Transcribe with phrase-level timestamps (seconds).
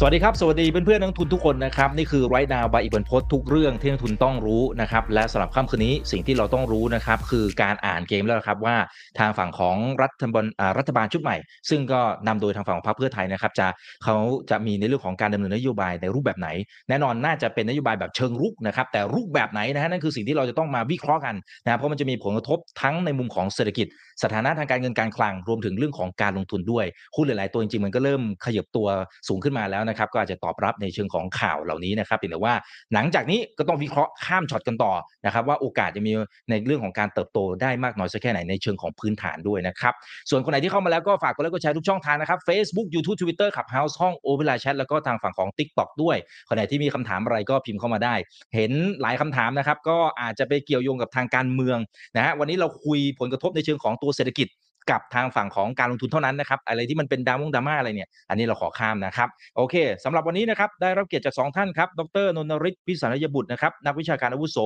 [0.00, 8.76] สวัสดีครับ สวัสดีเพื่อนๆนักทุนทุกคนนะครับ นี่คือไรนาบายอีกบนพสทุกเรื่องที่นักทุนต้องรู้นะครับ และสำหรับค่ำคืนนี้สิ่งที่เราต้องรู้นะครับ คือการอ่านเกมแล้วครับว่า
[9.18, 10.46] ทางฝั่งของรัฐบาล
[10.78, 11.36] รัฐบาลชุดใหม่
[11.70, 13.66] ซึ่งก็นำโดยทางฝั่งของพรรคเพื่อไทยนะครับ จะ
[14.04, 14.16] เขา
[14.50, 16.48] จะมีในเรื่องของการดำเนินนโยบายในรูปแบบไหน
[16.88, 23.86] แน่นอนน่าจะเป็นนโยบายแบบเชิงรุกนะครับ แต่รูปแบบไหนนะฮะนั่นคือสิ่งที่เราจะต้องมาวิเคราะห์กันนะเพราะมันจะมีผลกระทบทั้งในมุมของเศรษฐกิจ
[24.22, 26.84] สถานะทางการเงินการคลังรวมถึงเรื่องของการลงทุนด้วย
[27.16, 28.88] หุ้นหลายๆตัวจริงๆมันก็เริ่มขยับตัว
[29.28, 32.54] สูงขึ้นมาแล้วนะครับก็อาจจะตอบรับในเชิงของข่าวเหล่านี้นะครับเพียงแต่ว่า
[32.94, 34.92] หลังจากนี้ก็ต้องวิเคราะห์ข้ามช็อตกันต่อ
[35.26, 36.12] นะครับว่าโอกาสจะมี
[36.50, 39.94] ในเรื่องของการเติบโตได้มากน้อยสักแค่ไหนในเชิงของพื้นฐานด้วยนะครับ
[40.30, 46.16] ส่วนคนไหนที่เข้ามาแล้วก็ฝากกดไลค์กดแชร์ทุกช่องทางนะครับ Facebook YouTube Twitter ขับ House ห้อง o p e r a Chat แชทแล้วก็ทางฝั่งของ TikTok ด้วย
[46.48, 48.14] คนไหนที่มีคำถามอะไรก็พิมพ์เข้ามาได้
[48.54, 48.72] เห็น
[49.02, 51.78] หลายคำถามนะครับก็อาจจะไปเกี่ยวโยงกับทางการเมือง
[52.16, 54.48] นะฮะวันนี้เราคุยผลกระทบในเชิงของตัวเศรษฐกิจ
[54.90, 64.58] กับทางฝั่งของการลงทุนเท่านั้นนะครับ อะไรที่มันเป็นดาวงดราม่าอะไรเนี่ย อันนี้เราขอข้ามนะครับ โอเคสำหรับวันนี้นะครับ ได้รับเกียรติจากสองท่านครับ ดรนนทริศพิสารยบุตรนะครับ นักวิชาการอาวุโส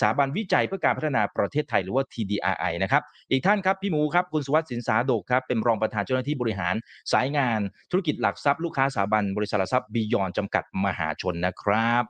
[0.00, 6.74] สถาบันวิจัยเพื่อการพัฒนาประเทศไทยหรือว่า TDRI นะครับ อีกท่านครับ พี่หมูครับ คุณสุวัสดิ์สินสาโดกครับ เป็นรองประธานเจ้าหน้าที่บริหาร
[7.12, 12.02] สายงาน ธุรกิจหลักทรัพย์ลูกค้าสถาบันบริษัทหลักทรัพย์บียอนจำกัดมหาชนนะครับ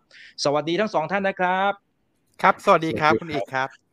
[0.44, 1.72] สวัสดีทั้งสองท่านนะครับ
[2.42, 3.91] ครับ สวัสดีครับ คุณอีกครับ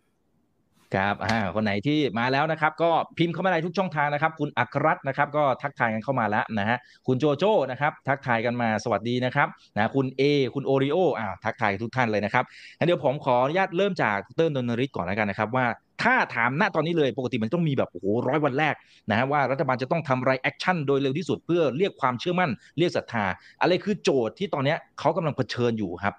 [0.96, 10.22] ครับอ่าคนไหนที่มาแล้วนะครับ ก็พิมพ์เข้ามาในทุกช่องทางนะครับ คุณอัครรัตน์นะครับ ก็ทักทายกันเข้ามาแล้วนะฮะคุณโจโจ้นะครับ ทักทายกันมาสวัสดีนะครับนะคุณเอ
[10.56, 12.44] คุณโอริโออ่าทักทายทุกท่านเลยนะครับ
[12.78, 15.66] งั้นเดี๋ยวผมขออนุญาตเริ่มจากดรนนริศก่อนแล้วกันนะครับว่า
[16.04, 18.76] ถ้าถามณตอนนี้เลยปกติมันต้องมีแบบโอ้โหร้อยวันแรก
[19.10, 23.26] นะฮะว่ารัฐบาลจะต้องทำไร action โดยเร็วที่สุดเพื่อเรียกความเชื่อมั่น เรียกศรัทธา
[23.62, 26.14] อะไรคือโจทย์ที่ตอนนี้เขากำลังเผชิญอยู่ครับ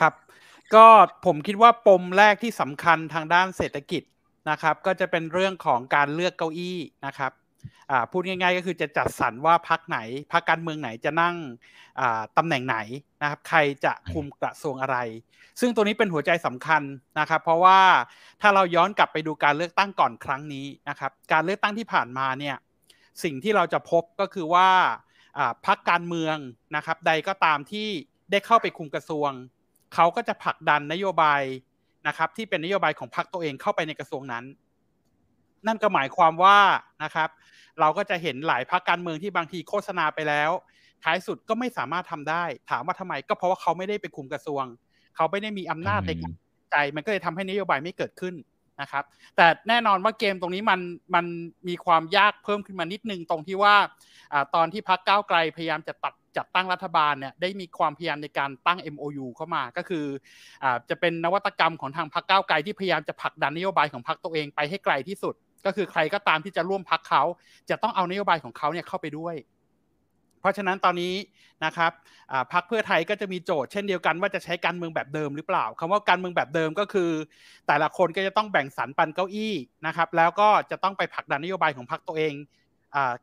[0.00, 0.12] ครับ
[0.74, 0.86] ก็
[1.26, 4.02] ผมคิดว่าปมแรกที่สำคัญทางด้านเศรษฐกิจ
[4.50, 7.32] นะครับ ก็จะเป็นเรื่องของการเลือกเก้าอี้นะครับ
[8.10, 9.98] พูดง่ายๆ ก็คือจะจัดสรรว่าพักไหน
[10.32, 11.36] พักการเมืองไหนจะนั่ง
[12.36, 12.76] ตำแหน่งไหน
[13.22, 14.98] นะครับ ใครจะคุมกระทรวงอะไร
[15.60, 16.82] ซึ่งตัวนี้เป็นหัวใจสำคัญ
[17.18, 17.80] นะครับ เพราะว่า
[18.40, 22.56] ถ้าเราย้อนกลับไปดูการเลือกตั้งก่อนครั้งนี้นะครับ การเลือกตั้งที่ผ่านมาเนี่ย
[23.24, 24.68] สิ่งที่เราจะพบก็คือว่า
[25.66, 26.36] พักการเมือง
[26.76, 27.88] นะครับ ใดก็ตามที่
[28.30, 29.30] ได้เข้าไปคุมกระทรวง
[29.94, 31.42] เขาก็จะผลักดันนโยบาย
[32.08, 34.44] นะครับ ที่เป็นนโยบายของพรรคตัวเองเข้าไปในกระทรวงนั้น
[35.66, 36.58] นั่นก็หมายความว่า
[37.04, 37.28] นะครับ
[37.80, 40.50] เราก็จะเห็นหลายพรรคการเมืองที่บางทีโฆษณาไปแล้ว
[41.04, 44.64] ท้ายสุดก็ไม่สามารถทำได้ ถามว่าทำไมก็เพราะว่าเขาไม่ได้ไปคุมกระทรวง
[45.16, 46.34] เขาไม่ได้มีอำนาจในการ
[46.70, 48.34] ใจมันก็เลยทำให้นโยบายไม่เกิดขึ้น
[48.80, 49.04] นะครับ
[49.36, 50.80] แต่แน่นอนว่าเกมตรงนี้มัน
[51.14, 51.26] มัน
[51.68, 53.74] มีความยากเพิ่มขึ้นมานิดนึงตรงที่ว่า
[54.32, 60.04] อตอนที่พรรคก้าวไกลพยายามจะตัด จัดตั้งรัฐบาลเนี่ยได้มีความพยายามในการตั้ง MOU เข้ามาก็คือ
[60.64, 65.34] อจะเป็นนวัตกรรมของทางพรรคก้าวไกลที่พยายามจะผลักดันนโยบายของพรรคตัวเองไปให้ไกลที่สุด
[65.66, 67.22] ก็คือใครก็ตามที่จะร่วมพรรคเขา
[67.70, 69.36] จะต้องเอานโยบายของเขาเนี่ยเข้าไปด้วย
[70.40, 71.14] เพราะฉะนั้นตอนนี้
[71.64, 71.92] นะครับ
[72.52, 77.10] พรรคเพื่อไทยก็จะมีโจทย์เช่นเดียวกันว่าจะใช้การเมืองแบบเดิมหรือเปล่าคำว่าการเมืองแบบเดิมก็คือ
[77.66, 79.54] แต่ละคนก็จะต้องแบ่งสรรปันเก้าอี้
[79.86, 82.32] นะครับ แล้วก็จะต้องไปผลักดันนโยบายของพรรคตัวเอง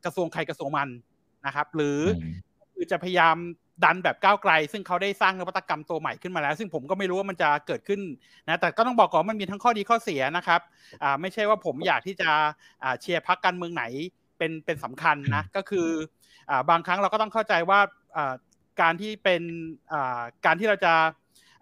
[0.04, 0.90] กระทรวงใครกระทรวงมัน
[1.46, 2.00] นะครับ หรือ
[2.80, 3.38] คือจะพยายาม
[3.84, 8.02] ดันแบบก้าวไกล ซึ่งเขาได้สร้างนวัตกรรมตัวใหม่ขึ้นมาแล้ว ซึ่งผมก็ไม่รู้ว่ามันจะเกิดขึ้น
[8.48, 10.62] นะแต่ก็ต้องบอกก่อนมันมีทั้งข้อดีข้อเสียนะครับ
[11.04, 12.30] อ่าไม่ใช่ว่าผมอยากที่จะ
[12.84, 13.84] อ่าเชียร์พรรคการเมืองไหน
[14.38, 15.88] เป็นเป็นสำคัญนะก็คือ
[16.50, 17.80] อ่าบางครั้งเราก็ต้องเข้าใจว่า
[18.18, 18.34] อ่า
[18.82, 19.42] การที่เป็น
[19.94, 20.94] อ่าการที่เราจะ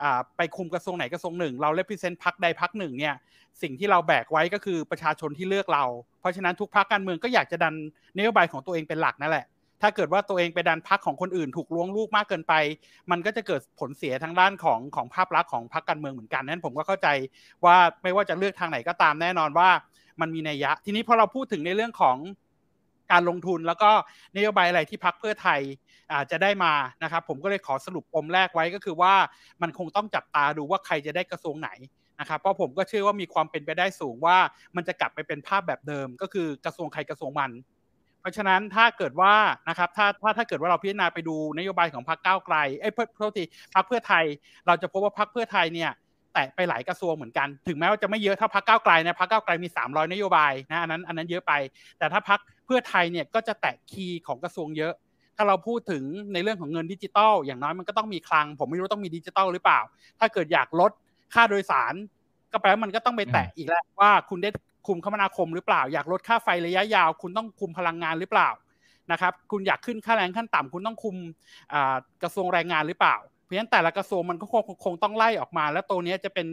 [0.04, 3.16] อ่าไปคุมกระทรวงไหนกระทรวงหนึ่ง เราเลพิเซนต์พักใดพักหนึ่งเนี่ย
[3.62, 5.86] สิ่งที่เราแบกไว้ก็คือประชาชนที่เลือกเรา
[6.20, 7.76] เพราะฉะนั้นทุกพรรคการเมืองก็อยากจะดัน
[8.18, 9.46] นโยบายของตัวเองเป็นหลักนั่นแหละ
[9.82, 12.54] ถ้าเกิดว่าตัวเองไปดันพักของคนอื่นถูกล้วงลูกมากเกินไป
[13.12, 17.08] มันก็จะเกิดผลเสียทางด้านของของภาพลักษณ์ของพรรคการเมืองเหมือนกันนั้นผมก็เข้าใจ
[17.66, 19.70] ว่าไม่ว่าจะเลือกทางไหนก็ตามแน่นอนว่า
[20.22, 22.18] มันมีนัยยะ ทีนี้พอเราพูดถึงในเรื่องของ
[23.12, 23.92] การลงทุนแล้วก็
[24.36, 25.62] นโยบายอะไรที่พักเพื่อไทย
[26.14, 26.74] อาจจะได้มา
[27.04, 29.14] นะครับ ผมก็เลยขอสรุปปมแรกไว้ก็คือว่า
[29.62, 31.70] มันคงต้องจับตาดูว่าใครจะได้กระทรวงไหน
[32.20, 34.38] นะครับเพราะผมก็เชื่อว่ามีความเป็นไปได้สูงว่า
[34.76, 37.52] มันจะกลับไปเป็นภาพแบบเดิม ก็คือกระทรวงใครกระทรวงมัน
[38.28, 39.34] ราะฉะนั้นถ้าเกิดว่า
[39.70, 43.44] นะครับถ้าถ้าถ้าเกิดว่าเราพิจารณาไปดูนโยบายของพรรคก้าวไกลเอ้ยเพื่อทษที
[43.76, 44.24] พรรคเพื่อไทย
[44.68, 45.92] เราจะพบว่าพรรคเพื่อไทยเนี่ย
[46.34, 51.54] แตะไปหลายกระทรวงเหมือนกัน ถึงแม้ว่าจะไม่เยอะเท่าพรรคก้าวไกลนะพรรคก้าวไกลมี 300 นโยบายนะอันนั้นอันนั้นเยอะไป
[51.98, 54.94] แต่ถ้าพรรคเพื่อไทยเนี่ยก็จะแตะคีย์ของกระทรวงเยอะ
[55.38, 56.04] ถ้าเราพูดถึง
[56.34, 59.80] ในเรื่องของเงินดิจิตอลอย่างน้อยมันก็ต้องมีคลัง ผมไม่รู้ต้องมีดิจิตอลหรือเปล่า
[60.20, 60.92] ถ้าเกิดอยากลด
[61.34, 61.94] ค่าโดยสาร
[62.52, 64.50] ก็แปลว่ามันก็ต้องไปแตะอีกแล้วว่าคุณได้
[64.88, 68.50] คุมคมนาคมหรือเปล่า อยากลดค่าไฟระยะยาว คุณต้องคุมพลังงานหรือเปล่า
[69.12, 71.16] นะครับคุณอยากขึ้นค่าแรงขั้นต่ำคุณต้องคุม
[72.24, 76.48] กระทรวงแรงงานหรือเปล่า เพราะฉะนั้นแต่ละกระทรวงมันก็คงคงต้องไล่ออกมา แล้วตัวนี้จะเป็น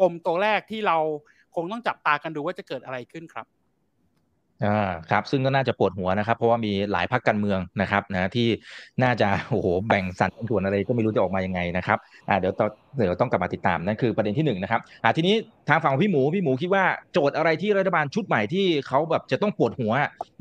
[0.00, 0.96] ปมตัวแรกที่เรา
[1.54, 3.46] คงต้องจับตากันดูว่าจะเกิดอะไรขึ้นครับ
[4.64, 8.48] อ่าครับซึ่งก็น่าจะปวดหัวนะครับ เพราะว่ามีหลายพักการเมืองนะครับนะที่
[9.02, 11.98] น่าจะโอ้โหแบ่งสัดส่วนอะไรก็ไม่รู้จะออกมายังไงนะครับ
[12.28, 15.34] อ่าเดี๋ยวต้องเดี๋ยวต้องกลับมาติดตามนั่นคือประเด็นที่หนึ่งนะครับอ่าทีนี้
[15.68, 19.92] ทางฝั่งพี่หมูพี่หมูคิดว่าโจทย์อะไรที่รัฐบาลชุดใหม่ที่เขาแบบจะต้องปวดหัว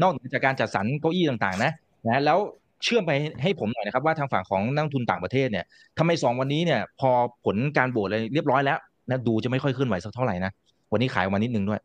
[0.01, 1.71] นอกจากการจัดสรรเก้าอี้ต่างๆ นะ
[2.07, 2.39] นะแล้ว
[2.83, 3.11] เชื่อมไป
[3.41, 5.65] ให้ผมหน่อยนะครับว่าทางฝั่งของนักทุนต่างประเทศเนี่ย
[5.97, 7.09] ทำไมสองวันนี้เนี่ย พอ
[7.45, 8.79] ผลการโหวตเลยเรียบร้อยแล้ว
[9.09, 10.51] นะดูจะไม่ค่อยเคลื่อนไหวสักเท่าไหร่นะ
[10.91, 11.79] วันนี้ขายออกมานิดนึงด้วย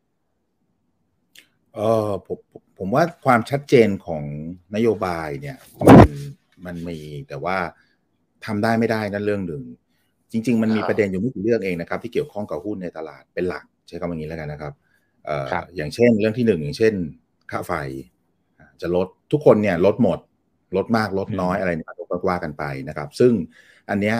[1.75, 2.37] เออผม
[2.77, 4.23] ผมว่าความชัดเจนของ
[4.75, 5.57] นโยบายเนี่ย
[5.87, 6.09] มัน
[6.65, 7.57] มันมีแต่ว่า
[8.45, 9.63] ทำได้ไม่ได้นั่นเรื่องหนึ่ง
[10.31, 14.73] จริง ๆ มันมีประเด็นอยู่ไม่กี่เรื่องเองนะครับ ที่เกี่ยวข้องกับหุ้นในตลาดเป็นหลักใช้คำอย่างนี้แล้วกันนะครับ
[15.25, 16.93] เอ่ออย่างเช่น เรื่องที่หนึ่งอย่างเช่น
[17.51, 17.73] ค่าไฟ
[18.81, 20.19] จะลดทุกคนเนี่ยลดหมด
[20.77, 23.33] ลดมากลดน้อยอะไรเนี่ยก็ว่ากันไปนะครับ ซึ่ง
[23.89, 24.17] อันเนี้ย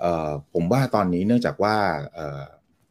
[0.00, 1.76] เอ่อผมว่าตอนนี้เนื่องจากว่า
[2.14, 2.42] เอ่อ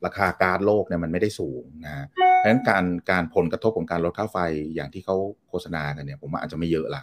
[0.06, 4.38] ราคาการโลกเนี่ยมันไม่ได้สูงนะ เพราะฉะนั้นการการผลกระทบของการลดค่าไฟ
[4.76, 5.16] อย่างที่เขา
[5.50, 7.02] โฆษณากันเนี่ย ผมว่าอาจจะไม่เยอะละ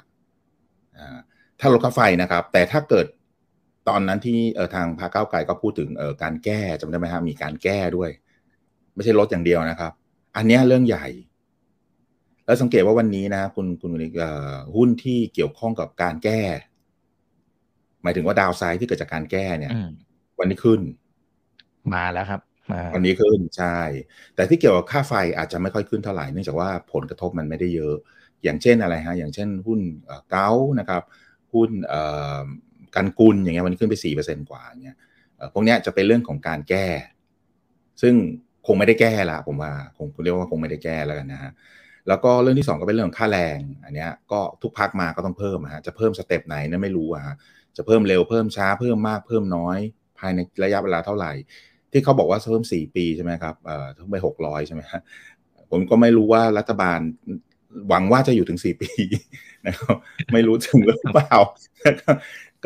[1.61, 3.06] ถ้าลดค่าไฟนะครับ แต่ถ้าเกิด
[3.88, 8.11] ตอนนั้นที่เออทางพรรคก้าวไกลก็พูดถึงเออการแก้จำได้ไหมครับมีการแก้ด้วย
[8.94, 9.93] ไม่ใช่ลดอย่างเดียวนะครับ
[10.37, 11.06] อันนี้เรื่องใหญ่
[12.47, 13.91] แล้วสังเกตว่าวันนี้นะคุณคุณ
[14.76, 16.41] หุ้นที่เกี่ยวข้องกับการแก้
[18.02, 19.73] หมายถึงว่าดาวไซด์ที่เกิดจากการแก้เนี่ย
[20.38, 20.81] วันนี้ขึ้น
[21.94, 22.41] มาแล้วครับ
[22.94, 23.78] วันนี้ขึ้นใช่
[24.34, 27.96] แต่ที่เกี่ยวกับค่าไฟอาจจะไม่ค่อยขึ้นเท่าไหร่เนื่องจากว่าผลกระทบมันไม่ได้เยอะ
[28.44, 29.81] อย่างเช่นอะไรฮะ อย่างเช่นหุ้น
[30.31, 31.02] เก้านะครับ
[31.52, 31.70] หุ้น
[32.94, 34.96] กันกุลอย่างเงี้ยมันขึ้นไปสี่เปอร์เซ็นกว่าเงี้ย
[35.52, 36.87] พวกนี้จะเป็นเรื่องของการแก้
[38.02, 38.14] ซึ่ง
[38.67, 41.52] คงไม่ได้แก้ละผมว่าคงเรียกว่าคงไม่ได้แก้แล้วกันนะฮะ
[42.08, 47.34] แล้วก็เรื่องที่ 2 ก็เป็นเรื่องค่าแรง อันนี้ก็ทุกพักมาก็ต้องเพิ่มฮะจะเพิ่มสเต็ปไหนนั่นไม่รู้อะฮะ
[47.76, 49.78] จะเพิ่มเร็วเพิ่มช้าเพิ่มมากเพิ่มน้อย
[50.19, 51.32] ภายในระยะเวลาเท่าไหร่
[51.92, 55.00] ที่เขาบอกว่าเพิ่มสี่ปีใช่ไหมครับเอ่อเพิ่มไปหกร้อยใช่ไหมฮะ
[55.70, 56.98] ผมก็ไม่รู้ว่ารัฐบาล
[57.88, 58.90] หวังว่าจะอยู่ถึงสี่ปี
[59.66, 59.96] นะครับ
[60.32, 61.34] ไม่รู้ถึงหรือเปล่า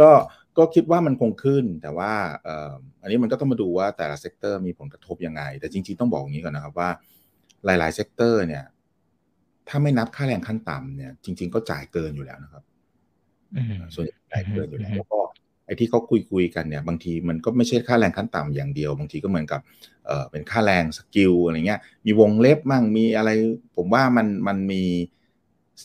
[0.00, 0.10] ก็
[0.58, 2.12] ก็คิดว่ามันคงขึ้น แต่ว่า
[2.44, 2.72] เอ่อ
[3.02, 6.90] อันนี้มันก็ต้องมาดูว่าแต่ละ sector มีผลกระทบยังไง แต่จริงๆต้องบอกอย่างนี้ก่อนนะครับว่า
[7.64, 8.64] หลายๆ sector เนี่ย
[9.68, 12.62] ถ้าไม่นับค่าแรงขั้นต่ำเนี่ย จริง ๆ ก็จ่ายเกินอยู่แล้วนะครับ
[13.94, 15.20] ส่วนใหญ่จ่ายเกินอยู่แล้วแล้วก็
[15.66, 19.60] ไอ้ที่เขาคุยคุยกันเนี่ยบางทีมันก็ไม่ใช่ค่าแรงขั้นต่ำอย่างเดียว บางทีก็เหมือนกับ
[20.06, 23.30] เออเป็นค่าแรง skill อะไรเงี้ยมีวงเล็บมั่งมีอะไร
[23.76, 24.82] ผมว่ามันมันมี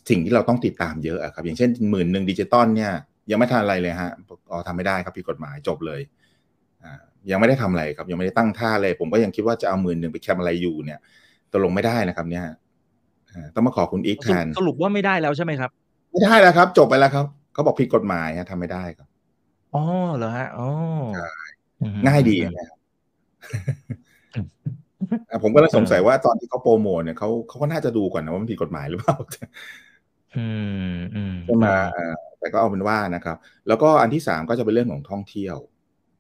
[0.10, 2.92] สิ่งที่เราต้องติดตามเยอะครับ อย่างเช่นหมื่นหนึ่งดิจิตอลเนี่ย
[3.32, 4.12] ยังไม่ทันอะไรเลยฮะ
[4.52, 6.02] อ๋อทำไม่ได้ครับผิดกฎหมายจบเลย
[6.84, 7.02] อ่า
[7.32, 11.00] ยังไม่ได้ทำอะไรครับ ยังไม่ได้ตั้งท่าเลย ผมก็ยังคิดว่าจะเอาหมื่นหนึ่งไปแคมอะไรอยู่เนี่ย
[11.52, 12.46] ตกลงไม่ได้นะครับ เนี่ย
[13.56, 15.70] ต้องมาขอคุณอีกแทนสรุปว่าไม่ได้แล้วใช่ไหมครับ
[16.12, 19.09] ไม่ได้แล้วครับ จบไปแล้วครับเขาบอกผิดกฎหมายฮะทำไม่ได้ครับ
[19.76, 19.84] อ๋อ
[20.18, 20.70] เหรอฮะอ๋อ
[22.06, 22.80] ง่ายดีนะครับ
[25.44, 29.16] ผมก็เลยสงสัยว่าตอนที่เขาโปรโมทเนี่ยเขาเขาก็น่าจะดูก่อนนะว่ามันผิดกฎหมายหรือเปล่า
[31.46, 31.66] ใช่ไหม
[32.40, 33.38] แต่ก็เอาเป็นว่านะครับ
[33.68, 35.58] แล้วก็อันที่สามก็จะเป็นเรื่องของท่องเที่ยว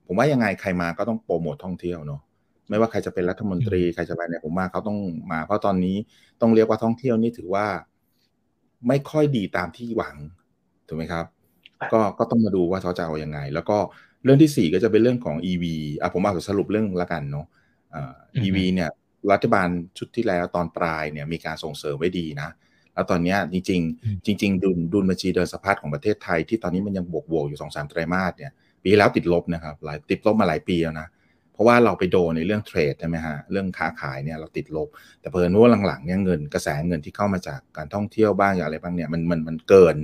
[0.07, 2.21] ผมว่ายังไงใครมาก็ต้องโปรโมทท่องเที่ยวเนาะ
[2.69, 4.97] ไม่ว่าใครจะเป็นรัฐมนตรีใครจะไปเนี่ยผมว่าเขาต้อง
[5.31, 5.95] มา เพราะตอนนี้
[6.41, 7.65] ต้องเรียกว่าท่องเที่ยวนี่ถือว่า
[8.87, 10.15] ไม่ค่อยดีตามที่หวัง
[10.87, 11.25] ถูกไหมครับ
[11.93, 13.77] ก็ก็ต้องมาดูว่าเขาจะเอาอยัางไง แล้วก็
[14.23, 15.65] เรื่องที่สี่ก็จะเป็นเรื่องของ EV
[16.01, 17.45] อะผมเอาสรุปเรื่องละกันเนาะ
[17.93, 18.15] อ่า
[18.45, 18.89] EV เนี่ย
[19.31, 19.67] รัฐบาล
[19.97, 22.49] ชุดที่แล้วตอนปลายเนี่ยมีการส่งเสริมไว้ดีนะ
[22.93, 28.51] แล้วตอนนี้จริง ๆ จริง ๆ ดุลดุลบัญชีเดินสะพัดของประเทศไทยที่ตอนนี้มันยังบวกบวกอยู่สองสามไตรมาสเนี่ย
[28.83, 31.07] ปีแล้วติดลบนะครับหลายติดลบมาหลายปีแล้วนะ
[31.53, 34.87] เพราะว่าเราไปโดนในเรื่องเทรดใช่ไหมฮะเรื่องค้าขายเนี่ยเราติดลบ
[35.19, 39.95] แต่เพิ่นว่าหลังๆเนี่ยเงินกระแสเงินที่เข้ามาจากการท่องเที่ยวบ้างอย่างไรบ้างเนี่ยมันมันมันเกิน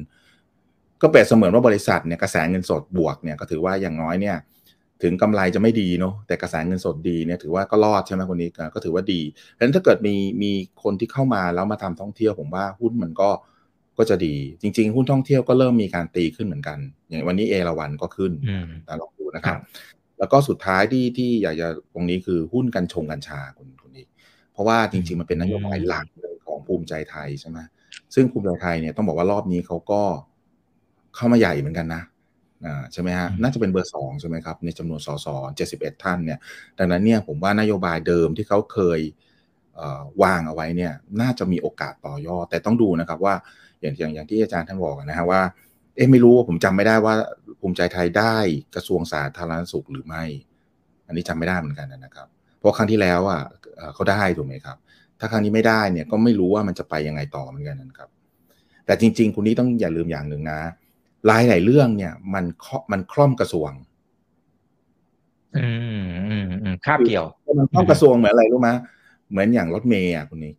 [1.02, 4.38] ก็เปรียบเสมือนว่าบริษัทเนี่ยกระแสเงินสดบวกเนี่ยก็ถือว่าอย่างน้อยเนี่ย
[5.04, 10.52] ถึงกำไรจะไม่ดีเนาะแต่กระแสเงินสดดีเนี่ยถือว่าก็รอดใช่ไหมคนนี้ก็ถือว่าดีเพราะฉะนั้นถ้าเกิดมีมี
[10.84, 13.30] คนที่เข้ามาแล้วมาทำท่องเที่ยวผมว่าหุ้นมันก็
[13.98, 18.32] ก็จะดี จริง ๆ หุ้นท่องเที่ยวก็เริ่มมีการตีขึ้นเหมือนกัน อย่างวันนี้เอราวันก็ขึ้น
[18.86, 19.58] แต่ลองดูนะครับ
[20.20, 24.06] แล้วก็สุดท้ายที่ที่อยากจะตรงนี้คือหุ้นกัญชงกัญชาคุณคุณนี้
[24.54, 26.06] เพราะว่าจริง ๆ มันเป็นนโยบายหลัก
[26.46, 27.60] ของภูมิใจไทยใช่ไหม
[28.16, 30.02] ซึ่งภูมิใจไทยเนี่ยต้องบอกว่ารอบนี้เขาก็
[30.35, 32.03] เข้ามาใหญ่เหมือนกันนะ
[32.93, 36.39] ใช่ไหมฮะน่าจะเป็นเบอร์สองใช่ไหมครับ ในจำนวนสสเจ็ดสิบเอ็ดท่านเนี่ย
[36.77, 39.00] ดังนั้นเนี่ยผมว่านโยบายเดิมที่เขาเคย
[40.24, 43.36] วางเอาไว้เนี่ย น่าจะมีโอกาสต่อยอดแต่ต้องดูนะครับว่า
[43.81, 45.41] อย่างอย่างอย่างที่อาจารย์ท่านบอกนะฮะว่า
[45.95, 47.15] เอ๊ะไม่รู้ผมจำไม่ได้ว่า
[47.60, 48.36] ภูมิใจไทยได้
[48.75, 50.24] กระทรวงสาธารณสุขหรือไม่
[51.07, 53.41] อันนี้จำไม่ได้เหมือนกันนะครับ เพราะครั้งที่แล้วอะ
[53.93, 54.77] เขาได้ถูกไหมครับ
[55.19, 58.10] ถ้าครั้งนี้ไม่ได้เนี่ยก็ไม่รู้ว่ามันจะไปยังไงต่อเหมือนกันนะครับ
[58.86, 60.60] แต่จริง ๆ คุณนี้ต้องอย่าลืมอย่างหนึ่งนะ
[61.27, 62.46] หลายหลายเรื่องเนี่ย มัน
[62.91, 63.72] มันคล่อมกระทรวง
[65.58, 65.67] อื
[66.00, 67.25] มอืมอืมคาบเกี่ยว
[67.60, 68.70] มันคล่อมกระทรวงเหมือนอะไรรู้ไหม
[69.29, 70.55] เหมือนอย่างรถเมย์อะคุณนิก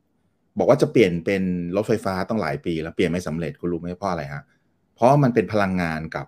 [0.59, 1.43] บอกว่าจะเปลี่ยนเป็น
[1.77, 4.43] รถไฟฟ้าต้องหลายปี แล้วเปลี่ยนไม่สำเร็จคุณรู้ไหมเพราะอะไรฮะ
[4.95, 6.27] เพราะมันเป็นพลังงานกับ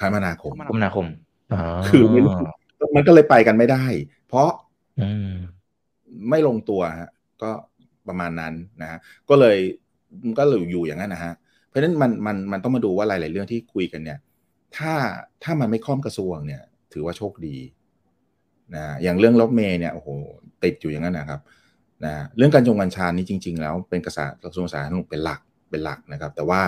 [0.00, 1.06] คมนาคมคมนาคม
[1.54, 2.32] อ๋อคือไม่รู้
[2.96, 3.84] มันก็เลยไปกันไม่ได้
[4.28, 4.50] เพราะ
[5.00, 5.32] อืม
[6.30, 7.10] ไม่ลงตัวฮะ
[7.42, 7.50] ก็
[8.08, 9.56] ประมาณนั้นนะฮะก็เลย
[10.38, 11.34] ก็เลยอยู่อย่างนั้นนะฮะ
[11.74, 14.18] ราะฉะนั้นมันมันมันต้องมาดูว่าหลาย ๆ เรื่องที่คุยกันเนี่ย
[14.76, 14.92] ถ้า
[15.42, 16.62] ถ้ามันไม่คล่อมกระทรวงเนี่ย
[16.92, 17.56] ถือว่าโชคดี
[18.74, 20.08] นะอย่างเรื่องรถเมย์เนี่ยโอ้โห
[20.64, 21.40] ติดอยู่อย่างนั้นนะครับ
[22.04, 25.40] นะเรื่องการจงกัญชานี่จริง ๆ แล้วเป็นกระทรวงกระทรวงสาธารณสุขเป็นหลัก
[25.70, 26.62] เป็นหลักนะครับ แต่ว่า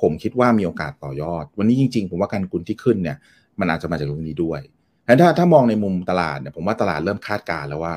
[0.00, 3.16] ผมคิดว่ามีโอกาสต่อยอด วันนี้จริง ๆ ผมว่าการกุลที่ขึ้นเนี่ย
[3.60, 4.60] มันอาจจะมาจากตรงนี้ด้วย
[5.06, 7.94] แล้วถ้าถ้ามองในมุมตลาดเนี่ยผมว่าตลาดเริ่มคาดการแล้วว่า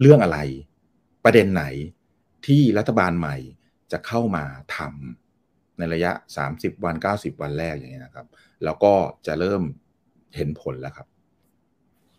[0.00, 0.38] เรื่องอะไร
[1.24, 1.64] ประเด็นไหน
[2.46, 3.36] ที่รัฐบาลใหม่
[3.92, 4.44] จะเข้ามา
[4.76, 6.12] ทำในระยะ
[6.48, 8.26] 30 วัน 90 วันแรกอย่างเงี้ยนะครับ
[8.64, 8.94] แล้วก็
[9.26, 9.62] จะเริ่ม
[10.36, 11.06] เห็นผลแล้วครับ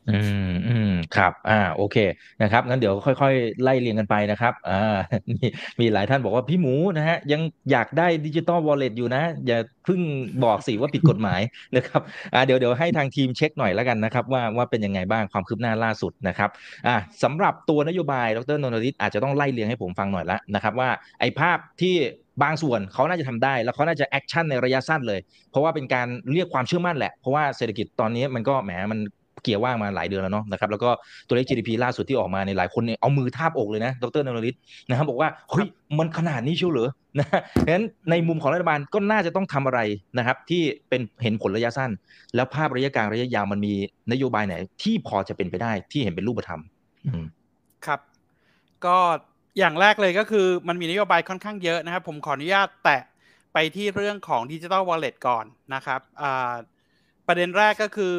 [0.09, 1.97] อืมอืมครับ อ่า โอเค
[2.41, 4.97] นะครับงั้นเดี๋ยวค่อย ๆ ไล่เรียงกันไปนะครับ อ่า
[5.29, 5.47] มี
[5.79, 9.99] มีหลายท่านบอกว่าพี่หมูนะฮะยังอยากได้ digital wallet อยู่นะ อย่าเพิ่ง
[10.43, 11.41] บอกสิว่าผิดกฎหมาย
[11.75, 12.01] นะครับ
[12.33, 16.49] อ่าเดี๋ยวเดี๋ยวให้ทางทีมเช็คหน่อยแล้วกันนะครับ ว่าว่าเป็นยังไงบ้างความคืบหน้าล่าสุดนะครับ
[16.87, 20.89] อ่าสำหรับตัวนโยบายดรนนทริศอาจจะต้องไล่เรียงให้ผมฟังหน่อยละนะครับ ว่า
[21.19, 21.95] ไอ้ภาพที่
[22.43, 25.19] บางส่วนเขาน่าจะทำได้ แล้วเขาน่าจะ action ในระยะสั้นเลย
[25.51, 28.99] เพราะว่าเป็นการเรียกความเชื่อมั่นแหละ เพราะว่าเศรษฐกิจตอนนี้มันก็แหมมัน
[29.43, 30.89] เกียร์ว่างมาหลายเดือนแล้วเนาะนะครับแล้วก็
[31.27, 34.55] ตัวเลข GDP ล่าสุดที่ออกมาในยหลายคนเนี่ยเอามือทาบอกเลยนะดรนนริศ
[34.89, 35.67] นะครับบอกว่าเฮ้ย
[35.99, 39.79] มันขนาดนี้เชียวเหรอนะเพราะฉะนั้นในมุมของรัฐบาลก็น่าจะต้องทำอะไร
[40.17, 41.91] นะครับที่เป็นเห็นผลระยะสั้น
[42.35, 43.73] แล้วภาพระยะกลางระยะยาวมันมี
[44.11, 46.61] นโยบายไหน ที่พอจะเป็นไปได้ที่เห็นเป็นรูปธรรม
[47.05, 47.25] อืม
[47.85, 47.99] ครับ
[48.85, 48.97] ก็
[49.59, 53.01] อย่างแรกเลยก็คือมันมีนโยบายค่อนข้างเยอะนะครับ ผมขออนุญาตแตะ
[53.53, 56.53] ไปที่เรื่องของดิจิ t a ลวอลเล็ตก่อนนะครับอ่า
[57.29, 58.15] ประเด็นแรกก็คือ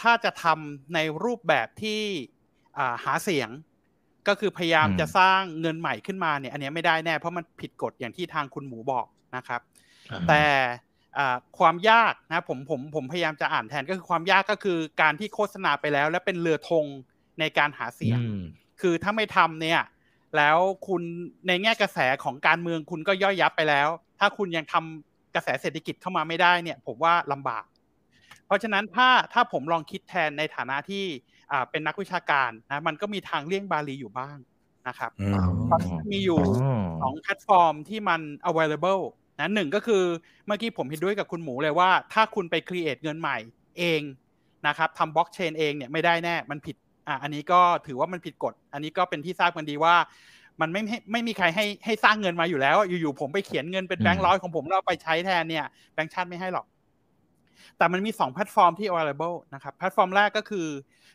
[0.00, 2.00] ถ้าจะทำในรูปแบบที่
[2.78, 3.48] อ่าหาเสียง
[4.28, 9.06] ก็คือพยายามอืมจะสร้างเงินใหม่ขึ้นมาเนี่ย อันเนี้ยไม่ได้แน่เพราะมันผิดกฎอย่างที่ทางคุณหมูบอก
[9.36, 9.60] นะครับ
[10.28, 10.44] แต่
[11.18, 16.84] อ่าความยากนะผมผมผมพยายามจะอ่านแทนก็คือความยากก็คือการที่โฆษณาไปแล้ว และเป็นเรือธง
[17.40, 18.40] ในการหาเสียงอืม
[18.80, 19.80] คือถ้าไม่ทำเนี่ย
[20.36, 21.02] แล้วคุณ
[21.46, 23.88] ในแง่กระแสของการเมืองคุณก็ย่อยยับไปแล้ว
[24.20, 27.73] ถ้าคุณยังทำกระแสเศรษฐกิจเข้ามาไม่ได้เนี่ย ผมว่าลำบากเพ
[28.54, 31.04] ราะฉะนั้นถ้าถ้าผมลองคิดแทนในฐานะที่
[31.52, 34.36] อ่าเป็นนักวิชาการนะมันก็มีทางเลี่ยงบาลีอยู่บ้าง
[34.88, 35.34] นะครับอืม
[35.70, 36.40] ตอนนี้มีอยู่
[37.02, 38.20] สองแพลตฟอร์มที่มัน
[38.50, 39.02] available
[39.38, 40.02] นะหนึ่งก็คือ
[40.46, 43.36] เมื่อกี้ผมเห็นด้วยกับคุณหมูเลยว่า ถ้าคุณไป create เงินใหม่
[43.78, 44.00] เอง
[44.66, 46.76] นะครับทำบล็อกเชนเองเนี่ยไม่ได้แน่มันผิด
[47.08, 49.94] อะอันนี้ก็ถือว่ามันผิดกฎ อันนี้ก็เป็นที่ทราบกันดีว่า
[50.60, 56.66] มันไม่ไม่ไม่มีใครให้ให้สร้างเงินมาอยู่แล้ว อยู่ๆผมไปเขียนเงินเป็นแบงค์ร้อยของผมแล้วเอาไปใช้แทนเนี่ยแบงค์ชาติไม่ให้หรอก
[57.78, 60.66] แต่มันมีสองแพลตฟอร์มที่ available นะครับแพลตฟอร์มแรกก็คือ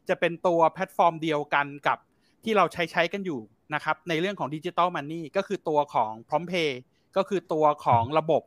[0.09, 1.97] จะเป็นตัวแพลตฟอร์มเดียวกันกับ
[2.43, 3.39] ที่เราใช้ใช้กันอยู่
[3.73, 6.71] นะครับในเรื่องของดิจิ t a ลมันนี่ก็คือตัวของ PromptPay
[7.17, 8.43] ก็คือตัวของระบบ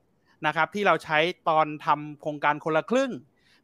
[0.47, 1.19] นะครับที่เราใช้
[1.49, 3.13] ตอนทำโครงการคนละครึ่ง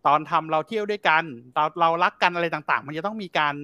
[0.06, 3.54] ตอนทำเราเที่ยวด้วยกันเราเรารักกันอะไรต่างๆ มันจะต้องมีการ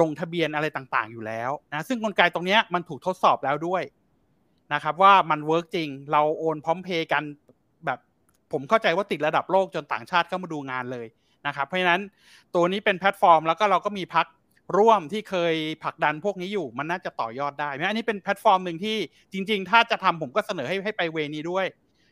[0.00, 3.82] ลงทะเบียนอะไรต่างๆ อยู่แล้วนะซึ่งกลไกตรงนี้มันถูกทดสอบแล้วด้วย
[4.74, 7.22] นะครับว่ามัน work จริง เราโอนพร้อมเพย์กัน
[8.52, 11.06] ผมเข้าใจว่าติดระดับโลกจนต่างชาติเข้ามาดูงานเลย
[11.46, 12.00] นะครับเพราะฉะนั้น
[12.54, 14.26] ตัวนี้เป็นแพลตฟอร์ม แล้วก็เราก็มีพรรค
[14.78, 18.96] ร่วมที่เคยผลักดันพวกนี้อยู่ มันน่าจะต่อยอดได้เพราะฉะนั้นอันนี้เป็นแพลตฟอร์มหนึ่งที่
[19.32, 21.66] จริง ๆ ถ้าจะทำผมก็เสนอให้ให้ไป way นี้ด้วย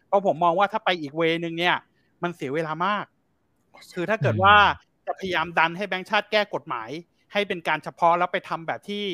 [0.09, 1.77] เพราะผมมองว่าถ้าไปอีกเวนึงเนี่ย
[2.23, 3.05] มันเสียเวลามาก
[3.95, 4.55] คือถ้าเกิดว่า
[5.07, 6.91] จะพยายามดันให้แบงค์ชาติแก้กฎหมาย
[7.33, 9.05] ให้เป็นการเฉพาะแล้วไปทำแบบที่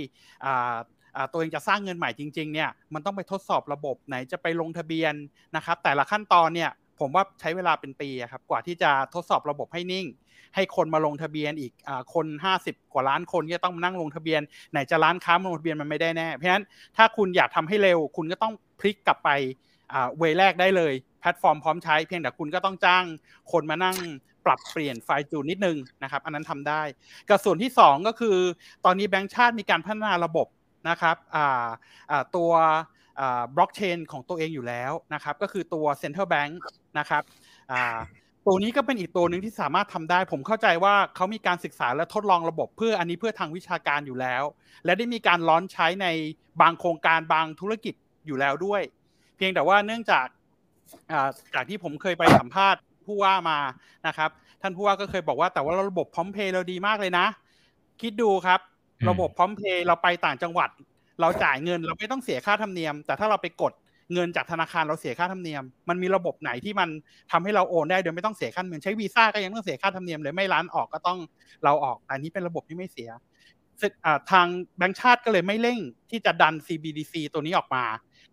[0.45, 0.77] อ่า
[1.17, 5.15] อ่าตัวเองจะสร้างเงินใหม่จริง ๆ เนี่ย มันต้องไปทดสอบระบบไหนจะไปลงทะเบียน
[5.57, 10.07] นะครับ แต่ละขั้นตอนเนี่ย ผมว่าใช้เวลาเป็นปีอะครับ กว่าที่จะทดสอบระบบให้นิ่ง
[10.55, 12.27] ให้คนมาลงทะเบียนอีกอาคน
[12.61, 14.41] 50 กว่าล้านคนที่ต้องมานั่งลงทะเบียน
[14.73, 16.65] ไหนจะร้านค้ามาลงทะเบียนมันไม่ได้แน่ เพราะฉะนั้น
[16.97, 19.31] ถ้าคุณอยากทำให้เร็ว คุณก็ต้องพลิกกลับไป
[20.19, 23.05] way แรกได้เลยแพลตฟอร์มพร้อมใช้เพียงแต่คุณก็ต้องจ้าง
[23.53, 23.97] คนมานั่ง
[24.45, 26.83] ปรับเปลี่ยน fine tune นิดนึงนะครับอันนั้นทำได้
[27.29, 28.37] กับส่วนที่ 2 ก็คือ
[28.85, 30.47] ตอนนี้แบงก์ชาติมีการพัฒนาระบบ
[30.89, 31.17] นะครับ
[32.37, 32.51] ตัว
[33.57, 36.53] บล็อกเชนของตัวเองอยู่แล้วนะครับ ก็คือตัว Central Bank
[36.99, 37.23] นะครับ
[37.73, 37.99] อ่า
[38.47, 44.43] ตัวนี้ก็เป็นอีกตัวหนึ่งที่สามารถทำได้ ผมเข้าใจว่าเขามีการศึกษาและทดลองระบบเพื่ออันนี้เพื่อทางวิชาการอยู่แล้ว
[44.85, 46.07] และได้มีการล้อนใช้ใน
[46.61, 47.95] บางโครงการบางธุรกิจ
[48.27, 48.83] อยู่แล้วด้วย
[49.37, 50.27] เพียงแต่ว่าเนื่องจาก
[51.13, 53.59] อ่าจากที่ผมเคยไปสัมภาษณ์ผู้ว่ามา
[54.07, 54.31] นะครับ
[54.63, 57.27] ท่านผู้ว่าก็เคยบอกว่าแต่ว่าระบบพร้อมเพย์เราดีมากเลยนะ
[58.01, 58.61] คิดดูครับ
[59.01, 60.71] อืมระบบพร้อมเพย์เราไปต่างจังหวัด
[61.21, 63.73] เราจ่ายเงินเราไม่ต้องเสียค่าธรรมเนียม แต่ถ้าเราไปกด
[64.15, 66.89] เงินจากธนาคารเราเสียค่าธรรมเนียม มันมีระบบไหนที่มัน
[67.33, 71.19] ทำให้เราโอนได้โดยไม่ต้องเสียค่าธรรมเนียมใช้วีซ่าก็ยังต้องเสียค่าธรรมเนียมเลยไม่ร้านออกก็ต้อง
[71.65, 73.11] เราออกแต่อันนี้เป็นระบบที่ไม่เสีย
[74.31, 74.47] ทาง
[74.79, 75.79] แบงก์ชาติก็เลยไม่เร่ง
[76.11, 77.85] ที่จะดัน CBDC ตัวนี้ออกมา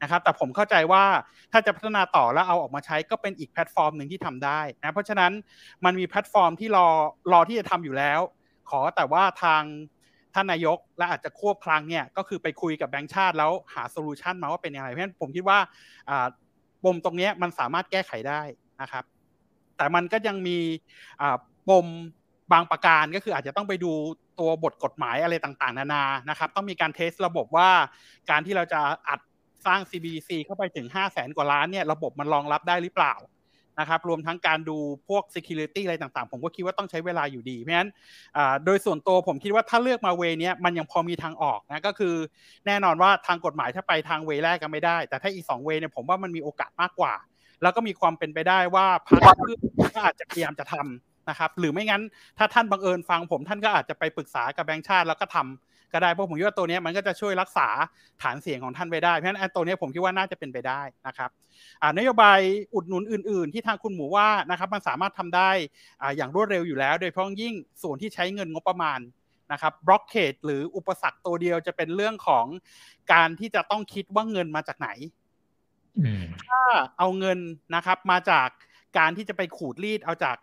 [0.01, 1.03] นะครับ แต่ผมเข้าใจว่า
[1.51, 5.31] ถ้าจะพัฒนาต่อแล้วเอาออกมาใช้ก็เป็นอีกแพลตฟอร์มหนึ่งที่ทำได้นะเพราะฉะนั้น
[5.85, 6.87] มันมีแพลตฟอร์มที่รอ
[7.31, 8.19] รอที่จะทำอยู่แล้ว
[8.69, 9.63] ขอแต่ว่าทาง
[10.37, 15.59] ท่านนายกและอาจจะควบคลังเนี่ยก็คือไปคุยกับแบงก์ชาติแล้วหา solution มาว่าเป็นยังไงเพราะฉะนั้นผมคิดว่า
[16.83, 18.41] ปมตรงนี้มันสามารถแก้ไขได้
[18.81, 19.03] นะครับ
[19.77, 20.57] แต่มันก็ยังมี
[21.69, 21.85] ปม
[22.53, 23.91] บางประการก็คืออาจจะต้องไปดู
[24.39, 27.69] ตัวบทกฎหมายอะไรต่างๆ นานานะครับ ต้องมีการเทสระบบว่า
[28.29, 28.79] การที่เราจะ
[29.09, 29.19] อัด
[29.65, 33.13] สร้าง CBDC เข้าไปถึง 5 0 0แสนกว่าล้านเนี่ยระบบมันรองรับได้หรือเปล่า
[33.79, 37.89] นะครับรวมทั้งการดูพวก security อะไรต่างๆ ผมก็คิดว่าต้องใช้เวลาอยู่ดี เพราะฉะนั้น
[38.65, 42.15] โดยส่วนตัวผมคิดว่าถ้าเลือกมาเวนี้มันยังพอมีทางออกนะก็คือ
[42.67, 47.13] แน่นอนว่าทางกฎหมายถ้าไปทางเวแรกก็ไม่ได้ แต่ถ้าอีก2เวเนี่ยผมว่ามันมีโอกาสมากกว่า
[47.61, 49.35] แล้วก็มีความเป็นไปได้ว่าพรรค
[49.95, 52.03] ก็อาจจะพยายามจะทำนะครับหรือไม่งั้น
[52.37, 57.67] ถ้าท่านบังเอิญฟังผมท่านก็อาจจะไปปรึกษากับแบงค์ชาติแล้วก็ทำ ก็ได้เพราะผมคิดว่าตัวนี้มันก็จะช่วยรักษา
[58.21, 61.29] ฐานเสียงของท่านไปได้เพราะฉะนั้นตัวนี้ผมคิดว่าน่าจะเป็นไปได้นะครับ
[61.97, 62.39] นโยบาย
[62.75, 65.49] อุดหนุนอื่น ๆ ที่ทางคุณหมูว่านะครับมันสามารถทำได้
[66.17, 67.53] อย่างรวดเร็วอยู่แล้ว โดยเฉพาะยิ่ง
[67.83, 68.99] ส่วนที่ใช้เงินงบประมาณ
[69.51, 72.45] นะครับบล็อกเคดหรืออุปสรรคตัวเดียวจะเป็นเรื่องของ
[73.13, 74.89] การที่จะต้องคิดว่าเงินมาจากไหน
[76.47, 76.61] ถ้า
[76.97, 77.39] เอาเงิน
[77.75, 78.49] นะครับมาจาก
[78.97, 80.37] การที่จะไปขูดรีดเอาจาก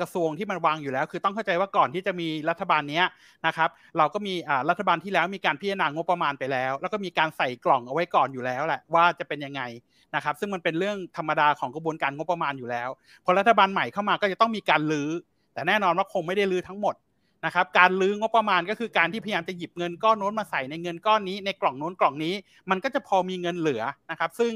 [0.00, 3.02] กระทรวงที่มันวางอยู่แล้ว คือต้องเข้าใจว่าก่อนที่จะมีรัฐบาลนี้
[3.46, 4.34] นะครับ เราก็มี
[4.70, 9.62] รัฐบาลที่แล้วมีการพิจารณางบประมาณไปแล้ว แล้วก็มีการใส่กล่องเอาไว้ก่อนอยู่แล้วแหละว่าจะเป็นยังไง
[10.14, 12.88] นะครับ ซึ่งมันเป็นเรื่องธรรมดาของกระบวนการงบประมาณอยู่แล้ว
[13.24, 15.10] พอรัฐบาลใหม่เข้ามาก็จะต้องมีการลื้อ
[15.54, 16.94] แต่แน่นอนว่าคงไม่ได้ลื้อทั้งหมด
[17.44, 22.34] นะครับการลื้องบประมาณก็คือการที่พยายามจะหยิบเงินก้อนโน้นมาใส่ในเงินก้อนนี้ ในกล่องโน้นกล่องนี้
[22.70, 24.52] มันก็จะพอมีเงินเหลือนะครับซึ่ง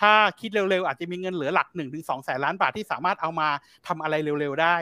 [0.00, 3.48] ถ้าคิดเร็วๆ อาจจะมีเงินเหลือหลัก1นถึงสองแสนล้านบาทที่สามารถเอามา
[3.86, 4.76] ทำอะไรเร็วๆได้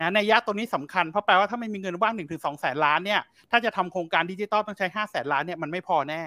[0.00, 3.20] นะในยะตัวนี้สำคัญเพราะแปลว่าถ้าไม่มีเงินว่าง1นถึงสองแสนล้านเนี่ย
[3.50, 6.22] ถ้าจะทำโครงการดิจิตอลต้องใช้5้าแสนล้านเนี่ยมันไม่พอแน่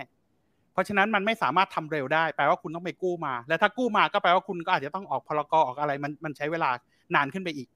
[0.74, 6.70] เพราะฉะนั้นมันไม่สามารถทำเร็วได้ แปลว่าคุณต้องไปกู้มา และถ้ากู้มาก็แปลว่าคุณก็อาจจะต้องออกพลกรออกอะไรมันมันใช้เวลา
[7.16, 7.68] นานขึ้นไปอีก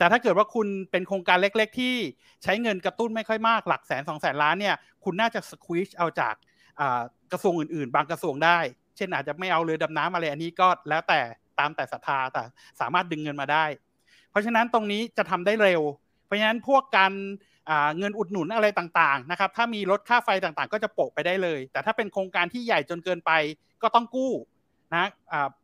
[0.00, 1.94] แต่ถ้าเกิดว่าคุณเป็นโครงการเล็กๆ ที่
[2.42, 6.34] ใช้เงินกระตุ้นไม่ค่อยมากหลักแสนสองแสนล้านเนี่ยคุณน่าจะสควิชเอาจาก
[7.32, 8.58] กระทรวงอื่นๆ บางกระทรวงได้
[8.96, 11.20] เช่นอาจจะไม่เอาเรือดำน้ำอะไรอันนี้ก็แล้วแต่
[11.58, 12.42] ตามแต่ศรัทธาแต่
[12.80, 13.64] สามารถดึงเงินมาได้
[14.30, 15.82] เพราะฉะนั้นตรงนี้จะทำได้เร็ว
[16.26, 17.12] เพราะฉะนั้นพวกการ
[17.98, 23.32] เงินอุดหนุนอะไรต่างๆนะครับถ้ามีลดค่าไฟต่างๆ ก็จะโปะไปได้เลย แต่ถ้าเป็นโครงการที่ใหญ่จนเกินไป
[23.82, 24.32] ก็ต้องกู้
[24.94, 25.06] นะ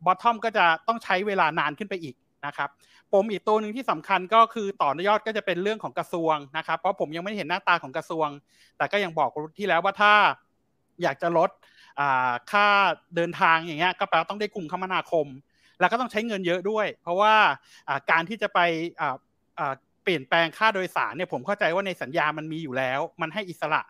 [0.05, 2.69] บอททอมก็จะต้องใช้เวลานานขึ้นไปอีก นะครับ
[3.13, 8.27] ปมอีกตัวหนึ่งที่สำคัญก็คือต่อยอดก็จะเป็นเรื่องของกระทรวงนะครับ เพราะผมยังไม่เห็นหน้าตาของกระทรวง
[8.77, 10.13] แต่ก็ยังบอกที่แล้วว่าถ้า
[11.03, 11.49] อยากจะลด
[12.51, 12.67] ค่า
[13.15, 15.27] เดินทางอย่างเงี้ยก็แปลว่าต้องได้กลุ่มคมนาคม
[15.79, 17.35] แล้วก็ต้องใช้เงินเยอะด้วย เพราะว่า
[18.11, 18.59] การที่จะไป
[20.03, 23.81] เปลี่ยนแปลงค่าโดยสารเนี่ยผมเข้าใจว่าในสัญญามันมีอยู่แล้ว มันให้อิสระ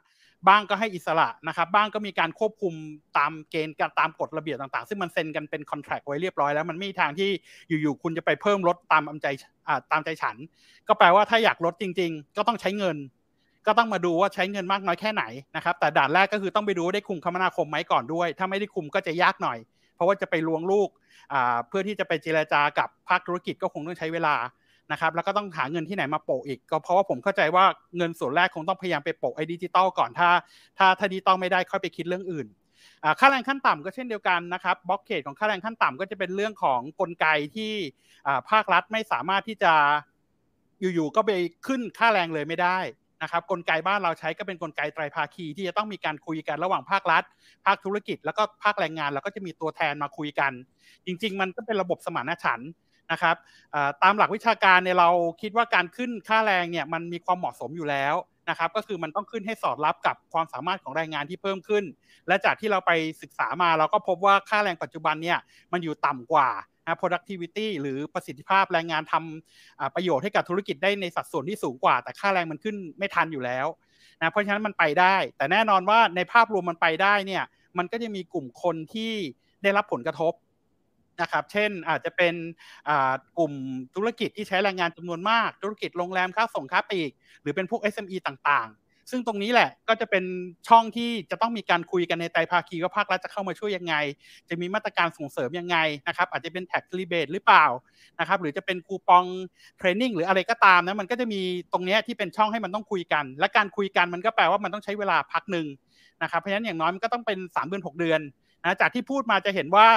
[0.47, 2.73] บ้างก็ให้อิสระนะครับบ้างก็มีการควบคุม
[3.17, 7.29] ตามเกณฑ์การตามกฎระเบียบต่างๆ ซึ่งมันเซ็นกันเป็นคอนแทรคไว้เรียบร้อยแล้ว มันไม่มีทางที่
[7.69, 9.27] อยู่ๆคุณจะไปเพิ่มลดตามอำใจ
[9.91, 10.35] ตามใจฉัน
[10.87, 12.97] ก็แปลว่าถ้าอยากลดจริง ๆ ก็ต้องใช้เงิน
[13.67, 15.23] ก็ต้องมาดูว่าใช้เงินมากน้อยแค่ไหน
[15.55, 19.57] นะครับแต่ด่านแรกก็คือต้องไปดูได้คุมคมนาคมไหมก่อนด้วย ถ้าไม่ได้คุมก็จะยากหน่อย
[19.95, 20.89] เพราะว่าจะไปลวงลูก
[21.67, 24.35] เพื่อที่จะไปเจรจากับภาคธุรกิจก็คงต้องใช้เวลา
[24.91, 27.65] นะครับแล้วก็ต้องหาเงินที่ไหนมาโปะอีก ก็เพราะว่าผมเข้าใจว่า
[27.97, 30.29] เงินส่วนแรกคงต้องพยายามไปโปะไอ้ดิจิตอลก่อนถ้า
[30.77, 32.47] ถ้าถ้าดิจิตอลไม่ได้ค่อยไปคิดเรื่องอื่น
[33.19, 37.73] ค่าแรงขั้นต่ำก็เช่นเดียวกันนะครับบล็อกเกตของค่าแรงขั้นต่ำก็จะเป็นเรื่องของกลไกที่
[38.49, 39.73] ภาครัฐไม่สามารถที่จะ
[40.81, 41.31] อยู่ๆก็ไป
[41.67, 42.79] ขึ้นค่าแรงเลยไม่ได้
[43.23, 47.23] นะครับกลไกบ้านเราใช้ก็เป็นกลไกไตรภาคี ที่จะต้องมีการคุยกันระหว่างภาครัฐ
[47.65, 50.51] ภาคธุรกิจ แล้วก็ภาคแรงงาน แล้วก็จะมีตัวแทนมาคุยกัน
[51.05, 52.69] จริง ๆ มันก็เป็นระบบสมานฉันท์
[53.11, 53.35] นะครับ
[54.03, 55.09] ตามหลักวิชาการเนี่ยเรา
[55.41, 58.15] คิดว่าการขึ้นค่าแรงเนี่ยมันมีความเหมาะสมอยู่แล้ว
[58.49, 61.83] นะครับก็คือมันต้องขึ้นให้สอดรับกับความสามารถของแรงงานที่เพิ่มขึ้น
[62.27, 62.91] และจากที่เราไป
[63.21, 65.39] ศึกษามาเราก็พบว่าค่าแรงปัจจุบันเนี่ย
[65.71, 66.49] มันอยู่ต่ำกว่า
[67.01, 73.67] productivity หรือประสิทธิภาพแรงงานทำประโยชน์ให้กับธุรกิจได้ในสัดส่วนที่สูงกว่า แต่ค่าแรงมันขึ้นไม่ทันอยู่แล้ว
[74.21, 77.43] นะเพราะฉะนั้นมันไปได้ แต่แน่นอนว่าในภาพรวมมันไปได้เนี่ย
[77.77, 79.13] มันก็จะมีกลุ่มคนที่
[79.63, 80.33] ได้รับผลกระทบ
[81.21, 82.35] นะครับ เช่นอาจจะเป็น
[83.37, 83.53] กลุ่ม
[83.95, 90.23] ธุรกิจที่ใช้แรงงานจำนวนมาก ธุรกิจโรงแรม ค้าส่งค้าปลีก หรือเป็นพวก SME ต่างๆ ซึ่งตรงนี้แหละก็จะเป็น
[90.67, 93.95] ช่องที่จะต้องมีการคุยกันในไตรภาคีว่าภาครัฐจะเข้ามาช่วยยังไง
[94.49, 95.77] จะมีมาตรการส่งเสริมยังไง
[96.07, 97.65] นะครับ อาจจะเป็นแท็กรีเบทหรือเปล่า
[98.19, 99.25] นะครับ หรือจะเป็นคูปอง
[99.77, 101.41] เทรนนิ่งหรืออะไรก็ตามนะ มันก็จะมี
[101.73, 105.67] ตรงนี้ที่เป็นช่องให้มันต้องคุยกัน และการคุยกันมันก็แปลว่ามันต้องใช้เวลาพักหนึ่ง
[106.23, 108.21] นะครับ เพราะฉะนั้นอย่างน้อยมันก็ต้องเป็น 3 เดือน 6 เดือน
[108.63, 109.87] นะจากที่พูดมาจะเห็นว่า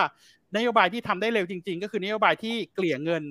[0.57, 3.25] นโยบายที่ทำได้เร็วจริง ๆ ก็คือนโยบายที่เกลี่ยเงิน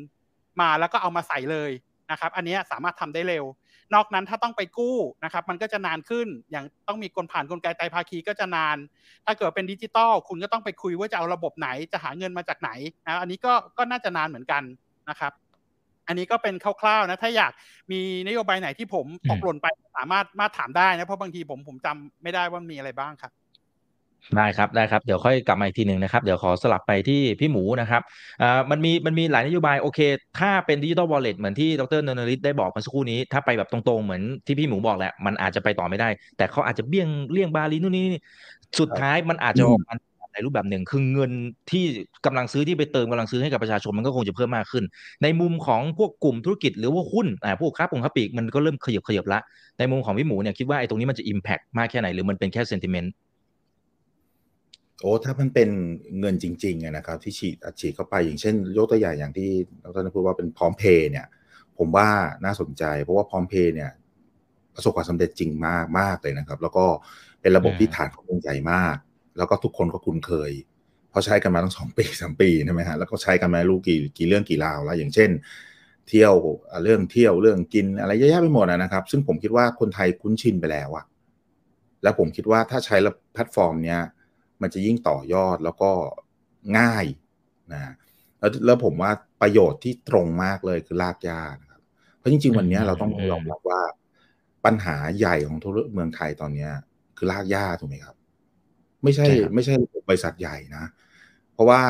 [0.62, 1.72] มาแล้วก็เอามาใส่เลย
[2.12, 3.46] นะครับ อันนี้สามารถทำได้เร็ว
[3.94, 8.78] นอกนั้นถ้าต้องไปกู้นะครับ มันก็จะนานขึ้น อย่างต้องมีกลผ่านกลไกไตรภาคีก็จะนาน
[9.26, 12.72] ถ้าเกิดเป็นดิจิตอลคุณก็ต้องไปคุยว่าจะเอาระบบไหนจะหาเงินมาจากไหน
[13.06, 14.64] นะอันนี้ก็ก็น่าจะนานเหมือนกัน
[15.10, 15.34] นะครับ
[16.08, 17.52] อันนี้ก็เป็นคร่าวๆนะ ถ้าอยาก
[17.92, 23.32] มีนโยบายไหนที่ผมตกหล่นไปสามารถมาถามได้นะ เพราะบางทีผมผมจำไม่ได้ว่ามีอะไรบ้างครับ
[24.38, 28.02] ได้ครับได้ครับเดี๋ยวค่อยกลับมาอีกทีหนึ่งนะครับ เดี๋ยวขอสลับไปที่พี่หมูนะครับ
[28.42, 30.00] อ่ามันมีมันมีหลายนโยบายโอเค
[30.40, 38.06] ถ้าเป็นดิจิทัลวอลเล็ตเหมือนที่ดรนนริศได้บอกมาสักครู่นี้ ถ้าไปแบบตรงๆ เหมือนที่พี่หมูบอกแหละ มันอาจจะไปต่อไม่ได้ แต่เขาอาจจะเบี้ยงเลี่ยงบาลีนู่นนี่
[38.80, 39.94] สุดท้ายมันอาจจะออกมา
[40.34, 41.32] ในรูปแบบหนึ่งคือเงิน
[41.72, 41.84] ที่
[42.26, 44.84] กำลังซื้อที่ไปเติมกำลังซื้อให้กับประชาชนมันก็คงจะเพิ่มมากขึ้น
[45.24, 49.40] ในมุมของพวกกลุ่มธุรกิจหรือว่าหุ้นอ่าพวกค้าปงค้าปีกมันก็เริ่มขยับขยับละ
[49.80, 53.14] ในมุมของพี่หมูเนี่ยคิดว่าไอ้ตรงนี้มันจะอิมแพกมากแค่ไหนหรือมันเป็นแค่เซนติเมนต์
[55.02, 55.70] โอ้ถ้ามันเป็น
[56.20, 59.50] เงินจริงๆนะครับ ที่ฉีดอัดฉีดเข้าไปอย่างเช่น ยกตัวอย่างอย่างที่
[59.84, 61.26] ดรนพูดว่าเป็นพร้อมเพย์เนี่ย
[61.78, 62.10] ผมว่า
[62.46, 63.92] น่าสนใจ เพราะว่าพร้อมเพย์เนี่ย
[64.76, 66.86] ประสบความสำเร็จจริงมากมากเลยนะครับ แล้วก็
[67.42, 68.96] เป็นระบบที่ฐานข้อมูลใหญ่มาก
[69.38, 70.52] แล้วก็ทุกคนก็คุ้นเคย
[71.10, 75.30] เพราะใช้กันมาตั้งสองปีสามปีใช่ไหมฮะแล้วก็ใช้กันมาลูกกี่กี่เรื่องกี่ราวแล้ว อย่างเช่น
[76.10, 76.34] เที่ยว
[76.84, 81.06] เรื่องเที่ยวเรื่องกินอะไรเยอะแยะไปหมดนะครับ ซึ่งผมคิดว่าคนไทยคุ้นชินไปแล้วอะ
[82.04, 82.98] แล้วผมคิดว่าถ้าใช้
[83.34, 84.00] แพลตฟอร์มเนี้ย
[84.62, 85.92] มันจะยิ่งต่อยอดแล้วก็
[86.80, 87.06] ง่าย
[87.74, 87.94] นะ
[88.40, 91.82] แล้วแล้วผมว่าประโยชน์ที่ตรงมากเลยคือลากยานะครับ
[92.18, 93.82] เพราะจริง ๆ วันนี้เราต้องยอมรับว่า
[94.66, 96.70] ปัญหาใหญ่ของทุรเมืองไทยตอนนี้
[97.18, 98.16] คือลากยาถูกไหมครับ
[99.04, 99.74] ไม่ใช่ไม่ใช่
[100.10, 100.86] บริษัทใหญ่นะ
[101.54, 101.82] เพราะว่า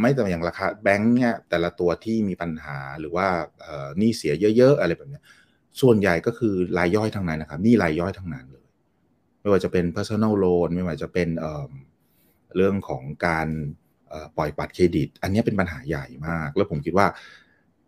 [0.00, 3.26] ไม่แต่อย่างราคาแบงค์เนี่ยแต่ละตัวที่มีปัญหาหรือว่า
[3.98, 5.20] หนี้เสียเยอะ ๆ อะไรแบบนี้
[5.80, 8.57] ส่วนใหญ่ก็คือรายย่อยทั้งนั้นนะครับนี่รายย่อยทั้งนั้นเลย
[9.40, 13.48] ไม่ว่าจะเป็น personal loan ไม่ว่าจะเป็นเเรื่องของการ
[14.36, 17.06] ปล่อยบัตรเครดิต อันนี้เป็นปัญหาใหญ่มาก แล้วผมคิดว่า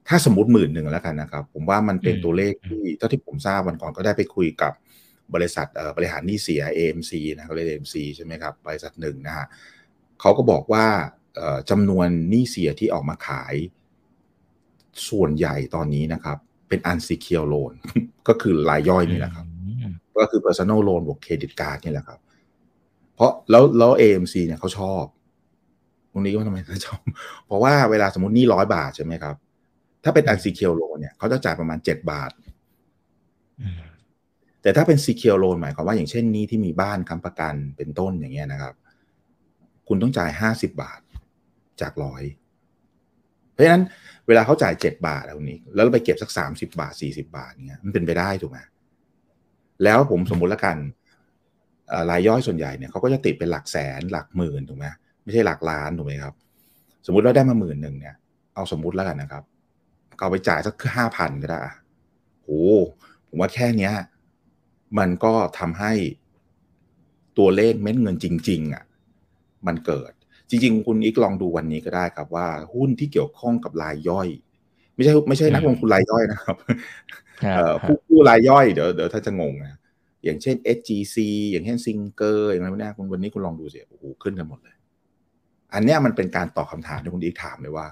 [0.08, 4.72] ถ้าสมมติหมื่นหนึ่งแล้วกันนะครับ ผมว่ามันเป็นตัวเลขที่เท่าที่ผมทราบวันก่อนก็ได้ไปคุยกับ
[5.34, 9.46] บริษัทบริหารหนี้เสีย AMC นะเขาเรียก AMC ใช่ไหมครับบริษัทหนึ่งนะฮะ
[10.20, 10.86] เขาก็บอกว่า
[11.70, 13.54] จำนวนหนี้เสียที่ออกมาขาย
[15.08, 17.72] ส่วนใหญ่ตอนนี้นะครับ เป็น unsecured loan
[18.28, 19.46] ก็คือรายย่อยนี่แหละครับ
[20.20, 22.20] ก็คือ personal loan บวกเครดิตการ์ดนี่แหละครับ
[23.14, 25.04] เพราะแล้วแล้ว AMC เนี่ยเขาชอบ
[26.12, 27.00] ตรงนี้ว่าทำไมเขาชอบ
[27.46, 29.36] เพราะว่าเวลาสมมตินี่ร้อยบาทใช่ไหมครับ
[30.04, 32.30] ถ้าเป็น unsecured loan เนี่ยเขาจะจ่ายประมาณเจ็ดบาท
[34.62, 38.74] แต่ถ้าเป็น secure loan หมายความว่าอย่างเช่นนี้ที่มีบ้านค้ำประกันเป็นต้นอย่างเงี้ยนะครับ
[39.88, 41.00] คุณต้องจ่ายห้าสิบบาท
[41.80, 42.22] จากร้อย
[43.52, 43.82] เพราะฉะนั้น
[44.26, 48.58] เวลาเขาจ่ายเจ็ดบาทแล้วนี้ แล้วเราไปเก็บสักสามสิบาทสี่สิบาทเงี้ยมันเป็นไปได้ถูกไหม
[49.84, 50.76] แล้วผมสมมุติละกัน
[52.10, 54.86] รายย่อยส่วนใหญ่เนี่ยเขาก็จะติดเป็นหลักแสนหลักหมื่นถูกไหม
[55.22, 56.34] ไม่ใช่หลักล้านถูกไหมครับ
[57.06, 58.16] สมมุติเราได้มาหมื่นหนึ่งเนี่ย
[58.54, 59.44] เอาสมมุติแล้วกันนะครับ
[60.18, 61.62] เอาไปจ่ายสักห้าพันก็ได้
[62.44, 62.64] โอ้
[63.28, 63.92] ผมว่าแค่เนี้ย
[64.98, 65.92] มันก็ทำให้
[67.38, 68.84] ตัวเลขเม็ดเงินจริง ๆอะ
[69.66, 70.12] มันเกิด
[70.48, 74.28] จริง ๆ คุณอีกลองดูวันนี้ก็ได้ครับว่า หุ้นที่เกี่ยวข้องกับรายย่อย
[75.00, 76.56] ไม่ใช่ไม่ใช่นักลงทุนรายย่อยนะครับ
[77.82, 79.78] ผู้ผู้รายย่อยเดี๋ยวเดี๋ยวถ้าจะงงนะ
[80.24, 81.16] อย่างเช่น SGC
[81.52, 84.76] อย่างเช่นซิงเกอร์อย่างไรพวกนี้คุณวันนี้คุณลองดูสิโอ้โหขึ้นกันหมดเลย
[85.74, 87.86] อันนี้มันเป็นการตอบคาถามที่คุณอีกถามเลยว่า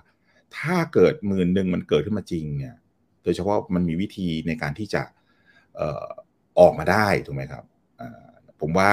[0.58, 2.74] ถ้าเกิดหมื่นหนึ่งมันเกิดขึ้นมาจริงเนี่ย
[3.22, 5.02] โดยเฉพาะมันมีวิธีในการที่จะ
[6.58, 7.64] ออกมาได้ถูกไหมครับ
[8.60, 8.92] ผมว่า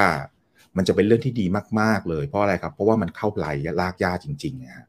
[0.78, 1.45] มันจะเป็นเรื่องที่ดี
[1.82, 3.47] มาก ๆ เลยเพราะอะไรครับ เพราะว่ามันเข้าไหล
[3.82, 4.88] ลากยาจริงๆนะฮะ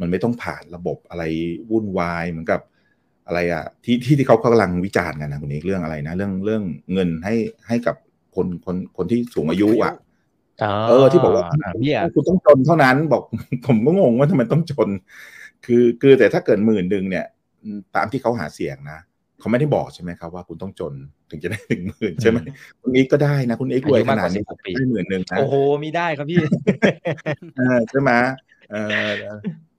[0.00, 1.24] มันไม่ต้องผ่านระบบอะไร
[1.70, 2.60] วุ่นวายเหมือนกับ
[3.26, 7.34] อะไรอะที่ที่ที่เขากำลังวิจารณ์กันนะคุณนี้เรื่องอะไรนะ เรื่องเรื่องเงินให้
[7.68, 7.96] ให้กับ
[8.34, 9.94] คนคนคนที่สูงอายุอะ
[10.88, 11.44] เออที่บอกว่า
[12.14, 13.22] คุณต้องจนเท่านั้นบอก
[13.66, 14.88] ผมก็งงว่าทำไมต้องจน
[15.66, 17.26] คือคือแต่ถ้าเกิดหมื่นหนึ่งเนี่ย
[17.94, 18.98] ตามที่เขาหาเสียงนะ
[19.40, 20.94] เขาไม่ได้บอกใช่ไหมครับว่าคุณต้องจน
[21.30, 22.38] ถึงจะได้ถึงหมื่นใช่ไหม
[22.82, 24.42] คุณเอกก็ได้นะคุณเอกรวยขนาดนี้
[24.76, 26.42] ได้หมื่นหนึ่งนะโอ้โหมีได้ครับพี่
[27.90, 28.10] ใช่ไหม
[28.70, 29.10] เออ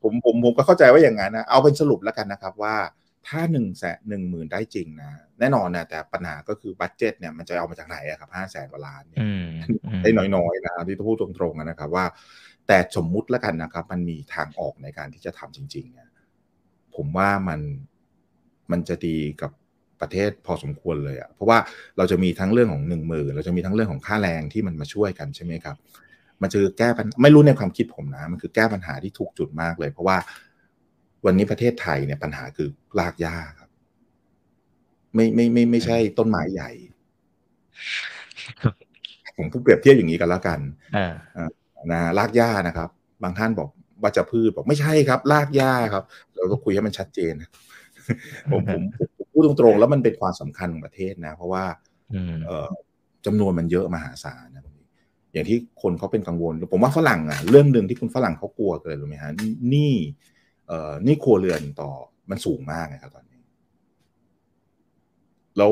[0.08, 2.76] ผมผมผมก็เข้าใจว่าอย่างนั้นนะเอาเป็นสรุปแล้วกันนะครับว่า
[3.28, 9.26] ถ้าหนึ่งแสนหนึ่งหมื่นได้จริงนะแน่นอนนะแต่ปัญหาก็คือ budget เนี่ยมันจะเอามาจากไหนอะครับห้าแสนกว่าล้านเนี่ย
[10.04, 12.06] ได้น้อยๆนะที่ต้องพูดตรงๆนะครับว่า
[12.68, 16.10] แต่สมมุติแล้วกันนะครับ มันมีทางออกในการที่จะทำจริงๆเนี่ย
[16.96, 17.60] ผมว่ามัน
[18.72, 19.52] มันจะดีกับ
[20.02, 21.58] ประเทศพอสมควรเลยอะเพราะว่า
[21.98, 25.76] เราจะมีทั้งเรื่องของหนึ่งหมื่นเราจะมีทั้งเรื่องของค่าแรงที่มันมาช่วยกันใช่ไหมครับ
[26.42, 30.18] มันจะแก้ปัญไม่รู้ในความคิดผมนะ มันคือแก้ปัญหาที่ถูกจุดมากเลย เพราะว่า
[31.26, 32.70] วันนี้ประเทศไทยเนี่ยปัญหาคือ
[33.00, 33.70] รากหญ้าครับ
[35.16, 36.72] ไม่ไม่ไม่ไม่ใช่ต้นไม้ใหญ่
[39.38, 40.60] ผมพูดเปรียบเทียบอย่างนี้กันแล้วกัน
[41.92, 42.90] นะรากหญ้านะครับ
[43.24, 43.70] บางท่านบอก
[44.02, 46.04] ว่าจะพืชบอกไม่ใช่ครับรากหญ้าครับ
[46.36, 47.34] เราก็คุยให้มันชัดเจน
[48.52, 51.66] ผมผมพูพูดตรงๆ แล้วมันเป็นความสำคัญของประเทศนะ เพราะว่า
[52.14, 52.70] อืมเอ่อ
[53.26, 54.64] จำนวนมันเยอะมหาศาลนะ
[55.34, 59.32] อย่างที่คนเขาเป็นกังวล ผมว่าฝรั่งอะเรื่องหนึ่งที่คุณฝรั่งเขากลัวเกินรู้ไหมฮะ
[59.74, 59.94] หนี้
[60.68, 61.92] เอ่อหนี้ครัวเรือนต่อ
[62.30, 63.42] มันสูงมากนะครับตอนนี้
[65.58, 65.72] แล้ว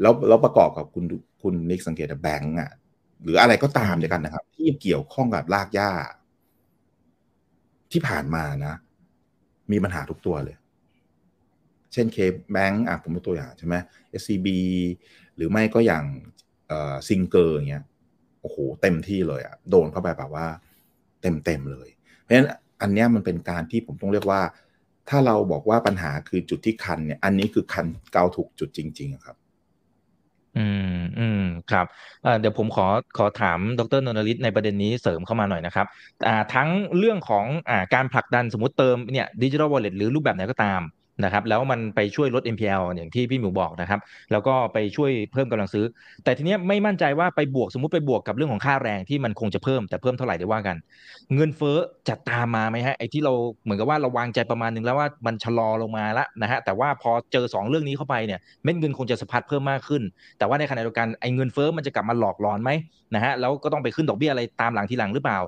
[0.00, 1.04] แล้วแล้วประกอบกับคุณ
[1.42, 2.70] คุณนิกสังเกตแบงก์อะ
[3.22, 5.90] หรืออะไรก็ตามเดียวกันนะครับ ที่เกี่ยวข้องกับรากหญ้า
[7.92, 8.74] ที่ผ่านมานะ
[9.72, 10.56] มีปัญหาทุกตัวเลย
[11.92, 12.18] เช่นเค
[12.52, 13.74] แบงก์อะผมเป็นตัวอย่างใช่ไหม
[14.20, 14.48] SCB
[15.36, 16.04] หรือไม่ก็อย่าง
[17.08, 17.84] ซิงเกอร์อย่างเงี้ย
[18.48, 20.46] อ้โหเต็มที่เลยอะโดนเข้าไปแบบว่า
[21.22, 21.88] เต็มเต็มเลย
[22.22, 22.48] เพราะฉะนั้น
[22.82, 24.40] อันเนี้ยมันเป็นการที่ผมต้องเรียกว่า
[25.08, 29.36] ถ้าเราบอกว่าปัญหาคือจุดที่คันเนี่ย อันนี้คือคันเกาถูกจุดจริง ๆ ครับ
[30.58, 31.86] อืมอืมครับ
[32.40, 32.86] เดี๋ยวผมขอ
[33.18, 35.86] ขอถามดรนนท์ฤทธิ์ในประเด็นนี้เสริมเข้ามาหน่อยนะครับ
[36.26, 40.80] อ่าทั้งเรื่องของอ่าการผลักดันสมมติเติมเนี่ยดิจิทัลวอลเล็ตหรือรูปแบบไหนก็ตาม
[41.24, 44.00] นะครับแล้วมันไปช่วยลด NPL อย่างที่พี่หมิวบอกนะครับ
[44.32, 45.84] แล้วก็ไปช่วยเพิ่มกำลังซื้อ
[46.24, 50.76] แต่ทีเนี้ยไม่มั่นใจว่าไปบวกสมมติไปบวกกับเรื่องของค่าแรงที่มันคงจะเพิ่มแต่เพิ่มเท่าไหร่ได้ว่ากัน
[51.34, 51.76] เงินเฟ้อ
[52.08, 53.32] จะตามมาไหมฮะไอ้ที่เรา
[53.64, 60.02] เหมือนกับว่าเราวางใจประมาณนึงแล้วว่ามันชะลอลงมาล้วนะฮะแต่ว่าพอเจอสองเรื่องนี้เข้าไปเนี่ยเม็ดเงินคงจะสะพัดเพิ่มมากขึ้น
[60.38, 62.70] แต่ว่าในขณะเดียวกันไอ้เงินเฟ้อมันจะกลับมาหลอกหลอนไหม
[63.14, 65.38] นะฮะแล้วก็ต้องไปขึ้นดอกเบี้ยอะไรตามหลังทีหลังหรือเปล่า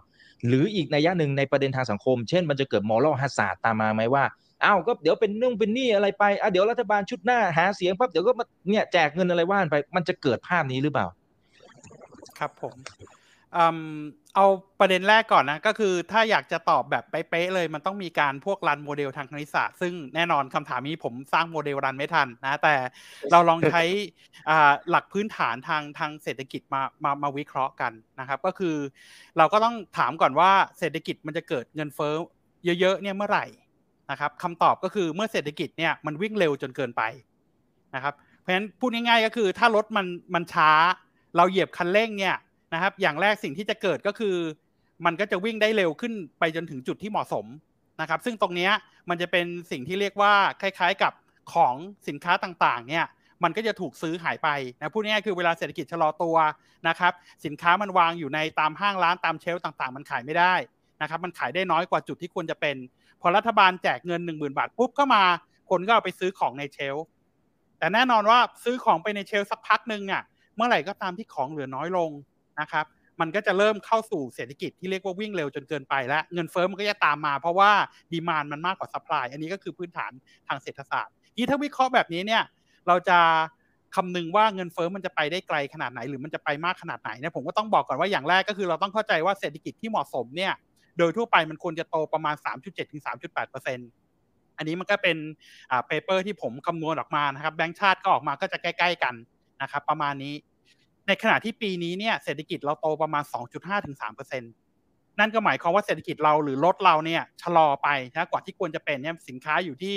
[0.49, 4.25] หรืออีกในยะหนึ่งในประเด็นทางสังคม เช่น มันจะเกิดมอรัลฮัสซาตามมาไหมว่า
[4.65, 11.07] อ้าวก็เดี๋ยวเป็นเรื่องเป็นนี้อะไรไปอะเดี๋ยวรัฐบาลชุดหน้าหาเสียงปั๊บเดี๋ยวก็มาเนี่ยแจกเงินอะไรหว่านไป มันจะเกิดภาพนี้หรือเปล่า
[12.39, 12.75] ครับผม
[14.35, 14.47] เอา
[14.81, 22.75] ประเด็นแรกก่อนนะ ก็คือถ้าอยากจะตอบแบบเป๊ะเลย มันต้องมีการพวก run โมเดลทางคณิตศาสตร์ซึ่งแน่นอนคำถามนี้ผมสร้างโมเดล run ไม่ทันนะ แต่
[23.31, 23.83] เราลองใช้
[24.91, 28.77] หลักพื้นฐานทางทางเศรษฐกิจมามามาวิเคราะห์กันนะครับ ก็คือ
[29.39, 32.15] เราก็ต้องถามก่อนว่าเศรษฐกิจมันจะเกิดเงินเฟ้อ
[32.81, 33.47] เยอะๆเนี่ยเมื่อไหร่
[34.11, 37.03] นะครับคำตอบก็คือเมื่อเศรษฐกิจเนี่ยมันวิ่งเร็วจนเกินไป
[37.95, 40.71] นะครับ เพราะฉะนั้นพูดง่ายๆก็คือถ้ารถมันมันช้า
[41.37, 42.37] เราเหยียบคันเร่งเนี่ย
[42.75, 44.37] นะครับ อย่างแรกสิ่งที่จะเกิดก็คือ
[45.07, 47.47] มันก็จะวิ่งได้เร็วขึ้นไปจนถึงจุดที่เหมาะสม
[48.01, 48.71] นะครับ ซึ่งตรงนี้
[49.09, 51.13] มันจะเป็นสิ่งที่เรียกว่าคล้ายๆกับ
[51.55, 51.75] ของ
[52.09, 53.07] สินค้าต่างๆเนี่ย
[53.45, 56.37] มันก็จะถูกซื้อหายไปนะพูดง่ายๆคือเวลาเศรษฐกิจชะลอตัว
[56.89, 57.13] นะครับ
[57.45, 60.55] สินค้ามันวางอยู่ในตามห้างร้านตาม shelf ต่างๆ มันขายไม่ได้
[61.03, 62.77] นะครับ มันขายได้น้อยกว่าจุดที่ควรจะเป็น
[63.21, 65.23] พอรัฐบาลแจกเงิน1 0,000บาทปุ๊บก็มา
[65.71, 66.97] คนก็เอาไปซื้อของใน shelf
[67.79, 70.23] แต่แน่นอนว่าซื้อของไปใน shelf สักพักหนึ่งเนี่ย
[70.57, 72.11] เมื่อไหร่ก็ตามที่ของเหลือน้อยลง
[72.61, 72.87] นะครับ
[73.21, 77.71] มันก็จะเริ่มเข้าสู่เศรษฐกิจที่เรียกว่าวิ่งเร็วจนเกินไปแล้วเงินเฟ้อมันก็จะตามมา เพราะว่า
[78.13, 80.13] demand มันมากกว่า supply อันนี้ก็คือพื้นฐาน
[80.49, 82.43] ทางเศรษฐศาสตร์ที่ถ้าวิเคราะห์แบบนี้เนี่ย
[82.89, 83.19] เราจะ
[83.97, 90.53] คำนึงว่าเงินเฟ้อมันจะไปได้ไกลขนาดไหนหรือมันจะไปมากขนาดไหนเนี่ยผมก็ต้องบอกก่อนว่าอย่างแรกก็คือเราต้องเข้าใจว่าเศรษฐกิจที่เหมาะสมเนี่ย
[90.99, 95.17] โดยทั่วไปมันควรจะโตประมาณ 3.7ถึง3.8อันนี้มันก็เป็น
[95.71, 99.15] อ่า paper ที่ผมคำนวณออกมานะครับ แบงก์ชาติก็ออกมาก็จะใกล้ ๆ กัน
[99.63, 100.35] นะครับ ประมาณนี้
[101.07, 103.25] ในขณะที่ปีนี้เนี่ยเศรษฐกิจเราโตประมาณ
[103.55, 109.97] 2.5ถึง3%นั่นก็หมายความว่าเศรษฐกิจเราหรือรถเราเนี่ยชะลอไปนะกว่าที่ควรจะเป็นเนี่ยสินค้าอยู่ที่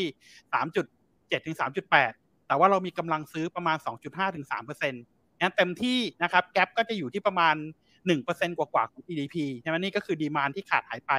[0.74, 1.58] 3.7ถึง
[2.02, 4.92] 3.8 แต่ว่าเรามีกำลังซื้อประมาณ 2.5ถึง3%
[5.40, 7.56] งั้นเต็มที่นะครับแกลบก็จะอยู่ที่ประมาณ
[8.12, 11.12] 1%กว่าๆของ GDP ใช่ไหมนี่ก็คือดีมานที่ขาดหายไป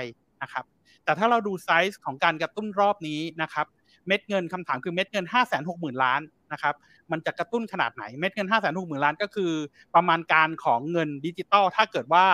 [0.43, 0.65] นะครับ
[1.05, 3.67] แต่ถ้าเราดูไซส์ของการกระตุ้นรอบนี้นะครับ
[4.07, 6.21] เม็ดเงินคำถามคือเม็ดเงิน 5 6 0 0 0 0 ล้าน
[6.53, 6.75] นะครับ
[7.11, 9.53] มันจะกระตุ้นขนาดไหนเม็ดเงิน 5 6 0 0 0 0 ล้าน ก็คือ
[9.95, 12.25] ประมาณการของเงินดิจิตอลถ้าเกิดว่า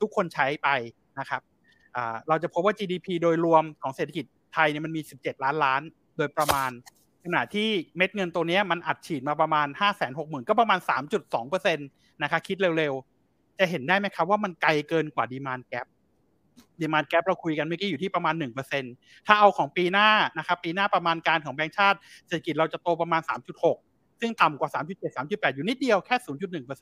[0.00, 0.68] ทุกคนใช้ไป
[1.18, 1.42] นะครับ
[2.28, 5.82] เราจะพบว่า GDP โดยรวมของเศรษฐกิจไทยเนี่ยมันมี 17 ล้านล้าน
[6.16, 6.70] โดยประมาณ
[7.24, 10.78] ขณะที่เม็ดเงินตัวนี้มันอัดฉีดมาประมาณ 5 6 0 0 0 0 ก็ประมาณ
[11.30, 13.19] 3.2%นะครับคิดเร็วๆ
[13.58, 15.86] จะเห็นได้ไหมครับว่ามันไกลเกินกว่า demand gap
[16.80, 18.34] demand gap เราคุยกันเมื่อกี้อยู่ที่ประมาณ
[18.80, 20.08] 1%ถ้าเอาของปีหน้า
[20.38, 23.22] นะครับปีหน้าประมาณการของแบงก์ชาติเศรษฐกิจเราจะโตประมาณ
[23.70, 26.78] 3.6 ซึ่งต่ำกว่า 3.7 3.8 อยู่นิดเดียวแค่ 0.1%เพราะ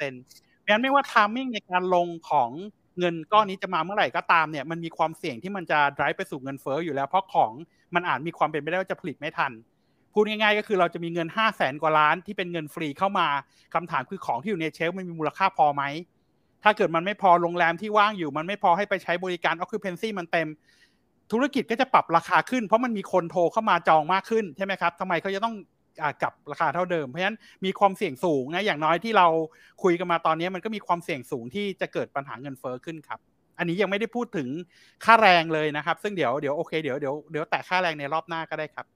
[0.68, 2.50] ฉะนั้นไม่ว่าทามมิ่งในการลงของ
[2.98, 7.50] เงินก้อนนี้จะมาเมื่อไหร่ก็ตามเนี่ยมันมีความเสี่ยงที่มันจะ drive ไปสู่เงินเฟ้ออยู่แล้ว เพราะของ
[7.94, 9.52] มันอาจมีความเป็นไปได้ว่าจะผลิตไม่ทัน
[10.12, 13.28] พูดง่ายๆก็คือเราจะมีเงิน 5 0 0แสนกว่าล้านที่เป็นเงินฟรีเข้ามา
[13.74, 15.82] คำถามคือของที่อยู่ในเชลฟ์มันมีมูลค่าพอไหม
[16.64, 20.48] ถ้าเกิดมันไม่พอโรงแรมที่ว่างอยู่มันไม่พอให้ไปใช้บริการ occupancy มันเต็ม
[21.32, 25.54] ธุรกิจก็จะปรับราคาขึ้น เพราะมันมีคนโทรเข้ามาจองมากขึ้นใช่ไหมครับทำไมเขาจะต้อง
[26.22, 29.26] กลับราคาเท่าเดิม เพราะฉะนั้นมีความเสี่ยงสูงนะอย่างน้อยที่เรา
[29.82, 33.18] คุยกันมาตอนนี้มันก็มีความเสี่ยงสูงที่จะเกิดปัญหาเงินเฟ้อขึ้นครับ
[33.58, 34.48] อันนี้ยังไม่ได้พูดถึง
[35.04, 38.86] ค่าแรงเลยนะครับ ซึ่งเดี๋ยวเดี๋ยวโอเคเดี๋ยวเดี๋ยวเดี๋ยวแตะค่าแรงในรอบหน้าก็ได้ครับ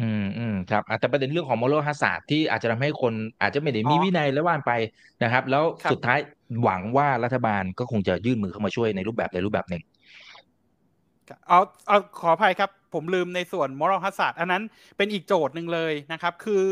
[0.00, 4.72] อืมอืมครับแต่ประเด็นเรื่องของมอลฮัสซาร์ที่อาจจะทำให้คนอาจจะไม่ได้มีวินัยและว่านไป
[5.22, 6.18] นะครับ แล้วสุดท้าย
[6.62, 9.82] หวังว่ารัฐบาลก็คงจะยื่นมือเข้ามาช่วยในรูปแบบใดรูปแบบหนึ่ง
[11.48, 14.62] เอาเอาขออภัยครับ ผมลืมในส่วน moral hazard อันนั้น
[14.96, 16.64] เป็นอีกโจทย์หนึ่งเลยนะครับ คือ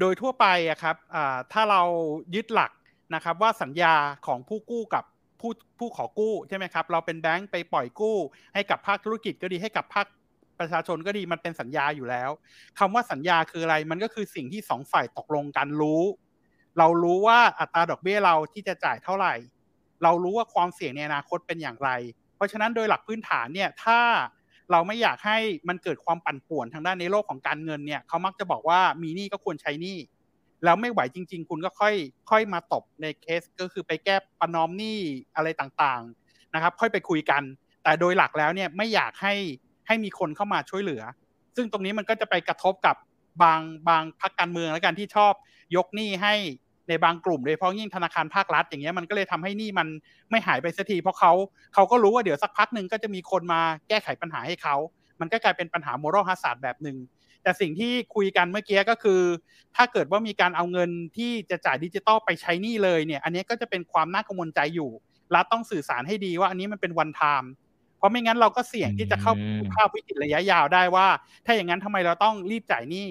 [0.00, 0.96] โดยทั่วไปอะครับ
[1.52, 1.82] ถ้าเรา
[2.34, 2.72] ยึดหลัก
[3.14, 3.94] นะครับ ว่าสัญญา
[4.26, 5.04] ของผู้กู้กับ
[5.40, 8.16] ผู้ผู้ขอกู้ใช่ไหมครับ เราเป็นแบงก์ไปปล่อยกู้
[8.54, 10.06] ให้กับภาคธุรกิจก็ดีให้กับภาค
[10.58, 12.30] ประชาชนก็ดีมันเป็นสัญญาอยู่แล้ว
[12.78, 16.02] คำว่าสัญญาคืออะไรมันก็คือสิ่งที่สองฝ่ายตกลงกันรู้
[16.78, 19.34] เรารู้ว่าอัตราดอกเบี้ยเราที่จะจ่ายเท่าไหร่
[20.02, 21.90] เรารู้ว่าความเสี่ยงในอนาคตเป็นอย่างไร
[22.36, 24.00] เพราะฉะนั้นโดยหลักพื้นฐานเนี่ยถ้า
[24.70, 29.98] เราไม่อยากให้มันเกิดความปั่นป่วนทางด้านในโลกของการเงินเนี่ยเขามักจะบอกว่ามีหนี้ก็ควรใช้หนี้
[30.64, 31.94] แล้วไม่ไหวจริง ๆ คุณก็ค่อย
[32.30, 35.00] ค่อยมาตบในเคสก็คือไปแก้ปนอมหนี้
[35.36, 37.42] อะไรต่างๆนะครับ ค่อยไปคุยกัน
[37.82, 39.34] แต่โดยหลักแล้วเนี่ยไม่อยากให้
[39.86, 41.02] ให้มีคนเข้ามาช่วยเหลือ
[41.56, 42.96] ซึ่งตรงนี้มันก็จะไปกระทบกับ
[43.42, 45.32] บางบางพรรคการเมืองแล้วกันที่ชอบ
[45.76, 46.34] ยกหนี้ให้
[46.88, 49.88] ในบางกลุ่มโดยเฉพาะยิ่งธนาคารภาครัฐอย่างเงี้ยมันก็เลยทำให้หนี้มัน
[50.30, 51.32] ไม่หายไปสักทีเพราะเขา
[51.74, 54.76] เขาก็รู้ว่าเดี๋ยวสักพักหนึ่งก็จะมีคนมาแก้ไขปัญหาให้เขา
[55.20, 56.96] มันก็กลายเป็นปัญหาโมรัลฮัสซาดแบบหนึ่ง
[57.42, 59.20] แต่สิ่งที่คุยกันเมื่อกี้ก็คือ
[59.76, 64.90] ถ้าเกิดว่ามีการเอาเงินที่จะจ่ายดิจิตอลไปใช้หนี่เลยเนี่ย อันนี้ก็จะเป็นความน่ากังวลใจอยู่
[65.34, 67.50] รัฐต้องสื่อสารให้ดีว่าอันนี้มันเป็นวันไทม์
[68.02, 69.32] ราะไม่งั้นเราก็เสี่ยงที่จะเข้า
[69.74, 71.08] ภาพวิกฤตระยะยาวได้ว่า
[71.46, 73.08] ถ้าอย่างนั้นทำไมเราต้องรีบจ่ายหนี้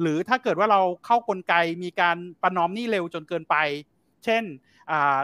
[0.00, 3.56] หรือถ้าเกิดว่าเราเข้ากลไกมีการประนอมหนี้เร็วจนเกินไป
[4.24, 4.42] เช่น
[4.90, 5.18] อ่า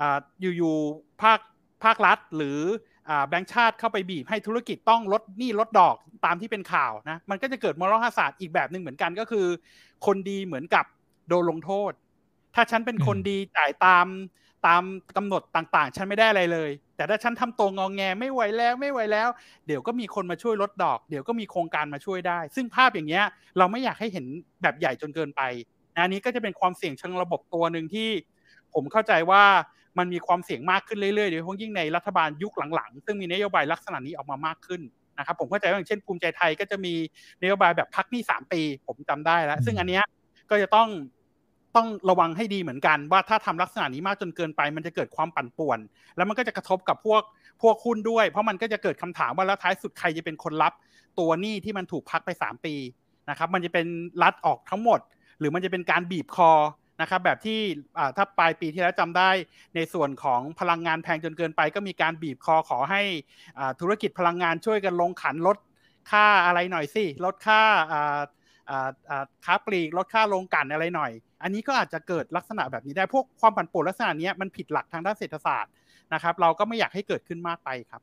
[0.00, 1.40] อ่าอยู่ๆภาค
[1.84, 2.58] ภาครัฐ หรือ
[3.28, 9.46] แบงค์ชาติเข้าไปบีบให้ธุรกิจต้องลดหนี้ลดดอกตามที่เป็นข่าวนะมันก็จะเกิดมรดกศาสตร์อีกแบบหนึ่งเหมือนกันก็คือ
[10.06, 10.84] คนดีเหมือนกับ
[11.28, 11.92] โดนลงโทษ
[12.54, 14.06] ถ้าฉันเป็นคนดีจ่ายตาม
[14.66, 14.82] ตาม
[15.16, 19.28] กำหนดต่างๆ ฉันไม่ได้อะไรเลย แต่ถ้าฉันทำตัวงองแงไม่ไหวแล้วไม่ไหวแล้ว
[19.66, 23.24] เดี๋ยวก็มีคนมาช่วยลดดอก เดี๋ยวก็มีโครงการมาช่วยได้ ซึ่งภาพอย่างเงี้ย
[23.58, 24.26] เราไม่อยากให้เห็น
[24.62, 25.42] แบบใหญ่จนเกินไป
[25.94, 28.08] อันนี้ก็จะเป็นความเสี่ยงเชิงระบบตัวหนึ่งที่
[28.74, 29.42] ผมเข้าใจว่า
[29.98, 34.80] มันมีความเสี่ยงมากขึ้นเรื่อยๆโดยเฉพาะยิ่งในรัฐบาลยุคหลังๆ ซึ่งมีนโยบายลักษณะนี้ออกมามากขึ้น
[35.18, 36.94] นะครับผมเข้าใจว่าอย่างเช่นภูมิใจไทยก็จะมี
[37.42, 40.04] นโยบายแบบพักหนี้สามปี ผมจำได้แล้ว ซึ่งอันเนี้ย
[40.50, 40.88] ก็จะต้อง
[41.76, 45.78] ต้องระวังให้ดีเหมือนกัน ว่าถ้าทำลักษณะนี้มากจนเกินไป มันจะเกิดความปั่นป่วน
[46.16, 47.22] แล้วมันก็จะกระทบกับพวก
[47.62, 50.72] พวกหุ้นด้วย เพราะมันก็จะเกิดคำถามว่าแล้วท้ายสุดใครจะเป็นคนรับ
[51.18, 52.74] ตัวหนี้ที่มันถูกพักไปสามปี
[53.30, 53.86] นะครับมันจะเป็น
[54.22, 55.00] รัดออกทั้งหมด
[55.38, 56.50] หรือมันจะเป็นการบีบคอ
[57.00, 57.60] นะครับแบบที่
[58.16, 59.30] ถ้าปลายปีที่แล้วจำได้
[59.74, 63.02] ในส่วนของพลังงานแพงจนเกินไป ก็มีการบีบคอขอให้
[63.80, 65.56] ธุรกิจพลังงานช่วยกันลงขันลด
[66.10, 67.62] ค่าอะไรหน่อยสิลดค่า
[69.44, 75.72] ค้าปลีกลดค่าลงกันอะไรหน่อย อันนี้ก็อาจจะเกิดลักษณะแบบนี้ได้พวกความผันผวนลักษณะนี้มันผิดหลักทางด้านเศรษฐศาสตร์
[76.14, 78.02] นะครับ เราก็ไม่อยากให้เกิดขึ้นมากไปครับ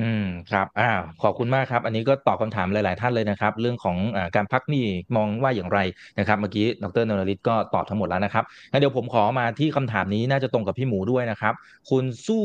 [0.00, 0.90] อืมครับอ่า
[1.22, 5.78] ขอบคุณมากครับ อันนี้ก็ตอบคำถามหลาย ๆ ท่านเลยนะครับ เรื่องของอการพักหนี้มองว่าอย่างไร
[6.18, 11.54] นะครับ เมื่อกี้ดรนรลิตก็ตอบทั้งหมดแล้วนะครับงั้นเดี๋ยวผมขอมาที่คำถามนี้น่าจะตรงกับพี่หมูด้วยนะครับ
[11.90, 12.42] คุณสู้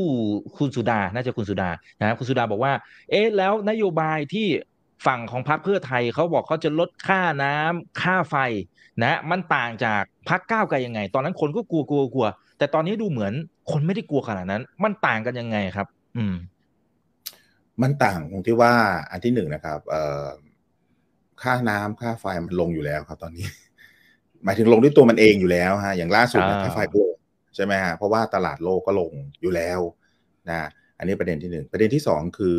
[0.57, 2.73] คุณสุดา น่าจะคุณสุดานะครับคุณสุดาบอกว่า
[3.11, 4.47] เอ๊ะแล้วนโยบายที่
[5.05, 8.35] ฝั่งของพรรคเพื่อไทยเขาบอกเขาจะลดค่าน้ำค่าไฟ
[9.03, 13.33] นะมันต่างจากพรรคก้าวไกลยังไง ตอนนั้นคนก็กลัวกลัวกลัว แต่ตอนนี้ดูเหมือน
[13.71, 15.87] คนไม่ได้กลัวขนาดนั้น มันต่างกันยังไงครับ
[16.17, 16.35] อืม
[17.81, 18.73] มันต่างตรงที่ว่า
[19.11, 20.27] อันที่หนึ่งนะครับ เอ่อ
[21.41, 23.45] ค่าน้ำค่าไฟมันลงอยู่แล้วครับ ตอนนี้
[24.43, 27.09] หมายถึงลงด้วยตัวมันเองอยู่แล้วฮะอย่างล่าสุดค่าไฟลง
[27.55, 29.11] ใช่ไหมฮะเพราะว่าตลาดโลกก็ลง
[29.41, 29.79] อยู่แล้ว
[30.49, 32.57] นะอันนี้ประเด็นที่หนึ่งประเด็นที่สองคือ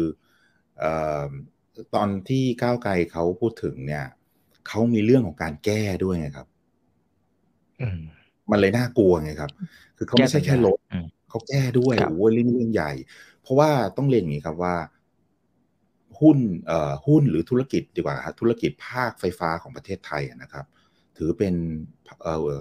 [0.78, 0.92] เอ่
[1.24, 1.28] อ
[1.94, 4.04] ตอนที่ก้าวไกลเขาพูดถึงเนี่ย
[4.68, 6.48] เขามีเรื่องของการแก้ด้วยไงครับ
[8.50, 9.50] มันเลยน่ากลัวไงครับ
[9.96, 10.78] คือเขาไม่ใช่แค่ลด
[11.30, 12.92] เขาแก้ด้วยโอ้เรื่องเรื่องใหญ่
[13.42, 14.74] เพราะว่าต้องเรียนอย่างนี้ครับว่า
[16.20, 20.64] หุ้นเอ่อหุ้นหรือธุรกิจดีกว่าธุรกิจภาคไฟฟ้าของประเทศไทยนะครับ
[21.16, 21.54] ถือเป็น
[22.22, 22.58] เอ่อ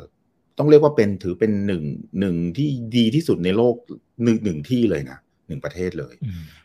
[0.58, 1.84] ต้องเรียกว่าเป็นถือเป็นหนึ่ง
[2.20, 3.76] หนึ่งที่ดีที่สุดในโลก
[4.24, 6.16] หนึ่งหนึ่งที่เลยนะหนึ่งประเทศเลย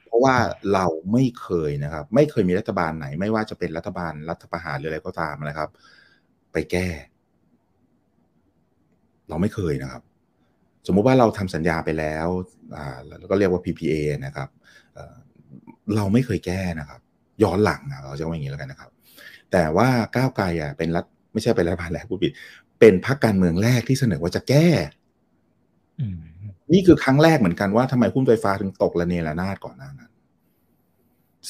[0.08, 0.36] เพราะว่า
[0.74, 5.68] เราไม่เคยนะครับ ไม่เคยมีรัฐบาลไหน ไม่ว่าจะเป็นรัฐบาลรัฐประหารหรืออะไรก็ตามนะครับ
[6.52, 6.88] ไปแก้
[9.28, 10.02] เราไม่เคยนะครับ
[10.86, 12.26] สมมุติว่าเราทำสัญญาไปแล้ว
[12.76, 13.94] อ่าแล้วก็เรียกว่า PPA
[14.26, 14.48] นะครับ
[15.96, 17.00] เราไม่เคยแก้นะครับ
[17.42, 18.90] ย้อนหลังเราจะว่าอย่างนี้แล้วกันนะครับ
[19.52, 22.32] แต่ว่าก้าวไกลอะเป็นรัฐไม่ใช่เป็นรัฐบาลแรกผู้ผิด
[22.80, 24.68] เป็นพรรคการเมืองแรกที่เสนอว่าจะแก้
[26.72, 30.12] นี่คือครั้งแรกเหมือนกันว่าทำไมหุ้นไฟฟ้าถึงตกระเนระนาดก่อนหน้านั้น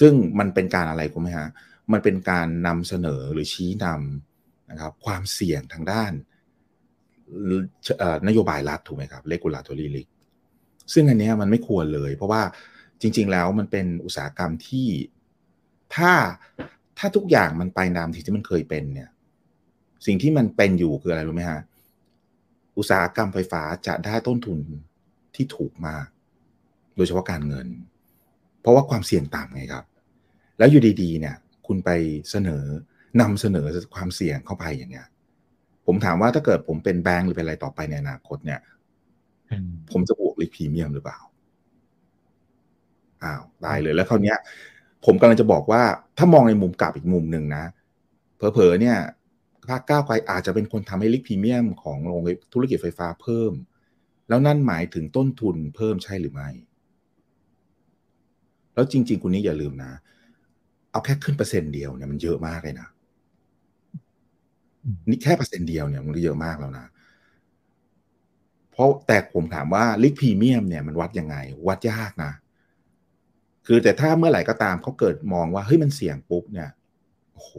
[0.01, 1.49] ซึ่งมันเป็นการอะไรคุณไหมฮะ
[1.93, 6.13] มันเป็นการนำเสนอหรือชี้นำนะครับ ความเสี่ยงทางด้าน
[8.29, 10.09] นโยบายรัฐถูกไหมครับ regulatory risk
[10.93, 12.43] ซึ่งอันนี้มันไม่ควรเลย เพราะว่า
[13.01, 14.89] จริง ๆ แล้วมันเป็นอุตสาหกรรมที่
[15.95, 16.13] ถ้า
[16.99, 19.11] ถ้าทุกอย่างมันไปตามที่มันเคยเป็นเนี่ย
[20.07, 21.61] สิ่งที่มันเป็นอยู่คืออะไรรู้ไหมฮะ
[22.79, 24.59] อุตสาหกรรมไฟฟ้าจะได้ต้นทุน
[25.39, 26.07] ที่ถูกมาก
[26.97, 27.69] โดยเฉพาะการเงิน
[28.61, 29.85] เพราะว่าความเสี่ยงต่ำไงครับ
[30.59, 31.37] แล้วอยู่ดีๆ เนี่ย
[31.67, 31.91] คุณไป
[32.31, 32.65] เสนอ
[33.21, 35.09] นำเสนอความเสี่ยงเข้าไปอย่างเงี้ย
[35.87, 38.61] ผมถามว่าถ้าเกิดผมเป็นแบงก์หรือเป็นอะไรต่อไปในอนาคตเนี่ย
[39.91, 41.19] ผมจะบวกลิกพรีเมียมหรือเปล่า
[43.23, 44.39] อ้าวได้เลยแล้วคราวนี้ย
[45.05, 45.83] ผมกำลังจะบอกว่า
[46.19, 47.65] ถ้ามองในมุมกลับอีกมุมหนึ่งนะ
[48.37, 48.97] เผลอๆเนี่ย
[49.69, 52.21] ภาคก้าวไกลอาจจะเป็นคนทำให้ลิกพรีเมียมของโรง
[52.53, 53.53] ธุรกิจไฟฟ้าเพิ่ม
[54.29, 56.49] แล้วนั่นหมายถึงต้นทุนเพิ่มใช่หรือไม่
[58.75, 59.93] แล้วจริง ๆ คุณนี้อย่าลืมนะ
[60.91, 62.89] เอาแค่ขึ้นเปอร์เซ็นต์เดียวเนี่ยมันเยอะมากเลยนะ
[65.09, 66.87] นี่แค่เปอร์เซ็นต์เดียวเนี่ยมันก็เยอะมากแล้วนะ
[68.73, 71.37] เพราะแต่ผมถามว่าลิกพรีเมียมเนี่ยมันวัดยังไง
[71.69, 72.33] วัดยากนะ
[73.67, 76.69] คือแต่ถ้าเมื่อไหร่ก็ตามเขาเกิดมองว่าเฮ้ยมันเสี่ยงปุ๊บเนี่ย
[77.33, 77.53] โอ้โห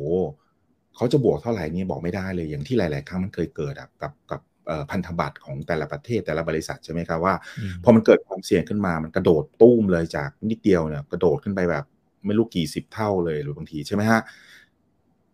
[0.96, 4.42] เขาจะบวกเท่าไหร่นี่บอกไม่ได้เลยอย่างที่หลาย ๆ ครั้งมันเคยเกิดกับกับ
[4.92, 7.34] พันธบัตรของแต่ละประเทศแต่ละบริษัทใช่ไหมครับว่า
[7.84, 11.86] พอมันเกิดความเสี่ยงขึ้นมามันกระโดดตุ้มเลยจากนิดเดียวเนี่ยกระโดดขึ้นไปแบบ
[12.26, 14.22] ไม่รู้กี่สิบเท่าเลยหรือบางทีใช่ไหมฮะ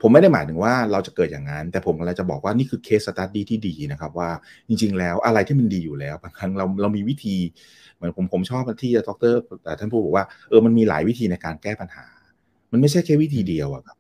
[0.02, 4.30] ผมไม่ได้หมายถึงว่าเราจะเกิดอย่างนั้น แต่ผมกำลังจะบอกว่านี่คือเคสสตัดดี้ที่ดีนะครับว่า
[4.68, 7.38] จริง ๆ แล้วอะไรที่มันดีอยู่แล้วบางครั้งเราเรามีวิธี
[7.96, 9.00] เหมือนผมผมชอบที่ด
[9.32, 9.34] ร
[9.64, 12.06] แต่ท่านพูดบอกว่าเออมันมีหลายวิธีในการแก้ปัญหา
[12.72, 13.98] มันไม่ใช่แค่วิธีเดียวอะครับ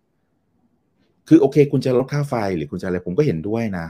[1.28, 3.88] คือโอเค คุณจะลดค่าไฟหรือคุณจะอะไรผมก็เห็นด้วยนะ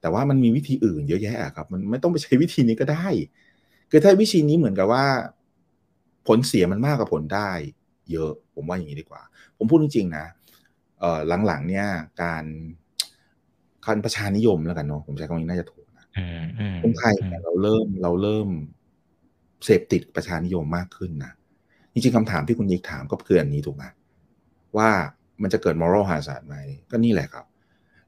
[0.00, 3.06] แต่ว่ามันมีวิธีอื่นเยอะแยะครับ มันไม่ต้องไปใช้วิธีนี้ก็ได้
[3.90, 5.04] คือถ้าวิธีนี้เหมือนกับว่า
[6.26, 7.50] ผลเสียมันมากกว่าผลได้
[8.12, 9.22] เยอะ ผมว่าอย่างนี้ดีกว่า
[9.56, 10.26] ผมพูดจริงๆนะ
[11.00, 11.86] เอ่อหลังๆเนี่ย
[12.22, 12.44] การ
[13.86, 16.06] คันประชานิยมแล้วกันเนาะผมใช้คำนี้น่าจะถูกนะ
[16.82, 18.48] คนไทยเนี่ยเราเริ่มเราเริ่ม
[19.64, 21.32] เสพติดประชานิยมมากขึ้นนะ
[21.92, 23.84] จริงๆคำถามที่คุณยิกถามก็คืออันนี้ถูกไหม
[24.76, 24.90] ว่า
[25.42, 26.56] มันจะเกิด moral hazard ไหม
[26.90, 27.46] ก็นี่แหละครับ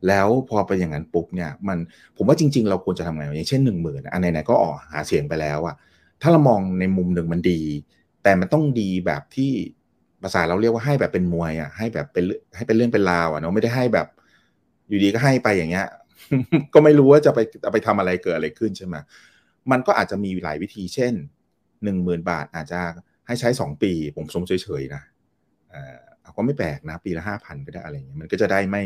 [0.08, 1.78] แล้วพอไปอย่างนั้นปุ๊บเนี่ยมัน
[2.16, 5.76] ผมว่าจริง ๆ เราควรจะทำไงอย่างเช่นหนึ่งหมื่นอันไหนๆก็ออกหาเสียงไปแล้วอะ
[6.22, 7.60] ถ้าเรามองในมุมหนึ่งมันดี
[8.22, 9.50] แต่มันต้องดีแบบที่
[10.22, 12.24] ภาษาเราเรียกว่าให้แบบเป็นมวยอะให้แบบเป็น
[12.56, 14.06] ให้เป็นเรื่องเป็นราวอะเนาะไม่ได้ให้แบบ
[14.88, 15.86] อยู่ดีก็ให้ไปอย่างเงี้ย
[16.74, 18.96] ก็ไม่รู้ว่าจะไปจะไปทำอะไรเกิดอะไรขึ้นใช่ไหม
[19.70, 21.14] มันก็อาจจะมีหลายวิธีเช่น
[21.84, 22.80] หนึ่งหมื่นบาทอาจจะ
[23.26, 25.02] ให้ใช้สองปี ผมสมเฉยๆนะ
[25.72, 25.96] อ่า
[26.36, 28.82] ก็ไม่แปลกนะ ปีละห้าพันก็ได้อะไรเงี้ยมันก็จะได้ไม่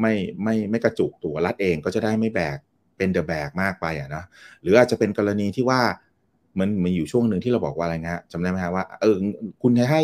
[0.00, 2.58] ไม่ไม่ไม่กระจุกตัวรัฐเองก็จะได้ไม่แบก
[2.96, 4.24] เป็นเดอะแบกมากไปอะนะ
[4.62, 5.80] หรืออาจจะเป็นกรณีที่ว่า
[6.58, 9.16] มันมันอยู่ช่วงหนึ่งที่เราบอกว่าอะไรเงี้ยจำได้ไหมฮะว่าเออ
[9.62, 10.02] คุณให้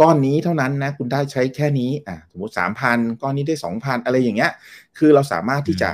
[0.00, 4.52] ก้อนนี้เท่านั้นนะคุณได้ใช้แค่นี้อะสมมติสามพันก้อนนี้ได้สองพันอะไรอย่างเงี้ย
[4.98, 5.90] คือเราสามารถที่จะ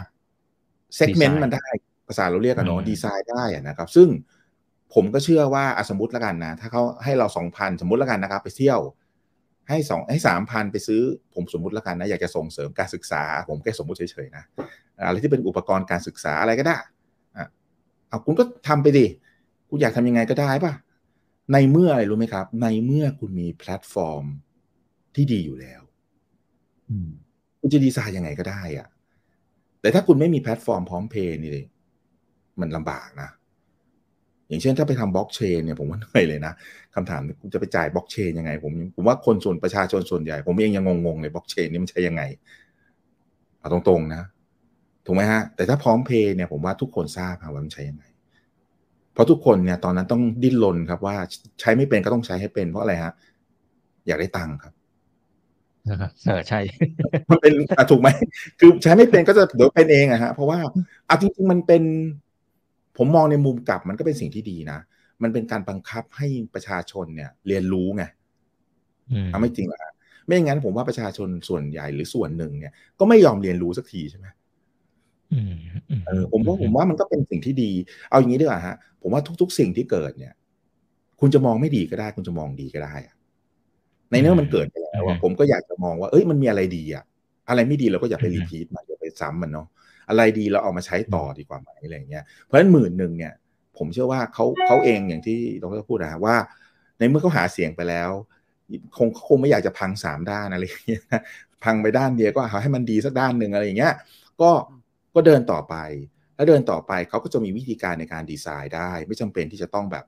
[0.97, 1.67] เซกเมนต์มันได้
[2.09, 4.09] ภาษาเราเรียกกันเนาะดีไซน์ได้นะครับ ซึ่ง
[4.95, 8.81] ผมก็เชื่อว่าสมมติแล้วกันนะ ถ้าเขาให้เราสองพันสมมติแล้วกันนะครับ ไปเที่ยว
[9.71, 11.01] ให้สองให้สามพันไปซื้อ
[11.35, 14.45] ผมสมมติแล้วกันนะ อยากจะส่งเสริมการศึกษา ผมแค่สมมติเฉยๆนะ
[15.07, 16.79] อะไรที่เป็นอุปกรณ์การศึกษาอะไรก็ได้
[17.37, 17.47] อะ
[18.09, 19.07] เอาคุณก็ทำไปดิ
[19.69, 20.73] คุณอยากทำยังไงก็ได้ป่ะ
[21.53, 24.25] ในเมื่ออะไรรู้ไหมครับ ในเมื่อคุณมีแพลตฟอร์ม
[25.15, 25.83] ที่ดีอยู่แล้ว
[27.61, 28.89] คุณจะดีไซน์ยังไงก็ได้อะ
[29.81, 31.53] แต่ถ้าคุณไม่มีแพลตฟอร์มพร้อมเพย์นี่
[32.61, 33.31] มันลำบากนะ
[34.51, 36.53] อย่างเช่นถ้าไปทำบล็อกเชนเนี่ยผมว่าเหนื่อยเลยนะ
[36.95, 42.23] คำถามคุณจะไปจ่ายบล็อกเชนยังไง ผมผมว่าคนส่วนประชาชนส่วนใหญ่ ผมเองยังงงๆเลยบล็อกเชนนี่มันใช้ยังไง
[43.59, 44.23] เอาตรงๆนะ
[45.07, 48.05] ถูกไหมฮะแต่ถ้าพร้อมเพย์เนี่ยผมว่าทุกคนทราบว่ามันใช้ยังไง
[49.13, 51.17] เพราะทุกคนเนี่ยตอนนั้นต้องดิ้นรนครับว่า
[51.61, 53.13] ใช้ไม่เป็นก็ต้องใช้ให้เป็นเพราะอะไรฮะ
[54.07, 54.73] อยากได้ตังค์ครับ
[56.27, 56.61] เออใช่
[57.31, 57.53] มันเป็น
[57.91, 58.09] ถูกไหม
[58.61, 60.59] คือใช้ไม่เป็นก็จะเดี๋ยวเป็นเองอะฮะเพราะว่า
[61.07, 61.83] เอาจริงๆมันเป็น
[63.03, 64.79] ผมมองในมุมกลับมันก็เป็นสิ่งที่ดีนะ
[65.23, 68.05] มันเป็นการบังคับให้ประชาชนเนี่ยเรียนรู้ไง
[69.27, 69.79] เอาไม่จริงหรอ
[70.25, 74.27] ไม่อย่างนั้นผมว่าประชาชนส่วนใหญ่หรือส่วนหนึ่งเนี่ย ก็ไม่ยอมเรียนรู้สักทีใช่ไหม
[76.07, 77.71] เออผมว่าผมว่ามันก็เป็นสิ่งที่ดี
[78.11, 80.33] เอาอย่างนี้ดีกว่าฮะ ผมว่าทุก ๆ สิ่งที่เกิดเนี่ย
[81.21, 83.15] คุณจะมองไม่ดีก็ได้ คุณจะมองดีก็ได้อะ
[84.11, 87.05] ในเนื้อมันเกิดไปแล้วอะผมก็อยากจะมองว่า เอ้ยมันมีอะไรดีอะ
[87.49, 89.67] อะไรไม่ดีเราก็อย่าไปรีพีทมันอย่าไปซ้ำมันเนาะ
[90.11, 93.35] อะไรดีเราเอามาใช้ต่อดีกว่าไหมอะไรเงี้ยเพราะฉะนั้นหมื่นหนึ่งเนี่ย
[93.79, 96.37] ผมเชื่อว่าเขาเขาเองอย่างที่ดรพูดนะว่า
[96.99, 98.11] ในเมื่อเขาหาเสียงไปแล้ว
[98.97, 101.03] คงคงไม่อยากจะพังสามด้านอะไรอย่างเงี้ย
[101.65, 103.95] พังไปด้านเดียวก็เอาให้มันดีสักด้านหนึ่งอะไรอย่างเงี้ย
[104.41, 104.51] ก็
[105.15, 105.75] ก็เดินต่อไป
[106.37, 110.05] แล้วเดินต่อไปเขาก็จะมีวิธีการในการดีไซน์ได้ ไม่จำเป็นที่จะต้องแบบ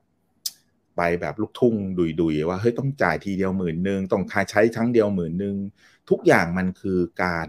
[0.97, 1.75] ไปแบบลูกทุ่ง
[2.21, 5.55] ดุยๆว่าเฮ้ยต้องจ่ายทีเดียวหมื่นหนึ่งต้องใช้ครั้งเดียวหมื่นหนึ่ง
[6.09, 7.47] ทุกอย่างมันคือการ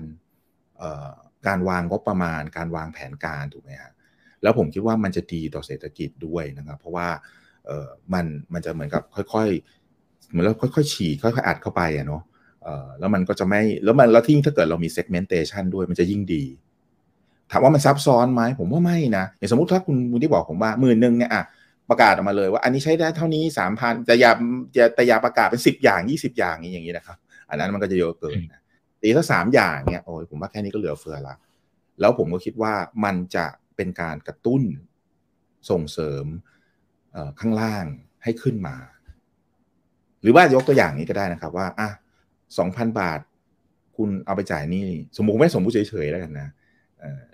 [1.47, 3.93] การวางงบประมาณ การวางแผนการถูกไหมฮะ
[4.43, 7.09] แล้วผมคิดว่ามันจะดีต่อเศรษฐกิจด้วยนะครับ เพราะว่า
[7.67, 12.23] เออมันมันจะเหมือนกับค่อยๆเหมือนแล้วค่อยๆฉีกค่อยๆอัดเข้าไปอะเนาะ
[12.99, 16.45] แล้วมันก็จะไม่แล้วมันแล้วที่ถ้าเกิดเรามี segmentation ด้วยมันจะยิ่งดี
[17.51, 21.43] ถามว่ามันซับซ้อนไหมผมว่าไม่นะอย่างสมมติถ้าคุณคุณที่บอกผมว่าหมื่นหนึ่งเนี่ยอะ
[21.91, 24.33] ประกาศออกมาเลยว่าอันนี้ใช้ได้เท่านี้สามพันแต่อย่า
[24.95, 27.19] แต่อย่าประกาศเป็นสิบอย่างยี่สิบอย่างอย่างนี้นะครับ
[27.51, 28.61] อันนั้นมันก็จะเยอะเกินนะ
[29.05, 31.37] ตีถ้าสามอย่างเนี่ยโอ้ยผมว่าแค่นี้ก็เหลือเฟือละ
[32.01, 32.73] แล้วผมก็คิดว่า
[33.05, 33.47] มันจะ
[33.77, 34.63] เป็นการกระตุ้น
[35.71, 36.27] ส่งเสริม
[37.41, 37.85] ข้างล่าง
[38.25, 38.77] ให้ขึ้นมา
[40.23, 41.89] หรือว่ายกตัวอย่างนี้ก็ได้นะครับว่าอะ
[42.59, 43.21] สองพันบาท
[43.97, 44.87] คุณเอาไปจ่ายนี่
[45.17, 46.49] สมมุติไม่สมมุติเฉยๆแล้วกันนะ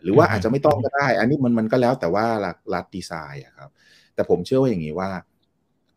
[0.02, 2.26] หรือว่าอาจจะไม่ต้องก็ได้ อันนี้มันมันก็แล้วแต่ว่า
[2.74, 3.70] รัฐดีไซน์ครับ
[4.14, 5.10] แต่ผมเชื่อว่าอย่างนี้ว่า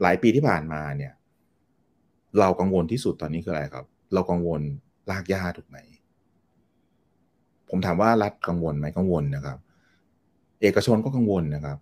[0.02, 1.14] หลายปีที่ผ่านมาเนี่ย
[2.40, 4.62] เรากังวลที่สุดตอนนี้คืออะไรครับ เรากังวล
[5.12, 5.78] ลากหญ้าถูกไหม
[7.70, 9.58] ผมถามว่ารัฐกังวลไหมกังวลนะครับ
[10.62, 11.78] เอกชนก็กังวลนะครับ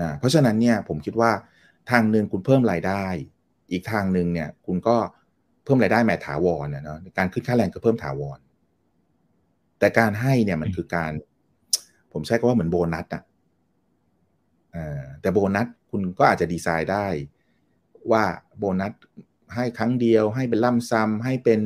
[0.00, 1.30] นะเพราะฉะนั้นเนี่ยผมคิดว่า
[1.90, 3.04] ทางหนึ่งคุณเพิ่มรายได้
[3.70, 4.96] อีกทางหนึ่งเนี่ย คุณก็
[5.64, 8.38] เพิ่มรายได้แม่ถาวรเนาะการขึ้นค่าแรงก็เพิ่มถาวร
[9.78, 11.12] แต่การให้เนี่ยมันคือการ
[12.12, 13.22] ผมใช้คำว่าเหมือนโบนัสอะ
[15.20, 17.06] แต่โบนัสคุณก็อาจจะดีไซน์ได้
[18.10, 18.24] ว่า
[18.58, 18.92] โบนัส
[19.54, 21.60] ให้ครั้งเดียวให้เป็นล่ำซ้ำให้เป็น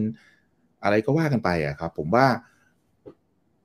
[0.84, 2.26] อะไรก็ว่ากันไปอะครับ ผมว่า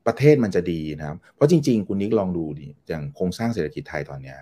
[0.07, 4.37] ประเทศมันจะดีนะครับ เพราะจริง ๆ คุณนิกลองดูดิอย่างโครงสร้างเศรษฐกิจไทยตอนเนี้ย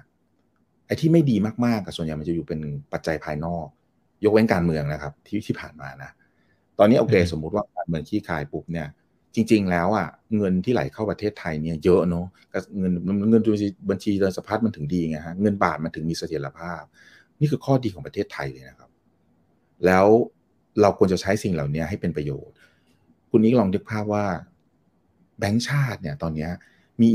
[0.86, 2.60] ไอ้ที่ไม่ดีมากๆกับส่วนใหญ่มันจะอยู่เป็น
[2.94, 3.66] ปัจจัยภายนอก
[4.24, 6.12] ยกเว้นการเมืองนะครับ ที่ที่ผ่านมานะ
[6.80, 8.88] ตอนนี้โอเค สมมุติว่าการเมืองขี้คายปุ๊บเนี่ย
[9.36, 10.08] จริง ๆ แล้วอะ
[10.38, 12.26] เงินที่ไหลเข้าประเทศไทยเนี่ยเยอะเนาะ
[12.78, 12.94] เงิน
[13.30, 13.42] เงิน
[13.90, 16.84] บัญชีเดินสะพัดมันถึงดีไงฮะเงินบาทมันถึงมีเสถียรภาพ
[17.40, 18.90] นี่คือข้อดีของประเทศไทยเลยนะครับ
[19.86, 20.08] แล้ว
[20.82, 22.56] เราควรจะใช้สิ่งเหล่านี้ให้เป็นประโยชน์
[23.30, 24.26] คุณนิกลองนึกภาพว่า
[25.40, 26.50] แบงค์ชาติเนี่ยตอนนี้
[27.02, 27.10] มี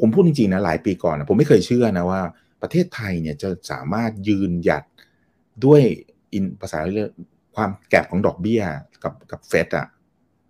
[0.00, 2.20] ผมพูดจริงๆนะหลายปีก่อนนะผมไม่เคยเชื่อนะว่า
[2.62, 4.84] ประเทศไทยเนี่ยจะสามารถยืนหยัด
[5.64, 5.82] ด้วย
[6.32, 7.10] ในภาษาเรื่อง
[7.54, 8.62] ความ gap ของดอกเบี้ย
[9.02, 9.86] กับกับเฟดอะ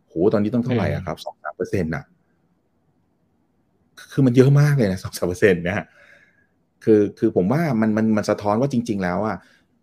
[0.08, 2.04] โหตอนนี้ต้องเท่าไหร่อะครับสองสามเปอร์เซ็นต์อะ
[4.12, 5.84] คือมันเยอะมากเลยนะสองสามเปอร์เซ็นต์นะฮะ
[6.84, 9.36] คือคือผมว่ามันมันมันสะท้อนว่าจริง ๆ แล้วอะ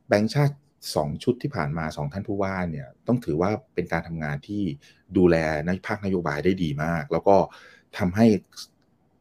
[0.08, 0.56] แบงค์ชาติ
[0.96, 4.62] สองชุดที่ผ่านมาสองท่านผู้ว่าเนี่ยต้องถือว่าเป็นการทำงานที่
[5.18, 7.36] ดูแลในภาคนโยบายได้ดีมาก แล้วก็
[7.98, 8.26] ทำให้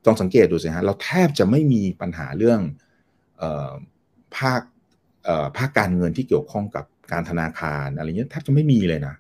[0.07, 2.61] ต้องสังเกตดูสิฮะเราแทบจะไม่มีปัญหาเรื่อง
[3.43, 3.73] ออ
[4.37, 4.61] ภาค
[5.57, 9.15] ภาคการเงินที่เกี่ยวข้องกับการธนาคารอะไรเงี้ยแทบจะไม่มีเลยนะ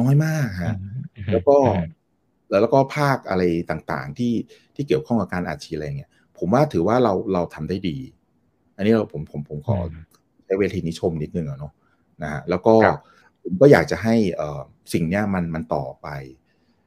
[0.00, 0.74] น้อยมากฮะ
[1.32, 1.56] แล้วก็
[2.50, 4.34] แล้วก็ภาคอะไรต่างๆ ที่
[4.74, 7.98] ที่เกี่ยวข้องกับการอาชีพอะไรเงี้ยผมว่าถือว่าเราเราทำได้ดี
[8.76, 9.78] อันนี้เราผมผมผมขอ
[10.52, 11.72] ใเวทีนี้ชมนิดนึงเนาะ
[12.22, 12.74] นะฮะแล้วก็
[13.42, 14.14] ผมก็อยากจะให้
[14.92, 16.08] สิ่งนี้มันมันต่อไป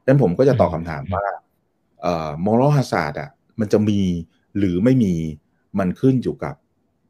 [0.01, 1.25] ดังนั้นผมก็จะตอบคาถามว่า
[2.01, 3.99] เอ่อมอรัลฮาซาร์ดอะมันจะมี
[4.57, 5.13] หรือไม่มี
[5.79, 6.55] มันขึ้นอยู่กับ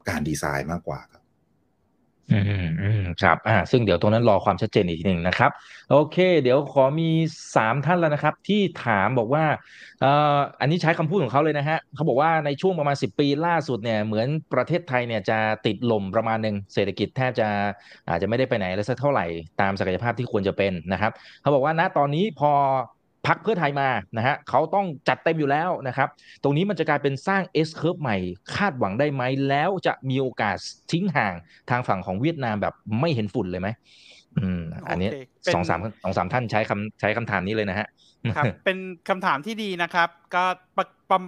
[0.09, 1.23] การดีไซน์มากกว่าครับ
[2.31, 5.51] อืมอืมครับอ่าซึ่งเดี๋ยวตรงนั้นรอความชัดเจนอีกทีหนึ่งนะครับ
[5.91, 7.09] โอเค เดี๋ยวขอมี
[7.55, 9.45] สามท่านแล้วนะครับ ที่ถามบอกว่า
[10.01, 17.47] เอ่ออันนี้ใช้คำพูดของเขาเลยนะฮะเขาบอกว่าในช่วงประมาณสิบปีล่าสุดเนี่ยเหมือนประเทศไทยเนี่ยจะติดลมประมาณหนึ่งเศรษฐกิจแทบจะ
[18.09, 19.25] อาจจะไม่ได้ไปไหนเลยสักเท่าไหร่
[19.61, 21.11] ตามศักยภาพที่ควรจะเป็นนะครับ
[21.41, 22.51] เขาบอกว่าณตอนนี้พอ
[23.27, 26.09] พักเพื่อไทยมานะฮะเขาต้องจัดเต็มอยู่แล้วนะครับ
[26.43, 28.17] ตรงนี้มันจะกลายเป็นสร้าง S curve ใหม่
[28.55, 30.57] คาดหวังได้ไหมแล้วจะมีโอกาส
[30.91, 31.33] ทิ้งห่าง
[31.69, 33.69] ทางฝั่งของเวียดนามแบบไม่เห็นฝุ่นเลยไหม
[34.37, 35.09] อืมอันนี้
[35.53, 37.87] สองสามสองสามท่านใช้คำใช้คำถามนี้เลยนะฮะ
[38.37, 38.77] ครับเป็น
[39.09, 40.43] คำถามที่ดีนะครับ ก็
[40.77, 41.19] ประประ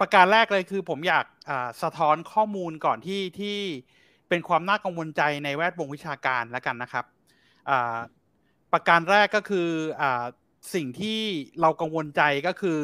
[0.00, 3.58] ประการแรกเลยคือผมอยากอ่าสะท้อนข้อมูลก่อนที่ที่
[4.28, 7.04] เป็นความน่ากังวลใจในแวดวงวิชาการแล้วกันนะครับ
[7.70, 7.96] อ่า
[8.72, 9.68] ประการแรกก็คือ
[10.02, 10.24] อ่า
[10.74, 11.20] สิ่งที่
[11.60, 12.80] เรากังวลใจก็คือ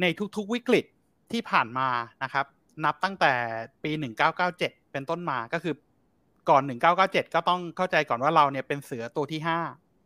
[0.00, 0.04] ใน
[0.36, 0.84] ทุกๆวิกฤต
[1.32, 1.88] ที่ผ่านมา
[2.22, 2.46] นะครับ
[2.84, 3.32] นับตั้งแต่
[3.82, 3.90] ปี
[4.40, 5.74] 1997 เป็นต้นมาก็คือ
[6.48, 6.62] ก่อน
[6.98, 9.40] 1997 ก็ต้องเข้าใจก่อนว่าเราเนี่ยเป็นเสือตัวที่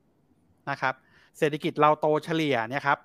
[0.02, 0.94] 5 นะครับ
[1.38, 2.98] เศรษฐกิจเราโตเฉลี่ยเนี่ยครับ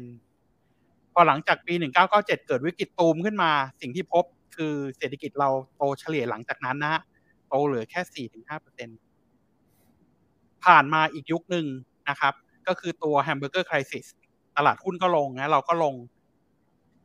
[0.00, 1.74] 7-8%พอหลังจากปี
[2.10, 4.24] 1997 เกิดวิกฤตตูมขึ้นมา สิ่งที่พบ
[4.56, 7.02] คือเศรษฐกิจเราโตเฉลี่ยหลังจากนั้นนะฮะ
[7.48, 11.66] โตเหลือแค่ 4-5%ผ่านมาอีกยุคหนึ่ง
[12.08, 12.34] นะครับ
[12.68, 14.06] ก็คือตัว hamburger crisis
[14.56, 15.94] ตลาดหุ้นก็ลงนะเราก็ลง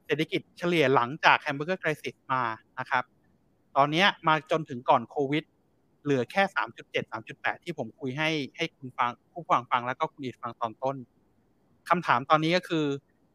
[0.05, 2.41] เศรษฐกิจเฉลี่ยหลังจาก hamburger crisis มา
[2.79, 3.03] นะครับ
[3.75, 5.43] ตอนนี้มาจนถึงก่อนโควิด
[6.03, 10.95] เหลือแค่สามจุดเจ็ดสามจุดแปดที่ผมคุยให้ให้คุณฟังผู้ฟังฟังแล้วก็คุณนิกฟังตอนต้น
[11.89, 12.85] คำถามตอนนี้ก็คือ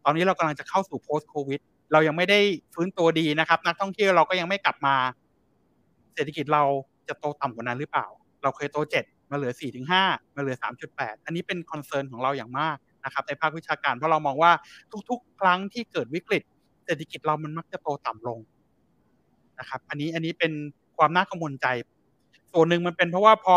[0.04, 1.60] ตอนนี้เรากำลังจะเข้าสู่ post covid
[1.92, 2.40] เรายังไม่ได้
[2.74, 4.96] ฟื้นตัวดีนะครับ นักท่องเที่ยวเราก็ยังไม่กลับมา
[6.14, 6.62] เศรษฐกิจเรา
[7.08, 8.06] จะโตต่ำกว่านั้นหรือเปล่า
[8.42, 9.04] เราเคยโตเจ็ด
[9.34, 9.54] มาเหลือ
[9.94, 10.56] 4-5 มาเหลือ
[10.90, 14.52] 3.8 อันนี้เป็นคอนเซิร์นของเราอย่างมากนะครับในภาควิชาการเพราะเรามองว่า
[15.10, 16.42] ทุกๆ ครั้งที่เกิดวิกฤต
[16.84, 18.38] เศรษฐกิจเรามันมักจะโตต่ำลง
[19.58, 20.52] นะครับ อันนี้อันนี้เป็น
[20.96, 21.66] ความน่ากังวลใจ
[22.52, 23.56] ส่วนหนึ่งมันเป็นเพราะว่าพอ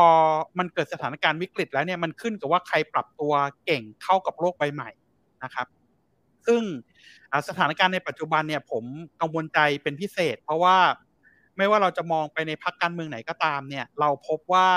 [0.59, 3.33] มันเกิดสถานการณ์วิกฤตแล้วเนี่ยมันขึ้นกับว่าใครปรับตัว
[3.65, 4.89] เก่งเข้ากับโลกใบใหม่
[5.43, 5.67] นะครับ
[6.47, 6.61] ซึ่ง
[7.47, 8.83] สถานการณ์ในปัจจุบันเนี่ย ผม
[9.19, 10.77] กังวลใจเป็นพิเศษ เพราะว่า
[11.57, 14.69] ไม่ว่าเราจะมองไปในพักการเมืองไหนก็ตามเนี่ย เราพบว่า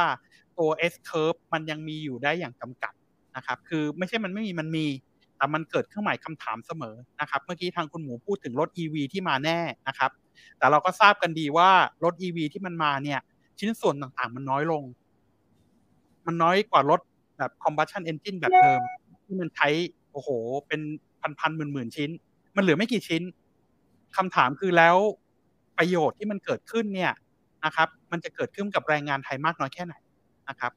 [0.61, 2.93] ตัว S curve มันยังมีอยู่ได้อย่างจำกัด
[3.37, 4.87] นะครับ คือไม่ใช่มันไม่มีมันมี
[5.37, 9.59] แต่มันเกิดเครื่องหมายคำถามเสมอนะครับ เมื่อกี้ทางคุณหมูพูดถึงรถ EV ที่มาแน่
[9.89, 10.11] นะครับ
[10.59, 11.71] แต่เราก็ทราบกันดีว่า
[12.05, 13.21] รถ EV ที่มันมาเนี่ย
[13.59, 14.83] ชิ้นส่วนต่างๆ มันน้อยลง
[16.27, 17.01] มันน้อยกว่ารถ
[17.39, 18.81] แบบ combustion engine แบบเดิม
[19.25, 19.69] ที่มันใช้
[20.13, 20.29] โอ้โห
[20.69, 20.81] เป็น
[21.39, 22.11] พันๆหมื่นๆชิ้น
[22.57, 23.23] มันเหลือไม่กี่ชิ้น
[24.17, 24.97] คำถามคือแล้ว
[25.79, 27.13] ประโยชน์ที่มันเกิดขึ้นเนี่ย
[27.65, 29.95] นะครับ มันจะเกิดขึ้นกับแรงงานไทยมากน้อยแค่ไหน
[30.51, 30.73] นะครับ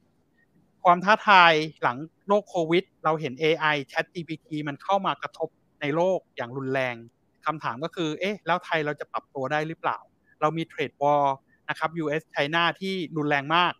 [0.84, 1.52] ความท้าทาย
[1.82, 1.96] หลัง
[2.28, 5.48] โลกโควิด เราเห็น AI Chat GPT มันเข้ามากระทบ
[5.80, 6.94] ในโลกอย่างรุนแรง
[7.46, 9.98] คำถามก็คือ เอ๊ะ แล้วไทยเราจะปรับตัวได้หรือเปล่า
[10.40, 11.24] เรามีเทรดวอล
[11.68, 13.72] นะครับ US China ที่รุนแรงมาก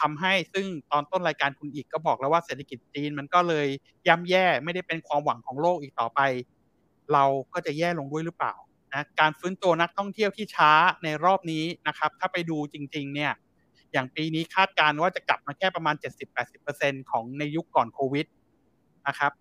[0.00, 3.66] ทำให้ซึ่งตอนต้นรายการคุณอีกก็บอกแล้วว่าเศรษฐกิจจีนมันก็เลย
[4.08, 6.20] ย่ำแย่ไม่ได้เป็นความหวังของโลกอีกต่อไป
[7.12, 8.54] เราก็จะแย่ลงด้วยหรือเปล่า
[8.92, 10.72] นะการฟื้นตัวนักท่องเที่ยวที่ช้า
[11.04, 13.32] ในรอบนี้นะครับ ถ้าไปดูจริง ๆ เนี่ย
[13.92, 15.94] อย่างปีนี้คาดการณ์ว่าจะกลับมาแค่ประมาณ
[16.52, 18.26] 70-80%ของในยุคก่อนโควิด
[19.08, 19.32] นะครับ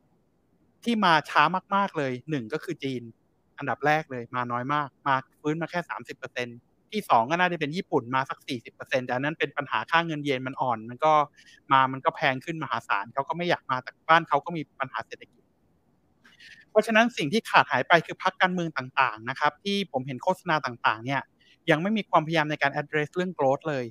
[0.83, 1.43] ที่มาช้า
[1.75, 3.01] มาก ๆเลยหนึ่งก็คือจีน
[3.57, 5.79] อันดับแรกเลยมาน้อยมาก มาฟื้นมาแค่
[6.37, 8.39] 30%ที่สองก็น่าจะเป็นญี่ปุ่นมาสัก
[8.71, 11.13] 40%แต่อันนั้นเป็นปัญหาค่าเงินเยนมันอ่อน มันก็
[11.71, 15.43] มามันก็แพงขึ้นมหาศาลเขาก็ไม่อยากมาแต่บ้านเขาก็มีปัญหาเศรษฐกิจ
[16.69, 21.21] เพราะฉะนั้นสิ่งที่ขาดหายไปคือพรรคการเมืองต่างๆนะครับ ที่ผมเห็นโฆษณาต่างๆ เนี่ย
[21.71, 23.85] ยังไม่มีความพยายามในการ address เรื่อง growth เลย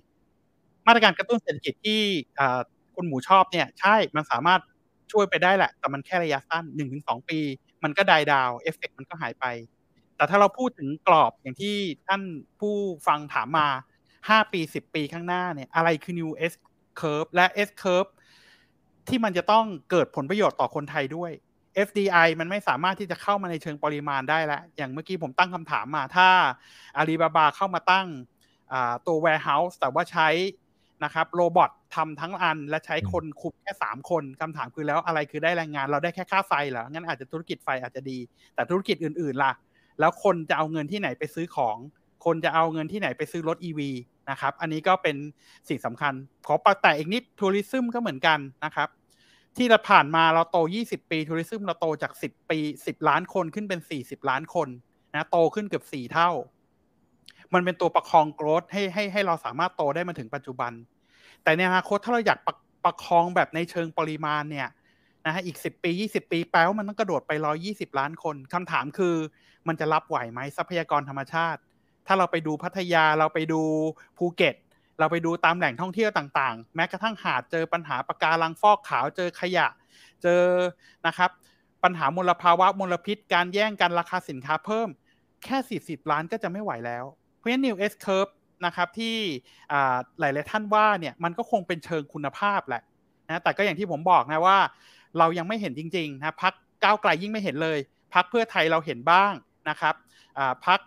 [0.87, 2.01] มาตรการกระตุ้นเศรษฐกิจที่
[2.95, 4.61] คุณหมูชอบเนี่ยใช่มันสามารถ
[5.13, 6.65] ช่วยไปได้แหละ แต่มันแค่ระยะสั้น
[6.97, 7.39] 1-2ปี
[7.83, 9.45] มันก็ die down effect มันก็หายไป
[10.17, 11.77] แต่ถ้าเราพูดถึงกรอบอย่างที่
[12.09, 12.23] ท่าน
[12.61, 12.75] ผู้
[13.07, 13.67] ฟังถามมา
[14.09, 16.53] 5ปี10ปีข้างหน้าเนี่ยอะไรคือ new S
[17.01, 18.11] curve และ S curve
[19.09, 21.31] ที่มันจะต้องเกิดผลประโยชน์ต่อคนไทยด้วย
[21.87, 26.29] FDI มันไม่สามารถที่จะเข้ามาในเชิงปริมาณได้แล้ว อย่างเมื่อกี้ผมตั้งคำถามมา ถ้า
[26.97, 28.07] อาลีบาบาเข้ามาตั้ง
[29.07, 30.29] ตัว warehouse แต่ว่าใช้
[31.05, 38.19] นะครับ robot ทำทั้งอันและใช้คนคุมแค่สามคนคำถามคือแล้วอะไรคือได้แรงงานเราได้แค่ค่าไฟเหรองั้นอาจจะธุรกิจไฟอาจจะดี
[38.55, 39.53] แต่ธุรกิจอื่นๆล่ะ
[40.01, 41.77] แล้วคนจะเอาเงินที่ไหนไปซื้อของ
[42.25, 43.81] คนจะเอาเงินที่ไหนไปซื้อรถ EV
[44.31, 45.17] นะครับอันนี้ก็เป็น
[45.69, 46.15] สิ่งสำคัญ
[46.47, 48.89] ขอประแต่อีกนิดทัวริซึมก็เหมือนกันนะครับ
[49.57, 54.69] ที่เราผ่านมาเราโต 20 ปีทัวริซึมเราโตจาก 10 ปี 10 ล้านคนขึ้นเป็น 40 ล้านคน
[55.15, 56.31] นะโตขึ้นเกือบ4เท่า
[57.55, 60.73] มันเป็นตัวประคองโกรธให้ให้ให้เราสามารถโตได้มาถึงปัจจุบัน
[61.43, 64.69] แต่ในอนาคตถ้าเราอยากประประคองแบบในเชิงปริมาณเนี่ย
[65.27, 67.33] นะฮะอีก 10 ปี 20 ปีแปลว่ามันต้องกระโดดไป
[67.67, 69.17] 120 ล้านคนคำถามคือ
[69.69, 71.61] มันจะรับไหวไหมทรัพยากรธรรมชาติ
[72.07, 73.63] ถ้าเราไปดูพัทยาเราไปดู
[74.19, 74.55] ภูเก็ต
[74.99, 79.69] เราไปดูตามแหล่งท่องเที่ยวต่างๆ แม้กระทั่งหาดเจอปัญหาปะการังฟอกขาวเจอขยะ
[80.23, 80.45] เจอ
[81.07, 81.31] นะครับ
[81.85, 84.89] ปัญหามลภาวะมลพิษ การแย่งกันราคาสินค้าเพิ่ม
[85.45, 87.05] แค่ 40 ล้านก็จะไม่ไหวแล้ว
[87.41, 88.33] เพราะฉะนั้น New S Curve
[88.67, 89.17] นะครับที่
[90.21, 92.83] หลายๆท่านว่าเนี่ยมันก็คงเป็นเชิงคุณภาพแหละ
[93.29, 94.59] นะแต่ก็อย่างที่ผมบอกนะว่า
[95.19, 97.79] เรายังไม่เห็นจริงๆนะพรรคก้าวไกลยิ่งไม่เห็นเลย
[98.15, 99.33] พรรคเพื่อไทยเราเห็นบ้าง
[99.69, 99.95] นะครับ
[100.67, 100.81] พรรค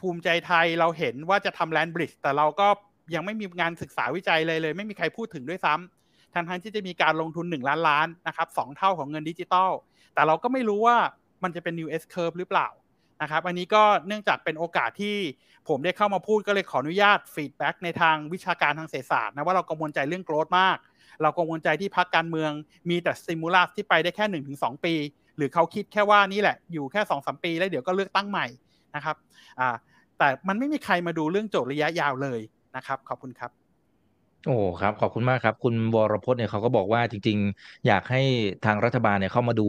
[0.00, 2.68] ภูมิใจไทยเราเห็นว่าจะทำแลนด์บริดจ์แต่เราก็
[3.14, 9.70] ยังไม่มีงานศึกษาวิจัยเลยเลย ไม่มีใครพูดถึงด้วยซ้ำทั้งทั้งที่จะมีการลงทุน 1 ล้านล้านนะครับสองเท่าของเงินดิจิตอล
[10.14, 10.96] แต่เราก็ไม่รู้ว่า
[11.42, 12.68] มันจะเป็น new S curve หรือเปล่า
[13.22, 15.16] นะครับอันนี้ก็เนื่องจากเป็นโอกาสที่
[15.68, 20.78] ผมได้เข้ามาพูดก็เลยขออนุญาต feedback ในทางวิชาการทางเศรษฐศาสตร์นะว่าเรากังวลใจเรื่อง growth มาก
[21.22, 22.50] เรากังวลใจที่พักการเมือง
[22.90, 24.94] มีแต่สติมูลัสที่ไปได้แค่หนึ่งถึงสองปี
[25.36, 28.46] หรือเขาคิดแค่ว่านี่แหละอยู่แค่สองสมปี แล้วเดี๋ยวก็เลือกตั้งใหม่
[28.94, 29.16] นะครับ
[30.18, 32.40] แต่มันไม่มีใครมาดูเรื่องโจทย์ระยะยาวเลย
[32.76, 33.50] นะครับ ขอบคุณครับ
[34.46, 38.22] โอ้ครับขอบคุณมากครับ คุณวรพจน์เนี่ยเขาก็บอกว่าจริง ๆ อยากให้
[38.64, 39.68] ทางรัฐบาลเนี่ยเข้ามาดู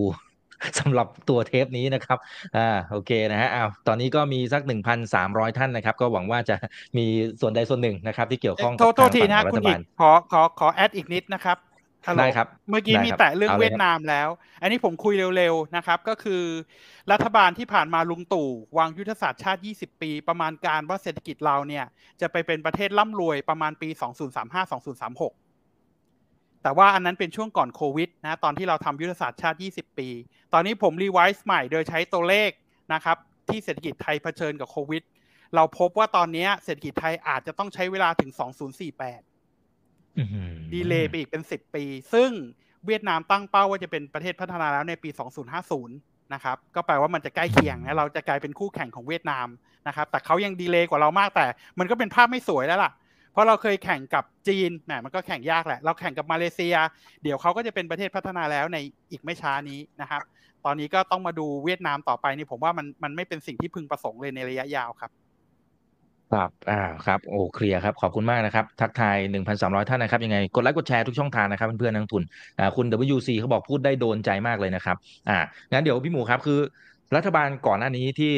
[0.79, 2.17] สำหรับตัวเทปนี้นะครับ
[2.57, 4.61] อ่า โอเคนะฮะอ้าวตอนนี้ก็มีสัก
[5.09, 6.55] 1,300 ท่านนะครับ ก็หวังว่าจะ
[6.97, 7.05] มี
[7.41, 11.59] ส่วนใดส่วนหนึ่งนะครับ ที่เกี่ยวข้องกับทางฝั่งรัฐบาลขอขอขอ add อีกนิดนะครับ
[12.17, 14.29] ได้ครับ เมื่อกี้มีแต่เรื่องเวียดนามแล้ว
[14.61, 16.43] อันนี้ผมคุยเร็วๆนะครับ ก็คือ
[17.11, 21.85] รัฐบาลที่ผ่านมาลุงตู่วางยุทธศาสตร์ชาติ 20 ปี ประมาณการว่าเศรษฐกิจเราเนี่ย
[22.21, 23.89] จะไปเป็นประเทศร่ำรวยประมาณปี
[24.69, 25.44] 2035-2036
[26.65, 30.09] แต่ว่าอันนั้นเป็นช่วงก่อนโควิดนะตอนที่เราทำยุทธศาสตร์ชาติ 20 ปี
[30.53, 32.49] ตอนนี้ผม revise ใหม่โดยใช้ตัวเลข
[32.93, 33.17] นะครับ
[33.49, 35.03] ที่เศรษฐกิจไทยเผชิญกับโควิด
[35.55, 38.31] เราพบว่าตอนนี้เศรษฐกิจไทยอาจจะต้องใช้เวลาถึง
[39.51, 42.29] 2048ดีเลย์ไปอีกเป็น 10 ปี ซึ่ง
[42.85, 45.09] เวียดนามตั้งเป้าว่าจะเป็นประเทศพัฒนาแล้วในปี
[45.71, 49.47] 2050 นะครับ ก็แปลว่ามันจะใกล้เคียงนะเราจะกลายเป็นคู่แข่งของเวียดนาม
[49.87, 51.45] นะครับ แต่เขายังดีเลย์กว่าเรามากแต่
[51.79, 52.91] มันก็เป็นภาพไม่สวยแล้วล่ะ
[53.35, 56.75] เพราะเราเคยแข่งกับจีนแหมมันก็แข่งยากแหละ เราแข่งกับมาเลเซีย
[57.23, 58.77] เดี๋ยวเขาก็จะเป็นประเทศพัฒนาแล้วใน
[59.11, 60.21] อีกไม่ช้านี้นะครับ
[60.65, 65.11] ตอนนี้ก็ต้องมาดูเวียดนามต่อไปนี่ผมว่ามันมันไม่เป็นสิ่งที่พึงประสงค์เลยในระยะยาวครับ
[66.33, 69.17] ครับ อ่า ครับ โอ้ เคลียร์ครับ ขอบคุณมากนะครับ ทักทาย
[69.53, 72.23] 1,300 ท่านนะครับ ยังไง กดไลค์กดแชร์ทุกช่องทางนะครับ เพื่อนๆนักทุน
[72.59, 74.95] อ่า คุณ WC เขาบอกพูดได้โดนใจมากเลยนะครับ
[75.29, 75.37] อ่า
[75.71, 76.59] งั้นเดี๋ยวพี่หมูครับ คือ
[77.15, 78.31] รัฐบาลก่อนหน้านี้ที่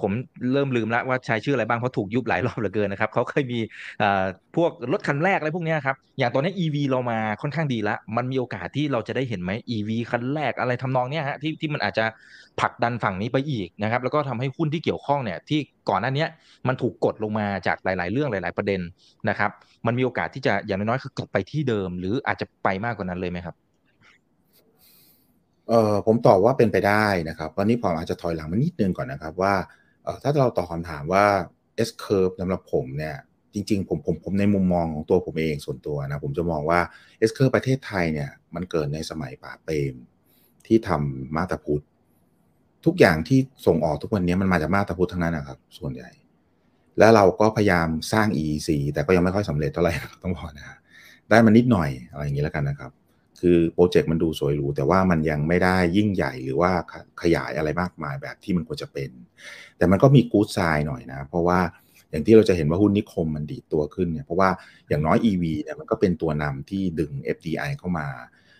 [0.00, 0.12] ผม
[0.52, 3.60] เริ่มลืมแล้วว่าใช้ชื่ออะไรบ้างเพราะถูกยุบหลายรอบเหลือเกินนะครับเขาเคยมี
[4.56, 12.04] พวกรถคันแรกอะไรพวกนี้ครับอย่างตอนนี้ EV เรามาค่อนข้างดีแล้วมันมีโอกาสที่เราจะได้เห็นไหม EV คันแรกอะไรทำนองนี้ฮะที่ที่มันอาจจะ
[12.60, 16.26] ผลักดันฝั่งนี้ไปอีกนะครับแล้วก็ทำให้หุ้นที่เกี่ยวข้องเนี่ยที่ก่อนหน้านี้
[16.68, 18.80] มันถูกกดลงมาจากหลาย ๆ เรื่องหลาย ๆ ประเด็น
[19.28, 19.50] นะครับ
[19.86, 23.54] มันมีโอกาสที่จะอย่างน้อยๆคือกลับไปที่เดิม หรืออาจจะไปมากกว่านั้นเลยไหมครับ
[25.70, 29.54] เอ่อผมตอบว่าเป็นไปได้นะครับวันนี้ผมอาจจะถอยหลังมานิดนึงก่อนนะครับว่า
[30.04, 31.26] เอ่อถ้าเราตอบคำถามว่า
[31.88, 33.16] S curve สำหรับผมเนี่ย
[33.54, 36.80] จริงๆผมผมผมในมุมมองของตัวผมเองส่วนตัวนะผมจะมองว่า
[37.28, 39.94] S curve ประเทศไทยเนี่ยมันเกิดในสมัยป่าเปรม
[40.66, 41.84] ที่ทำมาตาพุทธ
[42.84, 46.10] ทุกอย่างที่ส่งออกทุกวันนี้มันมาจากมาตาพุทธทั้งนั้นนะครับ ส่วนใหญ่
[46.98, 49.92] แล้วเราก็พยายามสร้าง EEC แต่ก็ยังไม่ค่อยสำเร็จเท่าไหร่
[50.22, 50.76] ต้องบอกนะฮะ
[51.30, 52.90] ได้มานิดหน่อยอะไรอย่างนี้แล้วกันนะครับ
[53.40, 56.70] คือโปรเจกต์มันดูสวยหรูแต่ว่ามันยังไม่ได้ยิ่งใหญ่หรือว่า
[57.22, 59.10] ขยายอะไรมากมายแบบที่มันควรจะเป็น
[59.78, 61.60] แต่มันก็มีกู๊ดไซน์หน่อยนะ เพราะว่า
[62.10, 64.50] อย่างที่เราจะเห็นว่าหุ้นนิคมมันดีดตัวขึ้นเนี่ยเพราะว่า
[64.88, 68.08] อย่างน้อย EV เนี่ยมันก็เป็นตัวนำที่ดึง FDI เข้ามา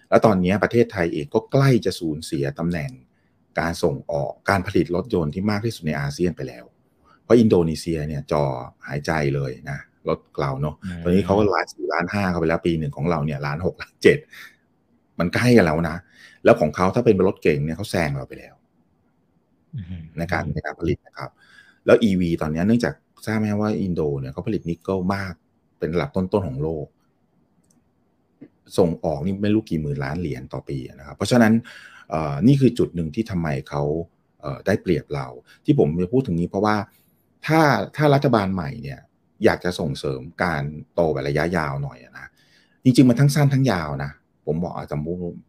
[0.08, 2.90] แล้วตอนนี้ประเทศไทยเองก็ใกล้จะสูญเสียตำแหน่ง
[3.60, 6.64] การส่งออกการผลิตรถยนต์ที่มากที่สุดในอาเซียนไปแล้ว
[7.24, 8.44] เพราะอินโดนีเซียเนี่ยจอ
[8.86, 9.78] หายใจเลยนะ
[10.08, 14.18] รถเกลาเนาะตอนนี้เขาก็ล้านสี่ล้านห้าเข้าไปแล้วปีหนึ่งของเราเนี่ยล้านหกล้านเจ็ด
[15.20, 15.96] มันใกล้กันแล้วนะ
[16.44, 18.54] แล้วของเขาถ้าเป็นรถเก่งเนี่ยเขาแซงเราไปแล้ว
[20.18, 21.30] ในการในการผลิตนะครับ
[21.86, 22.94] แล้ว EV ตอนนี้เนื่องจาก
[23.26, 25.32] ทราบไหมว่าอินโดเนี่ยเขาผลิตนิกเกิลมาก
[25.78, 26.86] เป็นระดับต้นๆของโลก
[28.78, 31.52] ส่งออกนี่ไม่รู้กี่หมื่นล้านเหรียญต่อปีนะครับ เพราะฉะนั้น
[32.46, 33.82] นี่คือจุดหนึ่งที่ทำไมเขา
[34.66, 35.26] ได้เปรียบเรา
[35.64, 36.76] ที่ผมจะพูดถึงนี้เพราะว่า
[37.46, 37.60] ถ้า
[37.96, 39.00] ถ้ารัฐบาลใหม่เนี่ย
[39.44, 40.62] อยากจะส่งเสริมการ
[40.94, 42.26] โตแบบระยะยาวหน่อยนะ
[42.84, 44.10] จริงๆมันทั้งสั้นทั้งยาวนะ
[44.50, 44.96] ผมบอกอาจจะ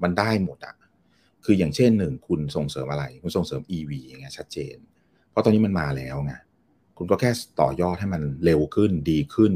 [0.03, 0.75] มันได้หมดอะ
[1.45, 4.75] คืออย่างเช่นหนึ่งคุณส่งเสริมอะไร คุณส่งเสริม EV อย่างเงี้ยชัดเจน
[5.31, 6.33] เพราะตอนนี้มันมาแล้วไง
[6.97, 7.31] คุณก็แค่
[7.61, 9.53] ต่อยอดให้มันเร็วขึ้นดีขึ้น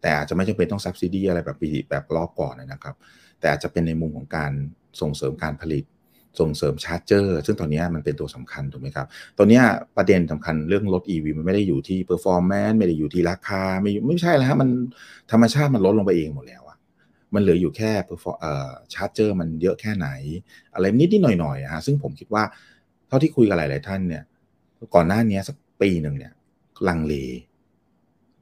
[0.00, 2.94] แต่อาจจะไม่จำเป็นต้อง subsidy อะไรแบบปีแบบรอบก่อนนะครับ
[3.40, 4.52] แต่อาจจะเป็นในมุมของการ
[5.00, 5.84] ส่งเสริมการผลิต
[6.40, 9.06] ส่งเสริมชาร์จเจอร์ ซึ่งตอนนี้มันเป็นตัวสำคัญถูกไหมครับ
[9.38, 9.60] ตอนนี้
[9.96, 14.68] ประเด็นสำคัญเรื่องรถ EV มันไม่ได้อยู่ที่ performance ไม่ได้อยู่ที่ราคาไม่ไม่ใช่แล้วฮะมัน
[15.30, 16.57] ธรรมชาติมันลดลงไปเองหมดแล้ว
[17.34, 17.90] มันเหลืออยู่แค่
[18.94, 20.08] ชาร์จเจอร์มันเยอะแค่ไหน
[20.74, 22.42] อะไรนิดนิดหน่อยหน่อยฮะซึ่งผมคิดว่า
[23.08, 24.22] เท่าที่คุยกับหลาย ๆ ท่านเนี่ย
[24.94, 26.32] ก่อนหน้านี้สักปีหนึ่งเนี่ย
[26.88, 27.14] ลังเล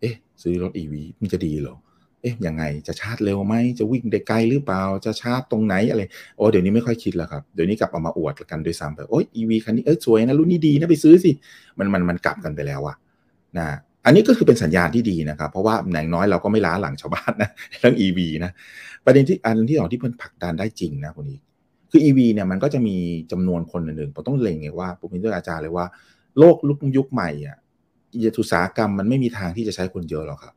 [0.00, 1.76] เอ๊ะ ซื้อรถ EV มันจะดีเหรอ
[2.22, 6.02] เอ๊ะยังไงจะชาร์จเร็วไหมจะวิ่งได้ไกลหรือเปล่าจะชาร์จตรงไหนอะไร
[6.36, 11.30] โอ้เดี๋ยวนี้ไม่ค่อยคิดแล้วครับเดี๋ยวนี้กลับเอามาอวดกันด้วยซ้ำแบบโอ้ย EV คันนี้เอ้ยสวยนะรุ่นนี้ดีนะไปซื้อสิ
[11.78, 12.96] มันมันมันกลับกันไปแล้วอะ
[13.58, 13.66] นะ
[14.06, 17.50] อันนี้ก็คือเป็นสัญญาณที่ดีนะครับ เพราะว่าแหน่งน้อยเราก็ไม่ล้าหลังชาวบ้านนะ
[17.80, 18.52] เรื่อง EV นะ
[19.04, 21.38] ประเด็นที่อันที่สองที่เพิ่นผลักดันได้จริงนะคนนี้
[21.90, 22.96] คือ EV เนี่ยมันก็จะมี
[23.32, 25.86] จำนวนคนหนึ่งผมต้องเล็งไงว่าผมเป็นด้วยอาจารย์เลยว่า
[26.38, 27.56] โลกลุกยุคใหม่อะ
[28.40, 30.54] อุตสาหกรรมมันไม่มีทางที่จะใช้คนเยอะหรอกครับ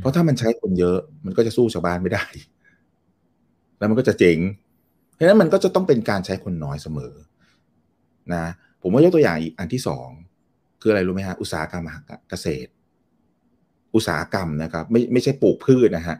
[0.00, 2.24] เพราะถ้ามันใช้คนเยอะ มันก็จะสู้ชาวบ้านไม่ได้
[3.78, 4.38] แล้วมันก็จะเจ๋ง
[5.14, 7.14] เพราะฉะนั้นมันก็จะต้องเป็นการใช้คนน้อยเสมอ
[8.34, 8.44] นะ
[8.82, 10.08] ผมว่ายกตัวอย่างอีกอันที่สอง
[10.80, 11.84] คืออะไรรู้ไหมฮะอุตสาหกรรม
[12.30, 12.70] เกษตร
[13.94, 16.16] อุตสาหกรรมนะครับ ไม่ไม่ใช่ปลูกพืชนะฮะ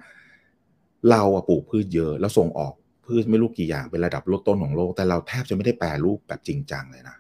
[1.11, 2.73] เราอะปลูกพืชเยอะแล้วส่งออก
[3.07, 7.17] พืชไม่รู้กี่อย่างเป็นระดับโลดต้นของโลก แต่เราแทบจะไม่ได้แปรรูปแบบจริงจังเลยนะ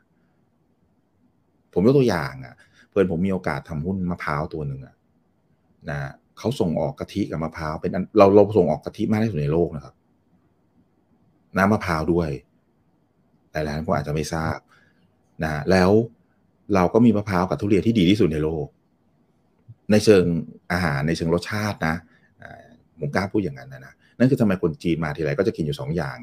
[1.72, 2.54] ผมยกตัวอย่างอะ
[2.90, 4.94] เพื่อนผมมีโอกาสทำหุ้นมะพร้าวตัวหนึ่งอะ
[5.90, 5.98] นะ
[6.38, 9.94] เขาส่งออกกะทิกับมะพร้าวเป็นเราเราส่งออกกะทิมากที่สุดในโลกนะครับ
[11.56, 12.30] น้ำมะพร้าวด้วย
[13.52, 14.58] หลายๆท่านอาจจะไม่ทราบ
[15.42, 15.90] นะแล้ว
[16.74, 18.66] เราก็มีมะพร้าวกับทุเรียนที่ดีที่สุดในโลก
[19.90, 20.24] ในเชิง
[20.72, 21.94] อาหารในเชิงรสชาตินะ
[23.00, 26.16] ผมกล้าพูดอย่างนั้นนะนะนั่นคือทำไมคนจีนมาทีไรก็จะกินอยู่สองอย่าง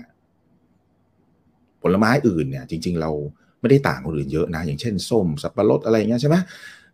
[1.81, 3.11] ผลไม้อื่นเนี่ย จริง ๆ เรา
[3.61, 6.35] ไม่ได้ต่างคนอื่นเยอะนะ อย่างเช่นส้มสับปะรดอะไรเงี้ยใช่ไหม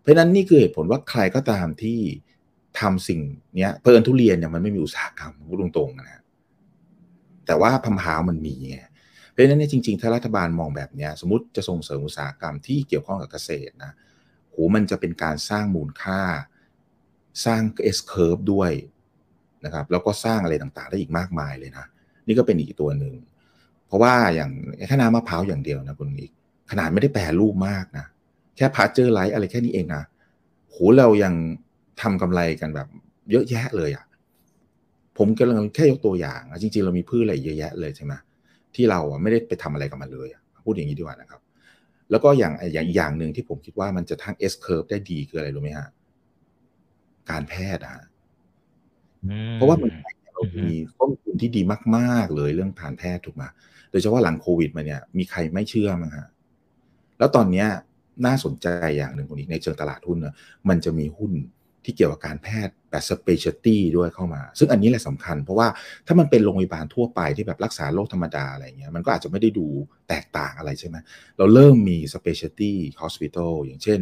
[0.02, 2.00] เพราะนั้นนี่คือเหตุผลว่าใครก็ตามที่
[2.80, 3.20] ทำสิ่ง
[3.56, 6.22] เนี้ยเพิ่นทุเรียนเนี่ยมันไม่มีอุตสาหกรรมพูดตรงๆนะ
[7.46, 8.78] แต่ว่าพัมพาวมันมีไง
[9.34, 13.92] เพราะฉะนั้นเนี่ยจริงๆ ถ้ารัฐบาลมองแบบนี้สมมติจะส่งเสริมอุตสาหกรรมที่เกี่ยวข้องกับเกษตรนะ
[14.52, 16.22] โหมันจะเป็นการสร้างมูลค่า
[17.46, 17.62] สร้าง
[17.96, 18.72] S curve ด้วย
[19.66, 21.86] นะครับแล้วก็สร้างอะไรต่างๆ ได้อีกมากมายเลยนะ
[22.28, 23.14] นี่ก็เป็นอีกตัวหนึ่ง
[23.88, 24.52] เพราะว่าอย่าง
[24.88, 26.32] แค่น้ำมะพร้าวอย่างเดียวนะคุณอีก
[26.72, 28.06] ขนาดไม่ได้แปรรูปมากนะ
[28.58, 30.04] แค่พาเจอร์ไลท์อะไรแค่นี้เองนะ
[30.70, 31.34] โหเรายัง
[32.02, 32.88] ทำกำไรกันแบบ
[33.32, 34.06] เยอะแยะเลยอะ่ะ
[35.18, 38.14] ผมกำลังแค่ยกตัวอย่าง จริงๆ เรามีพืชอะไรเยอะแยะเลยใช่ไหม
[38.76, 40.30] ที่เราไม่ได้ไปทำอะไรกับมันเลย
[40.66, 41.42] พูดอย่างนี้ดีกว่านะครับ
[42.12, 45.90] แล้วก็อย่างอย่างอย่างหนึ่งที่ผมคิดว่ามันจะทั้ง S curve ได้ดีคืออะไรรู้ไหมฮะ
[47.30, 47.96] การแพทย์อะ
[49.54, 49.92] เพราะว่ามัน
[50.34, 51.62] เรามีต้นทุนที่ดี
[51.96, 53.44] มาก ๆ เลยเรื่องการแพทย์ถูกไหม
[53.92, 56.28] โดยเฉพาะหลังโควิดมาเนี่ย มีใครไม่เชื่อบ้างฮะ
[57.20, 57.68] แล้วตอนเนี้ย
[58.26, 58.68] น่าสนใจ
[58.98, 60.36] อย่างหนึ่งคนนี้ในเชิงตลาดหุ้นนะ
[60.70, 61.32] มันจะมีหุ้น
[61.84, 65.68] ที่เกี่ยวกับการแพทย์ แบบ specialty ด้วยเข้ามา ซึ่งอันนี้แหละสำคัญ เพราะว่า
[66.08, 69.68] ถ้ามันเป็นโรงพยาบาลทั่วไปที่แบบรักษาโรคธรรมดาอะไรเงี้ยมันก็อาจจะไม่ได้ดู
[70.10, 70.96] แตกต่างอะไรใช่ไหม
[71.38, 74.00] เราเริ่มมี specialty hospital อย่างเช่น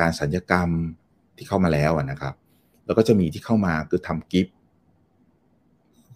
[0.00, 0.68] การศัลยกรรม
[1.36, 2.34] ที่เข้ามาแล้วนะครับ
[2.86, 4.54] แล้วก็จะมีที่เข้ามาคือทำกิฟต์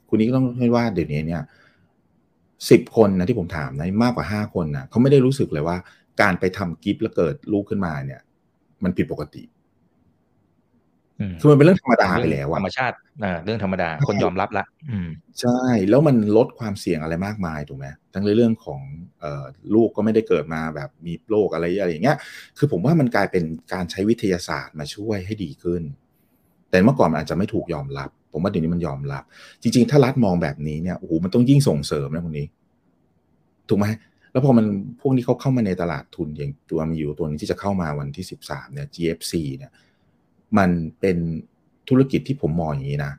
[0.08, 1.42] คุณนี้ก็ต้องให้ว่าเดี๋ยวนี้เนี่ย
[2.70, 5.76] สิบคนนะที่ผมถามนะมากกว่าห้าคนนะเขาไม่ได้รู้สึกเลยว่า
[6.20, 8.20] การไปทำกิฟต์แล้วเกิดลูกขึ้นมาเนี่ย
[8.84, 9.42] มันผิดปกติ
[11.40, 12.96] คือมันเป็นเรื่องธรรมดาไปแล้วธรรมชาติ
[13.44, 14.64] เรื่องธรรมดาคนยอมรับละ
[15.40, 15.60] ใช่
[15.90, 18.80] แล้วมันลดความเสี่ยงอะไรมากมายถูกไหมทั้งในเรื่องของ
[19.74, 22.16] ลูกก็ไม่ได้เกิดมาแบบมีโรคอะไรอะไรอย่างเงี้ย
[22.58, 25.82] คือผมว่ามันกลายเป็นการใช้วิทยาศาสตร์มาช่วยให้ดีขึ้น
[26.70, 29.22] แต่เมื่อก่อนมันอาจจะไม่ถูกยอมรับ ผมว่าเดี๋ยวนี้มันยอมรับ
[29.62, 32.46] จริง ๆ ถ้ารัฐมองแบบนี้เนี่ยโอ้โหมันต้องยิ่งส่งเสริมนะคนนี้
[33.68, 33.86] ถูกไหม
[34.32, 34.66] แล้วพอมัน
[35.00, 39.72] พวกนี้เขาเข้ามาในตลาดทุนอย่างตัวมีอยู่ตัวนึงที่จะเข้ามาวันที่สิบสามเนี่ย GFC เนี่ย
[40.58, 40.70] มัน
[41.00, 41.16] เป็น
[41.88, 43.12] ธุรกิจที่ผมมองอย่างนี้นะ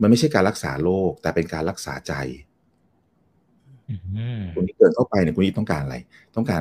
[0.00, 2.12] มันไม่ใช่การรักษาโรคแต่เป็นการรักษาใจ
[4.54, 5.96] คุณที่เกิดเข้าไปเนี่ยคุณนี่ต้องการอะไร
[6.36, 6.60] ต้องการ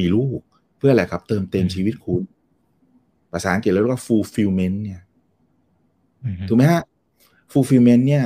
[0.00, 0.40] มีลูก
[0.78, 2.22] เพื่ออะไรครับ เติมเต็มชีวิตคุณ
[3.32, 5.00] ภาษาอังกฤษเรียกว่า fulfillment เนี่ย
[6.48, 6.82] ถูกไหมฮะ
[7.52, 8.24] fulfillment เนี่ย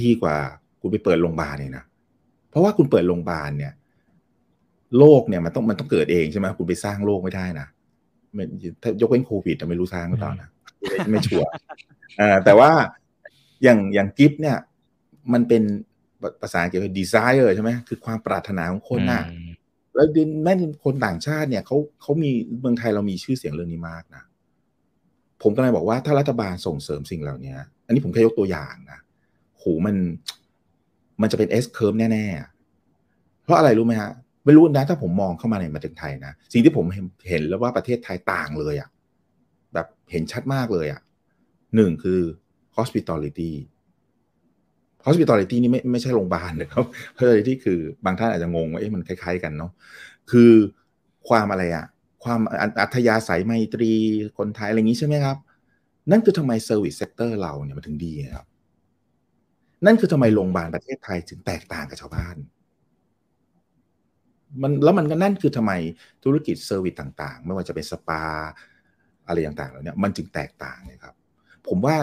[0.00, 0.36] ดีกว่า
[0.80, 1.84] คุณไปเปิดโรงพยาบาลเนี่ยนะ
[2.48, 3.72] เพราะว่าคุณเปิดโรงพยาบาลเนี่ย
[4.98, 7.66] โรคเนี่ยมันต้องมันต้องเกิดเองใช่ไหมคุณไปสร้างโรคไม่ได้นะ
[8.82, 10.48] ถ้ายกเว้นโควิดไม่รู้สร้างหรือเปล่านะ
[11.10, 11.50] ไม่ชัวร์
[12.44, 12.70] แต่ว่า
[13.62, 14.56] อย่างอย่างกิฟเนี่ย
[15.32, 15.62] มันเป็น
[16.40, 19.22] ภาษาเกี่ยวกับดีไซเนอร์ใช่ไหมคือความปรารถนาของคนน่ะ
[19.94, 20.06] แล้ว
[20.44, 20.52] แม้
[20.84, 22.30] คนต่างชาติเนี่ยเขาเขามี
[22.60, 24.22] เมืองไทยเรามีชื่อเสียงเรื่องนี้มากนะ
[25.42, 27.54] ผมก็เลยบอกว่าถ้ารัฐบาลส่งเสริมสิ่งเหล่านี้
[27.86, 28.98] อันนี้ผมแค่ยกตัวอย่างนะ
[29.58, 29.96] โหมัน
[31.20, 32.26] มันจะเป็น S curve แน่
[32.84, 34.10] ๆ เพราะอะไรรู้ไหมฮะ
[34.48, 36.86] ไม่รู้นะถ้าผมมองเข้ามาในมาถึงไทยนะสิ่งที่ผม
[37.28, 38.88] เห็นแล้วว่าประเทศไทยต่างเลยอะ่ะ
[39.74, 41.00] แบบเห็นชัดมากเลยอะ่ะ
[41.76, 42.20] หนึ่งคือ
[42.76, 43.52] hospitality
[45.06, 46.84] hospitality นี่ไม่ไม่ใช่โรงพยาบาลนะครับ
[47.16, 49.72] hospitality คือบางท่านอาจจะงงว่าเอ๊ะมันคล้าย ๆ กันเนาะ
[50.30, 50.52] คือ
[51.28, 51.86] ความอะไรอะ่ะ
[52.24, 52.40] ความ
[52.80, 53.92] อัธยาศัยไมตรี
[54.38, 55.36] คนไทยอะไรอย่างนี้ใช่ไหมครับ
[56.10, 58.46] นั่นคือทำไม service sector เราเนี่ยมันถึงดีครับ
[59.86, 62.36] นั่นคือทำไมโรงพยาบาลประเทศไทยถึงแตกต่างกับชาวบ้าน
[64.62, 65.72] มันแล้วมันก็นั่นคือทำไม
[66.24, 68.22] ธุรกิจ service ต่างๆ ไม่ว่าจะเป็นสปา
[69.26, 71.14] อะไรต่างๆแล้วเนี่ยมันจึงแตกต่างนะครับ
[71.68, 71.96] ผมว่า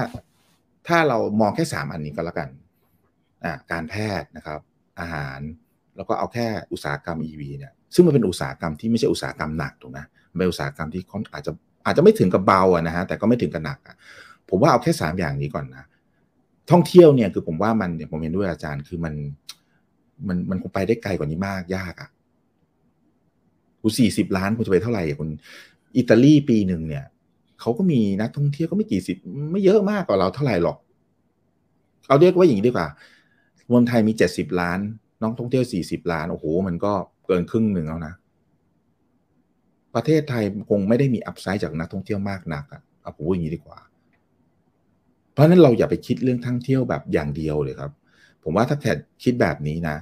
[0.88, 2.50] ถ้าเรามองแค่สามอันนี้ก็แล้วกัน
[3.44, 4.60] อ่าการแพทย์นะครับ
[5.00, 5.40] อาหาร
[5.96, 10.00] แล้วก็เอาแค่อุตสาหกรรม EV เนี่ยซึ่งมันเป็นอุตสาหกรรมที่ไม่ใช่อุตสาหกรรมหนักถูกไหม
[10.38, 11.02] เป็นอุตสาหกรรมที่
[11.34, 11.52] อาจจะ
[11.86, 13.96] อาจจะไม่ถึงกับเบาอะนะฮะแต่ก็ไม่ถึงกับหนักอะ
[14.50, 15.86] ผมว่าเอาแค่สามอย่างนี้ก่อนนะ
[16.72, 19.14] ท่องเที่ยวเนี่ยคือผมว่ามันเนี่ยผมเห็นด้วยอาจารย์คือมัน
[20.28, 22.10] มันมันคงไปได้ไกลกว่านี้มากยากอะ
[23.86, 25.30] คุณสี่สิบล้านคุณจะไปเท่าไหร่คุณ
[25.98, 27.06] อิตาลีปีหนึ่งเนี่ย
[27.60, 29.18] เขาก็มีนักท่องเที่ยวก็ไม่กี่สิบ
[29.52, 30.78] ไม่เยอะมากกว่าเราเท่าไหร่หรอก
[32.08, 32.88] เอาเรียกว่าอย่างนี้ดีกว่า
[33.70, 34.80] เมืองไทยมีเจ็ดสิบล้าน
[35.22, 36.94] น้องท่องเที่ยวสี่สิบล้านโอ้โห มันก็
[37.26, 38.14] เกินครึ่งหนึ่งแล้วนะ
[39.96, 43.80] ประเทศไทยคงไม่ได้มีอัพไซด์จากนักท่องเที่ยวมากนักอะเอาผมพูดอย่างนี้ดีกว่า
[45.32, 47.92] เพราะนั้นเราอย่าไปคิดเรื่องท่องเที่ยวแบบอย่างเดียวเลยครับ
[48.44, 48.92] ผมว่าถ้าแค่
[49.24, 49.98] คิดแบบนี้นะ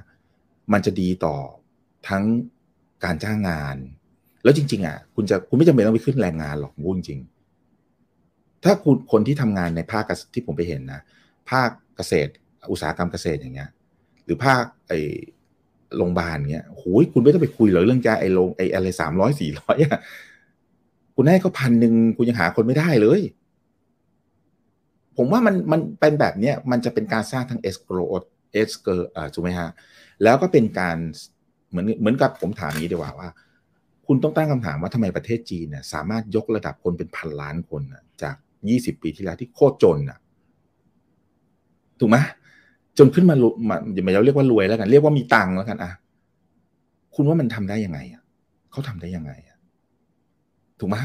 [0.72, 1.36] มันจะดีต่อ
[2.08, 2.24] ทั้ง
[3.04, 3.76] การจ้างงาน
[4.42, 7.20] แล้วจริง ๆ อะ คุณจะคุณไม่จำเป็นต้องไปขึ้นแรงงานหรอกพูดจริง
[8.64, 11.00] ถ้าคุณคนที่ทำงานในภาคที่ผมไปเห็นนะ
[11.50, 12.30] ภาคเกษตร
[12.70, 13.70] อุตสาหกรรมเกษตรอย่างเงี้ย
[14.24, 14.92] หรือภาคไอ
[15.96, 20.00] โรงพยาบาลเงี้ยโอ้ยคุณไม่ต้องไปคุยเลยเรื่องแกไอโรงไออะไรสามร้อยสี่ร้อยอะ
[21.16, 23.20] คุณให้เขาพันหนึ่งคุณยังหาคนไม่ได้เลย
[25.16, 27.98] ผมว่ามันมันเป็นแบบเนี้ยมันจะเป็นการสร้างทั้งเอสโกร
[28.52, 29.70] เอสเกอร์อ่าถูกไหมฮะ
[30.22, 30.96] แล้วก็เป็นการ
[31.74, 33.28] เหมือนเหมือนกับผมถามนี้ดีกว่าว่า
[34.06, 37.82] คุณต้องตั้งคำถามว่าทำไมประเทศจีนเนี่ยสามารถยกระดับคนเป็นพันล้านคน
[38.22, 38.34] จาก
[38.68, 40.18] ยี่สิบปีที่แล้วที่โคตรจนอะ
[42.00, 42.16] ถูกไหม
[42.98, 43.36] จนขึ้นมา
[43.68, 45.92] มาอย่ามาเรียกว่ารวยแล้วกัน เรียกว่ามีตังค์แล้วกันอะ
[47.14, 48.22] คุณว่ามันทำได้ยังไงอะ
[48.70, 49.58] เขาทำได้ยังไงอะ
[50.80, 50.96] ถูกไหม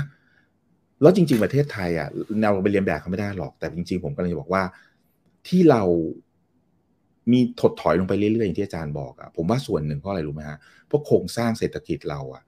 [1.01, 2.07] แล้วจริง ๆ ประเทศไทยอะ
[2.41, 4.63] เราไปเรียนแบบเขาไม่ได้หรอกแต่จริง ๆ ผมก็เลยบอกว่า
[5.47, 5.83] ที่เรา
[7.31, 10.57] มีถดถอยลงไปเรื่อยๆอย่างที่อาจารย์บอกอะผมว่าส่วนหนึ่งเพราะอะไรรู้ไหมฮะ
[10.87, 12.43] เพราะโครงสร้างเศรษฐกิจเราอะ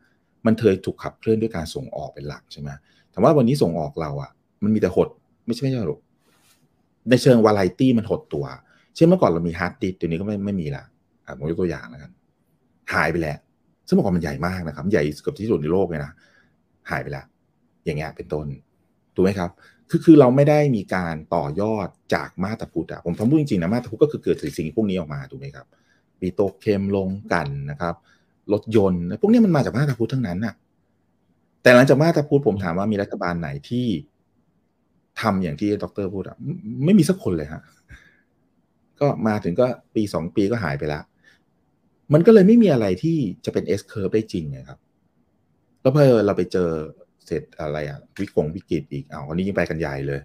[0.45, 2.69] มันเคยถูกขับเคลื่อนด้วยการส่งออกเป็นหลักใช่ไหม
[3.11, 4.31] แต่ว่าวันนี้ส่งออกเราอะ
[4.63, 5.09] มันมีแต่หด
[5.45, 6.01] ไม่ใช่ไม่ใช่หรอก
[7.09, 8.45] ในเชิงวาไรตี้มันหดตัว
[8.95, 10.83] เช่นเมื่อก่อนเรามี hard disk เดี๋ยวนี้ก็ไม่ไม่มีละ
[11.25, 12.11] อะผมยกตัวอย่างแล้วกัน
[12.93, 13.37] หายไปแล้ว
[13.87, 16.11] ซึ่งเมื่อก่อนมันใหญ่มากนะครับ ใหญ่เกือบที่สุดในโลกเลยนะ
[16.91, 17.25] หายไปแล้ว
[17.85, 18.45] อย่างเงี้ยเป็นต้น
[19.15, 19.49] ถูกไหมครับ
[19.91, 25.65] คือคือเราไม่ได้มีการต่อยอดจากมาตรพุทธอะผมทำพูดจริงๆนะมาตรพุทธก็คือเกิดสิ่งพวกนี้ออกมาถูกไหมครับ
[26.19, 27.95] ปีโตเคมลงกันนะครับ
[28.53, 30.55] รถยนต์พวกนี้มันมาจากมาตรพุทธทั้งนั้นน่ะ
[31.61, 33.87] แต่หลังจากมาตรพุทธผมถามว่ามีรัฐบาลไหนที่
[35.21, 36.37] ทำอย่างที่ดรพูดอะ
[36.85, 37.61] ไม่มีสักคนเลยฮะ
[38.99, 41.03] ก็มาถึงก็ปีสองปีก็หายไปแล้ว
[42.13, 44.79] มันก็เลยไม่มีอะไรที่จะเป็น S curve ได้จริงนะครับ
[45.81, 46.69] แล้วพอเราไปเจอ
[47.25, 50.21] เสร็จอะไรอะวิกงวิกฤตอีกอ้าววันนี้ยิ่งไปกันใหญ่เลย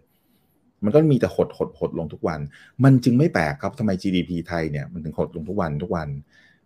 [0.84, 2.40] มันก็มีแต่หดหดหดลงทุกวัน
[2.84, 6.08] มันจึงไม่แปลกครับทำไม GDP ไทยเนี่ยมันถึงหดลงทุกวันทุกวัน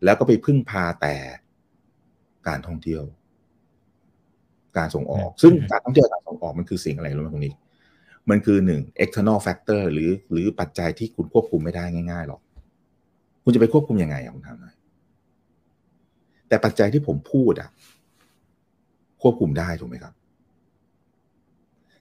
[0.05, 1.17] แล้วก็ไปพึ่งพาแต่
[2.49, 3.03] การท่องเที่ยว
[4.77, 7.55] การส่งออก ซึ่งการท่องเที่ยวการส่งออกมันคือสิ่งอะไรรู้ไหมตรงนี้
[8.31, 12.41] มันคือหนึ่ง external factor หรือหรือปัจจัยที่คุณควบคุมไม่ได้ง่ายๆหรอก
[13.45, 14.75] คุณจะไปควบคุมยังไงอะคุณถามหน่อย
[16.49, 17.71] แต่ปัจจัยที่ผมพูดอะ
[19.23, 20.15] ควบคุมได้ถูกไหมครับ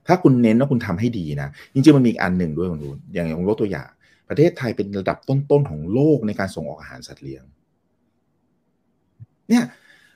[0.09, 3.89] ถ้าคุณเน้นว่าคุณทำให้ดีนะ จริงๆมันมีอันหนึ่งด้วยคุณดูอย่างอย่างยกตัวอย่าง
[4.29, 7.43] ประเทศไทยเป็นระดับต้นๆของโลกในการส่งออกอาหารสัตว์เลี้ยง
[9.49, 9.63] เนี่ย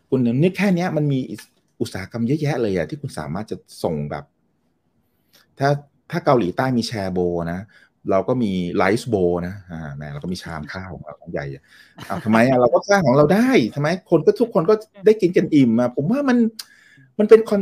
[0.09, 1.19] คุณนึกแค่นี้มันมี
[1.81, 4.23] อุตสาหกรรมเยอะแยะเลยอะที่คุณสามารถจะส่งแบบ
[5.59, 5.69] ถ้า
[6.11, 7.19] ถ้าเกาหลีใต้มีแชร์โบ
[7.51, 7.59] นะ
[8.11, 9.15] เราก็มีไลซ์โบ
[9.47, 11.63] นะอ่าแม่เราก็มีชามข้าวของเราของใหญ่อะ
[12.25, 14.73] ทำไมอะเราก็สร้างของเราได้ทำไมคนก็ทุกคนก็
[15.05, 16.37] ได้กินกันอิ่มอะผมว่ามัน
[17.19, 17.61] มันเป็นคอน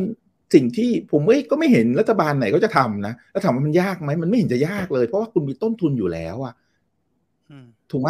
[0.53, 1.21] สิ่งที่ผม
[1.51, 6.53] ก็ไม่เห็นรัฐบาลไหนก็จะทำนะแล้วถามว่ามันยากไหมมันไม่เห็นจะยากเลย เพราะว่าคุณมีต้นทุนอยู่แล้วอะ
[7.91, 8.09] ถูกไหม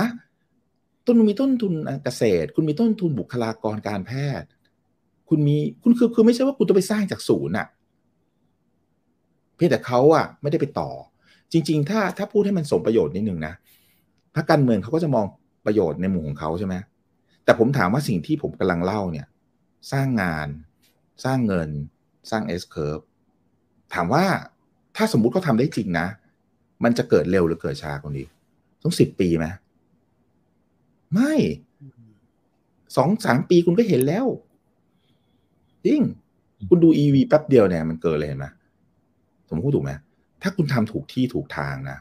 [1.06, 1.74] ต้นมีต้นทุน
[2.04, 4.12] เกษตร คุณมีต้นทุนบุคลากรการแพ
[4.42, 4.48] ทย์
[5.30, 7.68] คุณมีคุณคือคือไม่ใช่ว่าคุณต้องไปสร้างจากศูนย์อะ
[9.56, 10.90] เพียงแต่เขาอะไม่ได้ไปต่อ
[11.52, 13.54] จริง ๆ ถ้าถ้าพูดให้มันสมประโยชน์นิดนึงนะ
[14.36, 15.26] พรรคการเมืองเขาก็จะมอง
[15.66, 16.76] ประโยชน์ในมุมของเขาใช่ไหม
[17.44, 19.28] แต่ผมถามว่าสิ่งที่ผมกำลังเล่าเนี่ย
[19.92, 20.48] สร้างงาน
[21.26, 21.70] สร้างเงิน
[22.30, 23.04] สร้าง S curve
[23.94, 24.26] ถามว่า
[24.96, 26.08] ถ้าสมมุติเขาทาได้จริงนะ
[26.84, 28.28] มันจะเกิดเร็วหรือเกิดช้าคนนี้
[28.84, 29.46] ต้องสิบปีไหม
[31.14, 31.34] ไม่
[32.98, 34.26] สองสามปีคุณก็เห็นแล้ว
[35.86, 36.02] จริง
[36.70, 38.48] คุณดู EV แป๊บเดียวเนี่ยมันเกิดเลยเห็นไหม
[39.48, 39.92] ผมพูดถูกไหม
[40.42, 41.98] ถ้าคุณทำถูกที่ถูกทางนะ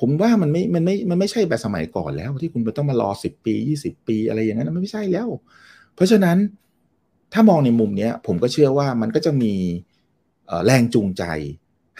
[0.00, 5.28] ผมว่ามันไม่ มันไม่ มันไม่ใช่แบบสมัยก่อนแล้ว ที่คุณต้องมารอสิบปียี่สิบปีอะไรอย่างนั้น มันไม่ใช่แล้ว
[5.94, 6.36] เพราะฉะนั้น
[7.32, 9.54] ถ้ามองในมุมนี้ผมก็เชื่อว่ามันก็จะมี
[10.64, 11.24] แรงจูงใจ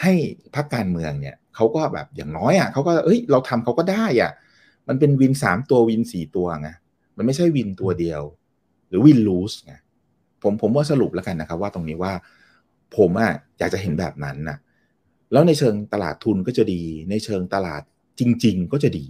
[0.02, 0.12] ให้
[0.54, 4.32] พรรคการเมืองเนี่ยเขาก็แบบอย่างน้อยอะเขาก็เอ้ยเราทำเขาก็ได้อะ
[4.88, 6.68] มันเป็นวินสามตัววินสี่ตัวไง
[7.16, 8.22] มันไม่ใช่วินตัวเดียว
[8.88, 9.74] หรือวินลูสไง
[10.42, 12.12] ผมผมว่าสรุปแล้วกันนะครับ ว่าตรงนี้ว่า
[12.96, 14.58] ผมอะอยากจะเห็นแบบนั้นน่ะ
[15.32, 17.82] แล้วในเชิงตลาดทุนก็จะดี ในเชิงตลาด
[18.20, 19.06] จริง ๆ ก็จะดี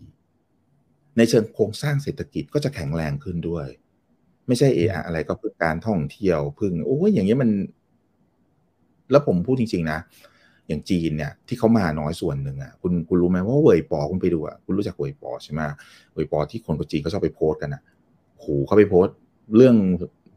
[1.16, 3.66] ในเชิงโครงสร้างเศรษฐกิจก็จะแข็งแรงขึ้นด้วย
[4.46, 7.50] ไม่ใช่เออะไรก็เพื่อการท่องเที่ยวพึ่งโอ้ยอย่างนี้มัน
[9.10, 9.98] แล้วผมพูดจริง ๆ นะ
[10.68, 15.60] อย่างจีนเนี่ยที่เขามาน้อยส่วนหนึ่งอะคุณคุณรู้ไหมว่าเว่ยปอคุณไปดูอะคุณรู้จักเว่ยปอใช่ไหม
[16.12, 17.82] เว่ยปอที่คนคนจีนเขาชอบไปโพสกันอะ
[18.38, 19.06] โหเขาไปโพส
[19.56, 19.76] เรื่อง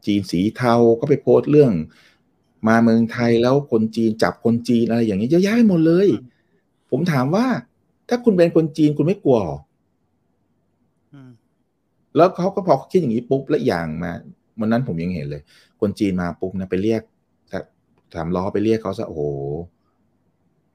[0.06, 1.72] จีนสีเทาก็ไปโพสเรื่อง
[2.68, 6.08] มาเมืองไทยแล้วคนจีนจับคนจีนอะไรอย่างนี้เยอะแยะหมดเลย
[6.90, 7.46] ผมถามว่า
[8.08, 9.38] ถ้าคุณเป็นคนจีนคุณไม่กลัว
[12.16, 14.12] แล้วเขาก็พอคิดอย่างนี้ปุ๊บแล้วอย่างมา
[14.60, 15.42] วันนั้นผมยังเห็นเลย
[15.80, 17.02] คนจีนมาปุ๊บนะไปเรียก
[18.14, 19.22] ถามล้อไปเรียกเขาซะโอ้โห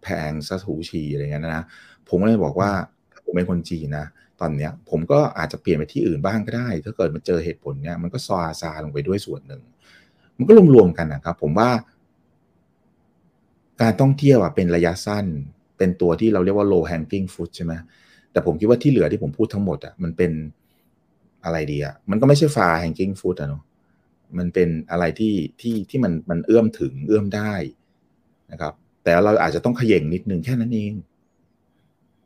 [0.03, 1.63] แพงซะถูชีอะไรเงี้ยนะ
[2.07, 2.69] ผมก็เลยบอกว่า
[3.25, 4.05] ผมเป็นคนจีนนะ
[4.39, 9.61] ตอนเนี้ย ผมก็อาจจะเปลี่ยนไปที่อื่นบ้างก็ได้ ถ้าเกิดมันเจอเหตุผลเนี้ยมันก็ซาซาลงไปด้วยส่วนหนึ่ง
[10.37, 11.69] มันก็รวมๆกันนะครับ ผมว่า
[13.81, 15.25] การท่องเที่ยวอะเป็นระยะสั้น
[15.77, 17.73] เป็นตัวที่เราเรียกว่า low hanging fruit ใช่ไหม
[18.31, 20.31] แต่ผมคิดว่าที่เหลือที่ผมพูดทั้งหมดอะมันเป็น
[21.45, 23.63] อะไรดีอะมันก็ไม่ใช่ฟาแฮงกิ้งฟู้ดอะเนาะ
[24.37, 27.53] มันเป็นอะไรที่ที่ที่มันมันเอื้อมถึงเอื้อมได้
[28.51, 28.73] นะครับ
[29.03, 30.93] แต่เราอาจจะต้องขย่งนิดนึงแค่นั้นเอง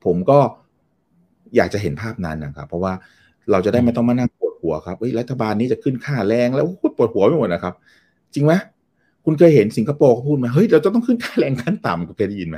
[0.06, 0.40] ผมก็
[1.56, 2.94] อยากจะเห็นภาพนั้นนะครับ เพราะว่า
[3.52, 6.66] เราจะได้ไม่ต้องมานั่งปวดหัวครับเฮ้ยรัฐบาลนี้จะขึ้นค่าแรงแล้ว
[6.98, 7.74] ปวดหัวไปหมดนะครับ
[8.34, 8.54] จริงไหม
[9.26, 12.58] คุณเคยเห็นสิงคโปร์เขาพูดไหมเฮ้ยเราจะต้องขึ้นค่าแรงขั้นต่ำเคยได้ยินไหม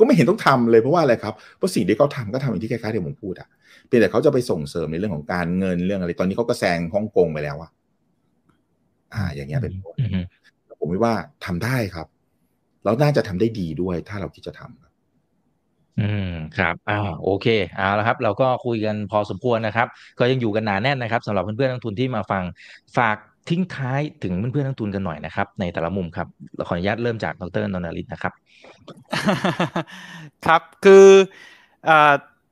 [0.00, 3.48] ก็ไม่เห็นต้องทำเลยเพราะว่าอะไรครับเพราะสิ่งที่เขาทาก็ทำอย่างที่คล้ายๆที่ผมพูดอะ
[3.86, 7.70] เพียงแต่เขาจะไปส่งเสริมในเรื่องของการเงินเรื่องอะไร ตอนนี้เขาก็แซงฮ่องกงไปแล้วอะ
[9.14, 9.96] อ่า อย่างเงี้ยเป็นต้น
[10.80, 12.06] ผมว่าทำได้ครับ
[12.84, 14.88] เราน่าจะทำได้ดีด้วย ถ้าเราคิดจะทำ
[16.00, 17.46] อืมครับอ่าโอเค
[17.76, 19.86] เอาละครับ เราก็คุยกันพอสมควรนะครับ
[20.18, 22.42] ก็ยังอยู่กันหนาแน่นนะครับสำหรับเพื่อนๆนักทุนที่มาฟัง
[22.96, 23.16] ฝาก
[23.48, 28.32] ทิ้งท้ายถึงเพื่อนๆนักทุนกันหน่อยนะครับ ในแต่ละมุมครับเราขออนุญาตเริ่มจากดรนนทริตนะครับ
[30.46, 31.06] ครับคือ
[31.88, 31.90] อ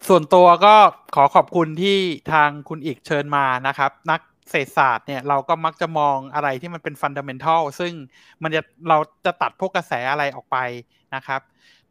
[0.09, 0.75] ส่วนตัวก็
[1.15, 1.99] ขอขอบคุณที่
[2.33, 4.21] ทางคุณอีกเชิญมานะครับ นัก
[4.51, 7.93] เศรษฐศาสตร์เนี่ยเราก็มักจะมองอะไรที่มันเป็นฟันเดัมเบลทัลซึ่ง
[8.43, 10.57] มันจะเราจะตัดพวกกระแสอะไรออกไป
[11.15, 11.41] นะครับ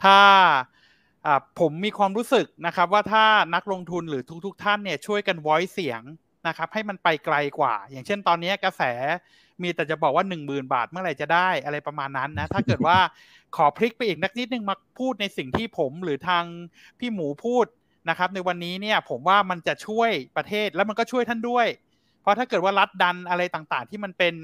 [0.03, 0.17] ถ้า
[1.59, 3.25] ผมมีความรู้สึกนะครับว่าถ้า
[3.55, 6.01] นักลงทุนหรือทุก ๆทท่านเนี่ยช่วยกันไว้เสียง
[6.47, 8.81] นะครับให้มันไปไกลกว่า อย่างเช่นตอนนี้กระแส
[9.61, 12.97] มีแต่จะบอกว่า 1 0,000 บาทเมื่อไหร่จะได้อะไรประมาณนั้นนะถ้าเกิดว่า
[13.55, 16.43] ขอพลิกไปอีกนักนิดนึงมาพูดในสิ่งที่ผมหรือทาง
[16.99, 17.65] พี่หมูพูด
[18.09, 21.67] นะครับ ในวันนี้เนี่ยผมว่ามันจะช่วยประเทศแล้วมันก็ช่วยท่านด้วย
[22.21, 24.35] เพราะถ้าเกิดว่ารัฐดันอะไรต่างๆ ที่มันเป็น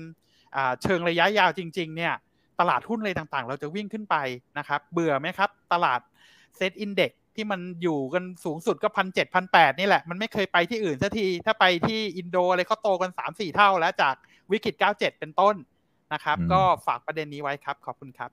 [0.81, 2.13] เชิงระยะยาวจริง ๆ เนี่ย
[2.59, 4.15] ตลาดหุ้นอะไรต่างๆ เราจะวิ่งขึ้นไป
[4.57, 5.99] นะครับ เบื่อไหมครับ ตลาด
[6.57, 14.15] เซตอินเด็ก ที่มันอยู่กันสูงสุดก็พันเจ็ดพันแปดนี่แหละ มันไม่เคยไปที่อื่นสักที ถ้าไปที่อินโดอะไรเขาโตกันสามสี่เท่าแล้วจาก
[14.51, 15.55] วิกฤตเก้าเจ็ดเป็นต้น
[16.13, 18.31] นะครับ ก็ฝากประเด็นนี้ไว้ครับ ขอบคุณครับ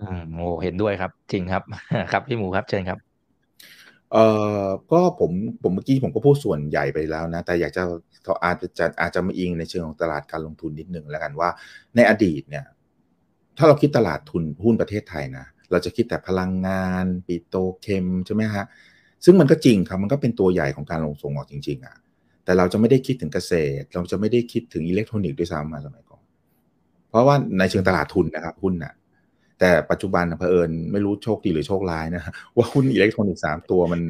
[0.00, 1.62] อืมโอ้เห็นด้วยครับ จริงครับ
[2.12, 2.98] ครับพี่หมูครับเชิญครับ
[4.12, 4.26] เอ่
[4.62, 5.30] อก็ผม
[5.62, 7.82] ผมเมื่อกี้ผมก็พูดส่วนใหญ่ไปแล้วนะ แต่อยากจะ
[8.44, 11.48] อาจจะอาจจะมาอิงในเชิงของตลาดการลงทุนนิดหนึ่งแล้วกันว่า
[11.96, 12.64] ในอดีตเนี่ย
[13.56, 18.64] ถ้าเราคิดตลาดทุนหุ้นประเทศไทยนะ เราจะคิดแต่พลังงานปิโตเคมใช่ไหมฮะ
[19.24, 21.96] ซึ่งมันก็จริงครับมันก็เป็นตัวใหญ่ของการลงส่งออกจริงๆอะ่ะ
[22.44, 26.22] แต่เราจะไม่ได้คิดถึงเกษตร เราจะไม่ได้คิดถึงอิเล็กทรอนิกส์ด้วยซ้ำมาสมัยก่อน
[27.10, 28.94] เพราะว่าในเชิงตลาดทุนนะครับหุ้นน่ะ
[29.60, 32.22] แต่ปัจจุบันเผอิญไม่รู้โชคดีหรือโชคร้ายนะ
[32.56, 34.00] ว่าหุ้นอิเล็กทรอนิกส์สามตัวมัน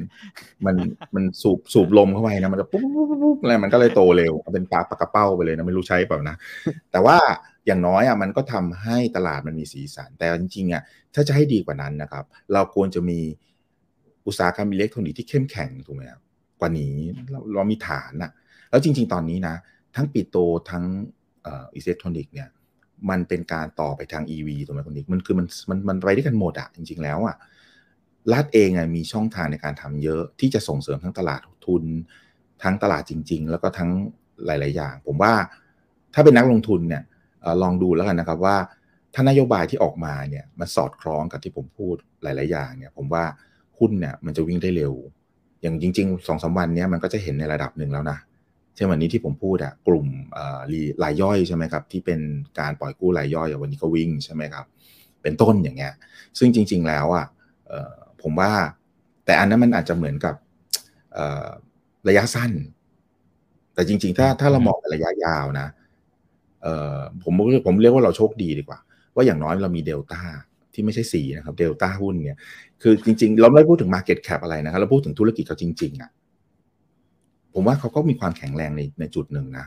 [0.66, 0.76] มัน
[1.14, 6.36] มันสูบสูบลมเข้าไปนะมันจะปุ๊บปุ๊บปุ๊บอะไรมันก็เลยโตเร็วเป็นปลาปากกระเป้าไปเลยนะไม่รู้ใช้เปล่านะ
[6.92, 7.16] แต่ว่า
[7.66, 10.82] อย่างน้อยอะมันก็ทำให้ตลาดมันมีสีสัน แต่จริงๆอะ
[11.14, 13.20] ถ้าจะให้ดีกว่านั้นนะครับ เราควรจะมี
[14.26, 16.20] อุตสาหกรรมอิเล็กทรอนิกส์ที่เข้มแข็งถูกไหมครับ
[16.60, 16.96] กว่านี้
[17.30, 18.30] เราเรามีฐานอะ
[18.70, 19.54] แล้วจริง ๆ ตอนนี้นะ
[19.96, 20.36] ทั้ง petro
[20.70, 20.84] ทั้ง
[21.46, 22.48] อิเล็กทรอนิกส์เนี่ย
[23.10, 27.36] มันเป็นการต่อไปทาง EV ถูกไหมคุณนิกมันคือมันมันมันไปด้วยกันหมดอะจริง ๆ แล้วอะ
[28.32, 31.84] รัฐเองอะมีช่องทางในการทำเยอะที่จะส่งเสริมทั้งตลาดทุน
[32.62, 33.90] ทั้งตลาดจริง ๆ แล้วก็ทั้ง
[34.46, 35.32] หลาย ๆ อย่าง ผมว่า
[36.14, 37.02] ถ้าเป็นนักลงทุนเนี่ย
[37.62, 38.57] ลองดูแล้วกันนะครับว่า
[39.14, 43.24] ถ้านโยบายที่ออกมาเนี่ยมันสอดคล้องกับที่ผมพูดหลาย ๆ อย่างเนี่ยผมว่า
[43.78, 44.95] หุ้นเนี่ยมันจะวิ่งได้เร็ว
[45.62, 48.18] อย่างจริงๆสองสาวันนี้มันก็จะเห็นในระดับหนึ่งแล้วนะ
[48.74, 50.07] เช่นวันนี้ที่ผมพูดอะกลุ่ม
[51.03, 52.20] รายย่อยใช่ไหมครับที่เป็น
[52.59, 54.66] การปล่อยกู้รายย่อยวันนี้ก็วิ่งใช่ไหมครับ
[55.22, 55.93] เป็นต้นอย่างเงี้ย
[56.38, 57.26] ซึ่งจริง ๆ แล้วอะ
[58.22, 58.53] ผมว่า
[59.24, 60.34] แต่อันนั้นมันอาจจะเหมือนกับ
[62.09, 62.51] ระยะสั้น
[63.74, 65.68] แต่จริง ๆ ถ้าถ้าเรามองระยะยาวนะ
[67.22, 67.32] ผม
[67.66, 68.78] ผมเรียกว่าเราโชคดีดีกว่า
[69.14, 70.20] ว่าอย่างน้อยเรามีเดลต้า
[70.74, 72.38] ที่ไม่ใช่สีนะครับเดลต้าหุ้นเนี่ย
[72.82, 76.10] คือจริง ๆ เราไม่พูดถึง Market Cap อะไรนะครับเราพูดถึงธุรกิจเขาจริง ๆอะ
[77.54, 79.66] ผมว่าเขาก็มีความแข็งแรงในในจุดหนึ่งนะ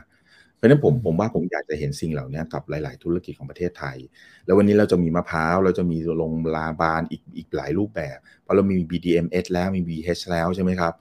[0.56, 3.96] เพราะฉะนั้นผมผมว่าผมอยากจะเห็นสิ่งเหล่านี้กับหลาย ๆ ธุรกิจของประเทศไทย
[4.44, 10.94] แล้ววันนี้เราจะมีมะพร้าว เราจะมีลงลาบานอีกอีกหลายรูปแบบเพราะเรามี BDMs แล้วมี BH แล้วใช่ไหมครับ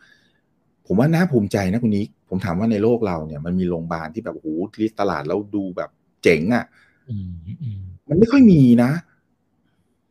[0.88, 4.48] ผมว่าน่าภูมิใจนะคุณนี้ผมถามว่าในโลกเราเนี่ยมันมีโรงพยาบาลที่แบบโอ้โห
[4.82, 5.90] list ตลาดแล้วดูแบบ
[6.24, 6.66] เจ๋งอะ่ะ
[8.10, 8.92] มันไม่ค่อยมีนะ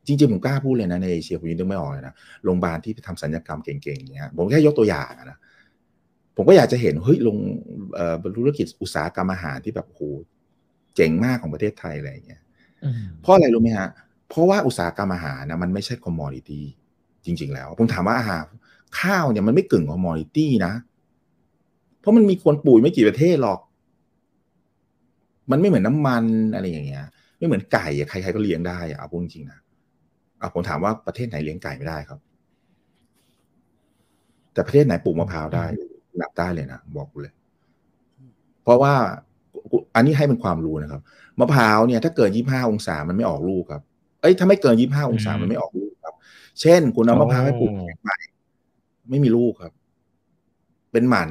[0.06, 2.14] จริงๆ ผมกล้าพูดเลยนะในเอเชียผมยังนึกไม่ออกเลยนะ
[2.44, 5.38] โรงพยาบาลที่ทำศัลยกรรมเก่งๆอย่างเงี้ยผมแค่ยกตัวอย่างนะ
[6.36, 7.36] ผมก็อยากจะเห็นเฮ้ยลง
[8.36, 10.00] ธุรกิจอุตสาหกรรมอาหารที่แบบโห
[10.96, 12.42] เจ๋งมากของประเทศไทยอะไรเงี้ย
[13.20, 13.88] เพราะอะไรรู้ไหมฮะ
[14.28, 16.64] เพราะว่าอุตสาหกรรมอาหารนะมันไม่ใช่ commodity
[17.24, 18.44] จริง ๆ แล้ว ผมถามว่าอาหาร
[19.00, 20.72] ข้าวเนี่ยมันไม่กึ่ง commodity นะ
[22.00, 23.60] เพราะมันมีคนปุ๋ยไม่กี่ประเทศหรอก
[25.50, 26.24] มันไม่เหมือนน้ามัน
[26.54, 27.04] อะไรอย่างเงี้ย
[27.38, 29.58] ไม่เหมือนไก่ใครๆก็เลี้ยงได้อะเอาพูดจริงนะ
[30.40, 32.18] อะผมถามว่าประเทศไหนเลี้ยงไก่ไม่ได้ครับ
[34.52, 35.64] แต่ประเทศไหนปลูกมะพร้าวได้
[36.18, 37.32] หนับได้เลยนะบอกเลย
[38.64, 38.94] เพราะว่า
[39.94, 41.02] อันนี้ให้เป็นความรู้นะครับ
[41.40, 43.82] มะพร้าวเนี่ย ถ้าเกินยี่ห้าองศามันไม่ออกลูกครับ
[44.20, 46.14] เอ้ยถ้าไม่เกินยี่ห้าองศามันไม่ออกลูกครับ
[46.60, 48.16] เช่น คุณเอามะพร้าวไปปลูกแข็งใหม่
[49.10, 49.72] ไม่มีลูกครับ
[50.92, 51.30] เป็นหมัน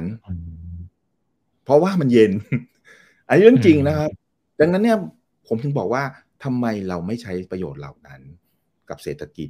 [1.64, 2.32] เพราะว่ามันเย็น
[3.28, 4.10] อันนี้เรื่องจริงนะครับ
[4.60, 4.98] ดังนั้นเนี่ย
[5.46, 6.02] ผมถึงบอกว่า
[6.44, 8.20] ทำไมเราไม่ใช้ประโยชน์เหล่านั้น
[8.88, 9.48] กับเศรษฐกิจ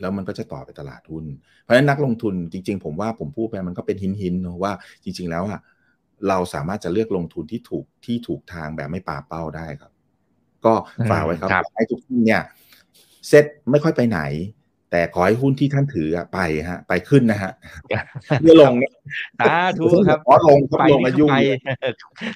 [0.00, 1.24] แล้วมันก็จะต่อไปตลาดหุ้น
[1.62, 4.72] เพราะฉะนั้นนักลงทุนจริง ๆ ผมว่าผมพูดไปมันก็เป็นหินหินนะว่า
[5.04, 5.60] จริง ๆ แล้วอะ
[6.28, 9.92] เราสามารถจะเลือกลงทุนที่ถูกที่ถูกทางแบบไม่ป่าเป้าได้ครับ
[10.64, 10.74] ก็
[11.10, 12.42] ฝากไว้ครับให้ทุกท่านเนี่ย
[13.28, 14.20] เซ็ตไม่ค่อยไปไหน
[14.90, 16.38] แต่ขอให้หุ้นที่ท่านถือไป
[16.70, 17.52] ฮะ ไปขึ้นนะฮะ
[18.42, 18.92] เมื่อลงเนี่ย
[19.40, 21.24] อ่าถูกครับขอลงครับลงอายุ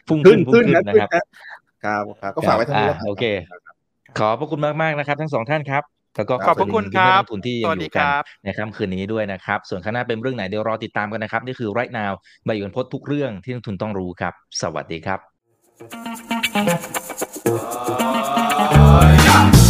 [0.09, 1.09] พุ่งขึ้นขึ้นนะครับ
[1.85, 2.03] ครับ
[2.37, 3.25] ก็ฝากไว้ท่านนี้โอเค
[4.19, 5.85] ขอพระคุณมากๆนะครับ ทั้งสองท่านครับ
[6.17, 8.07] แล้วก็ขอบพระคุณครับทุนที่ยังอยู่กัน
[8.45, 12.13] ในค่ำคืนนี้ด้วยนะครับ ส่วนข้างหน้าเป็นเรื่องไหนเดี๋ยวรอติดตามกันนะครับ นี่คือไรท์นาว
[12.45, 15.17] ใบยนพดทุกเรื่องที่นักทุนต้องรู้ครับ สวัสดีครั
[19.67, 19.70] บ